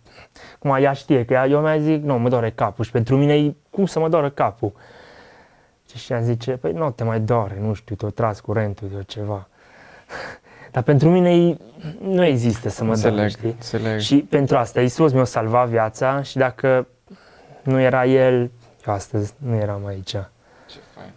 cum 0.59 0.77
ea 0.81 0.93
știe, 0.93 1.25
că 1.25 1.33
ea, 1.33 1.47
eu 1.47 1.61
mi-a 1.61 1.79
zic, 1.79 2.03
nu, 2.03 2.19
mă 2.19 2.29
doare 2.29 2.51
capul 2.51 2.85
și 2.85 2.91
pentru 2.91 3.17
mine 3.17 3.35
e, 3.37 3.55
cum 3.71 3.87
să 3.87 3.99
mă 3.99 4.09
doară 4.09 4.31
capul? 4.31 4.73
Și 5.95 6.13
ea 6.13 6.21
zice, 6.21 6.51
păi 6.51 6.73
nu 6.73 6.91
te 6.91 7.05
mai 7.05 7.21
doare, 7.21 7.59
nu 7.61 7.73
știu, 7.73 7.95
te-o 7.95 8.11
tras 8.11 8.41
curentul, 8.41 8.89
de 8.95 9.03
ceva. 9.07 9.49
Dar 10.73 10.83
pentru 10.83 11.11
mine 11.11 11.49
e, 11.49 11.57
nu 12.03 12.25
există 12.25 12.69
să 12.69 12.85
mă 12.85 12.95
doare, 12.95 13.09
Înțeleg, 13.09 13.31
știi? 13.31 13.49
înțeleg. 13.49 14.01
Și 14.01 14.17
pentru 14.17 14.57
asta, 14.57 14.81
Isus 14.81 15.13
mi-a 15.13 15.25
salvat 15.25 15.69
viața 15.69 16.23
și 16.23 16.37
dacă 16.37 16.87
nu 17.63 17.81
era 17.81 18.07
El, 18.07 18.51
eu 18.87 18.93
astăzi 18.95 19.33
nu 19.37 19.55
eram 19.55 19.87
aici. 19.87 20.11
Ce 20.11 20.79
fain. 20.95 21.11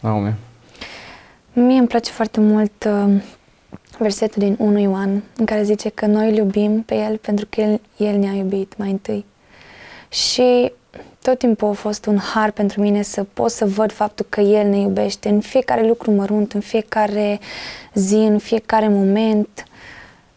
Naomi. 0.00 0.34
Mie 1.52 1.78
îmi 1.78 1.86
place 1.88 2.10
foarte 2.10 2.40
mult 2.40 2.84
uh, 2.84 3.22
versetul 3.98 4.42
din 4.42 4.56
1 4.58 4.78
Ioan, 4.78 5.22
în 5.36 5.44
care 5.44 5.62
zice 5.62 5.88
că 5.88 6.06
noi 6.06 6.30
îl 6.30 6.36
iubim 6.36 6.82
pe 6.82 6.94
El 6.94 7.16
pentru 7.16 7.46
că 7.50 7.60
El, 7.60 7.80
El 7.96 8.18
ne-a 8.18 8.32
iubit 8.32 8.76
mai 8.76 8.90
întâi. 8.90 9.24
Și 10.08 10.72
tot 11.22 11.38
timpul 11.38 11.68
a 11.68 11.72
fost 11.72 12.06
un 12.06 12.18
har 12.18 12.50
pentru 12.50 12.80
mine 12.80 13.02
să 13.02 13.22
pot 13.22 13.50
să 13.50 13.66
văd 13.66 13.92
faptul 13.92 14.26
că 14.28 14.40
El 14.40 14.68
ne 14.68 14.78
iubește 14.78 15.28
în 15.28 15.40
fiecare 15.40 15.86
lucru 15.86 16.10
mărunt, 16.10 16.52
în 16.52 16.60
fiecare 16.60 17.40
zi, 17.94 18.14
în 18.14 18.38
fiecare 18.38 18.88
moment. 18.88 19.64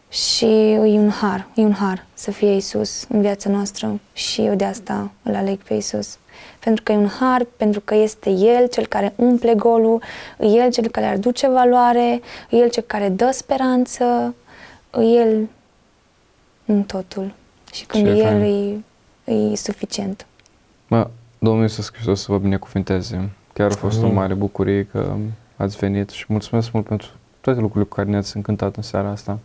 Și 0.08 0.70
e 0.72 0.78
un 0.78 1.10
har, 1.10 1.48
e 1.54 1.62
un 1.62 1.72
har 1.72 2.06
să 2.14 2.30
fie 2.30 2.54
Isus 2.54 3.04
în 3.08 3.20
viața 3.20 3.50
noastră 3.50 4.00
și 4.12 4.44
eu 4.44 4.54
de 4.54 4.64
asta 4.64 5.10
îl 5.22 5.34
aleg 5.34 5.58
pe 5.58 5.74
Isus. 5.74 6.18
Pentru 6.58 6.82
că 6.82 6.92
e 6.92 6.96
un 6.96 7.08
har, 7.20 7.46
pentru 7.56 7.80
că 7.80 7.94
este 7.94 8.30
El 8.30 8.68
cel 8.68 8.86
care 8.86 9.12
umple 9.16 9.54
golul, 9.54 10.02
e 10.38 10.46
El 10.46 10.70
cel 10.70 10.88
care 10.88 11.06
aduce 11.06 11.48
valoare, 11.48 12.20
e 12.50 12.56
El 12.56 12.68
cel 12.70 12.82
care 12.86 13.08
dă 13.08 13.30
speranță, 13.32 14.34
e 14.98 15.02
El 15.02 15.48
în 16.66 16.82
totul. 16.82 17.32
Și 17.72 17.86
când 17.86 18.04
Ce 18.04 18.10
e 18.10 18.16
El 18.16 18.24
fain. 18.24 18.84
e, 19.24 19.32
e 19.32 19.56
suficient. 19.56 20.26
Mă, 20.88 21.10
Domnul 21.38 21.62
Iisus 21.62 21.90
Hristos 21.92 22.20
să 22.20 22.32
vă 22.32 22.38
binecuvinteze. 22.38 23.30
Chiar 23.52 23.70
a 23.70 23.74
fost 23.74 23.98
o 23.98 24.02
Amin. 24.02 24.14
mare 24.14 24.34
bucurie 24.34 24.84
că 24.92 25.14
ați 25.56 25.76
venit 25.76 26.10
și 26.10 26.24
mulțumesc 26.28 26.72
mult 26.72 26.86
pentru 26.86 27.08
toate 27.40 27.60
lucrurile 27.60 27.88
cu 27.90 27.94
care 27.96 28.08
ne-ați 28.08 28.36
încântat 28.36 28.76
în 28.76 28.82
seara 28.82 29.08
asta. 29.10 29.38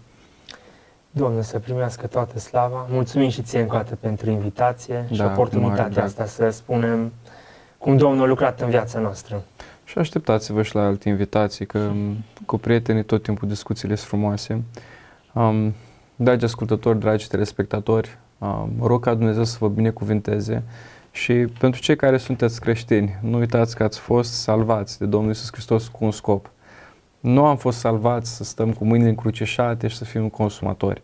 Domnul 1.18 1.42
să 1.42 1.60
primească 1.60 2.08
toată 2.08 2.40
slava. 2.40 2.88
Mulțumim 2.90 3.30
și 3.30 3.42
ție 3.42 3.60
încă 3.60 3.76
o 3.76 3.78
dată 3.78 3.96
pentru 3.96 4.30
invitație 4.30 5.06
și 5.12 5.18
Da, 5.18 5.24
mare 5.24 5.36
oportunitatea 5.36 5.90
drag. 5.90 6.06
asta 6.06 6.26
să 6.26 6.50
spunem 6.50 7.12
cum 7.78 7.98
Domnul 7.98 8.24
a 8.24 8.28
lucrat 8.28 8.62
în 8.62 8.70
viața 8.70 9.00
noastră. 9.00 9.44
Și 9.84 9.98
așteptați-vă 9.98 10.62
și 10.62 10.76
la 10.76 10.82
alte 10.82 11.10
invitații, 11.10 11.66
că 11.66 11.78
m, 11.78 12.24
cu 12.46 12.58
prietenii 12.58 13.04
tot 13.04 13.24
timpul 13.24 13.48
discuțiile 13.48 13.96
sunt 13.96 14.08
frumoase. 14.08 14.64
Um, 15.34 15.74
dragi 16.16 16.46
ascultători, 16.46 17.00
dragi 17.00 17.28
telespectatori, 17.28 18.18
um, 18.38 18.70
rog 18.82 19.04
ca 19.04 19.14
Dumnezeu 19.14 19.44
să 19.44 19.58
vă 19.60 19.68
binecuvinteze 19.68 20.64
și 21.12 21.34
pentru 21.34 21.82
cei 21.82 21.96
care 21.96 22.18
sunteți 22.18 22.62
creștini, 22.62 23.20
nu 23.22 23.38
uitați 23.38 23.76
că 23.76 23.84
ați 23.84 24.00
fost 24.00 24.34
salvați 24.34 25.00
de 25.00 25.06
Domnul 25.06 25.30
Iisus 25.30 25.52
Hristos 25.52 25.88
cu 25.88 26.06
un 26.06 26.12
scop. 26.12 26.50
Nu 27.26 27.46
am 27.46 27.58
fost 27.58 27.78
salvați 27.78 28.36
să 28.36 28.44
stăm 28.44 28.74
cu 28.74 28.86
mâinile 28.86 29.10
încrucișate 29.10 29.88
și 29.88 29.98
să 29.98 30.04
fim 30.04 30.30
consumatori, 30.30 31.02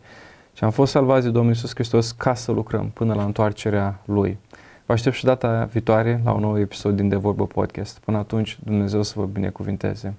ci 0.54 0.62
am 0.62 0.70
fost 0.70 0.92
salvați 0.92 1.26
de 1.26 1.32
Domnul 1.32 1.52
Iisus 1.52 1.74
Hristos 1.74 2.12
ca 2.12 2.34
să 2.34 2.52
lucrăm 2.52 2.90
până 2.90 3.14
la 3.14 3.24
întoarcerea 3.24 4.00
Lui. 4.06 4.38
Vă 4.86 4.94
aștept 4.94 5.16
și 5.16 5.26
data 5.26 5.70
viitoare 5.72 6.22
la 6.24 6.32
un 6.32 6.40
nou 6.40 6.60
episod 6.60 6.96
din 6.96 7.10
De 7.10 7.16
Vorbă 7.16 7.46
Podcast. 7.46 8.00
Până 8.00 8.18
atunci, 8.18 8.60
Dumnezeu 8.64 9.04
să 9.04 9.14
vă 9.16 9.26
binecuvinteze. 9.26 10.14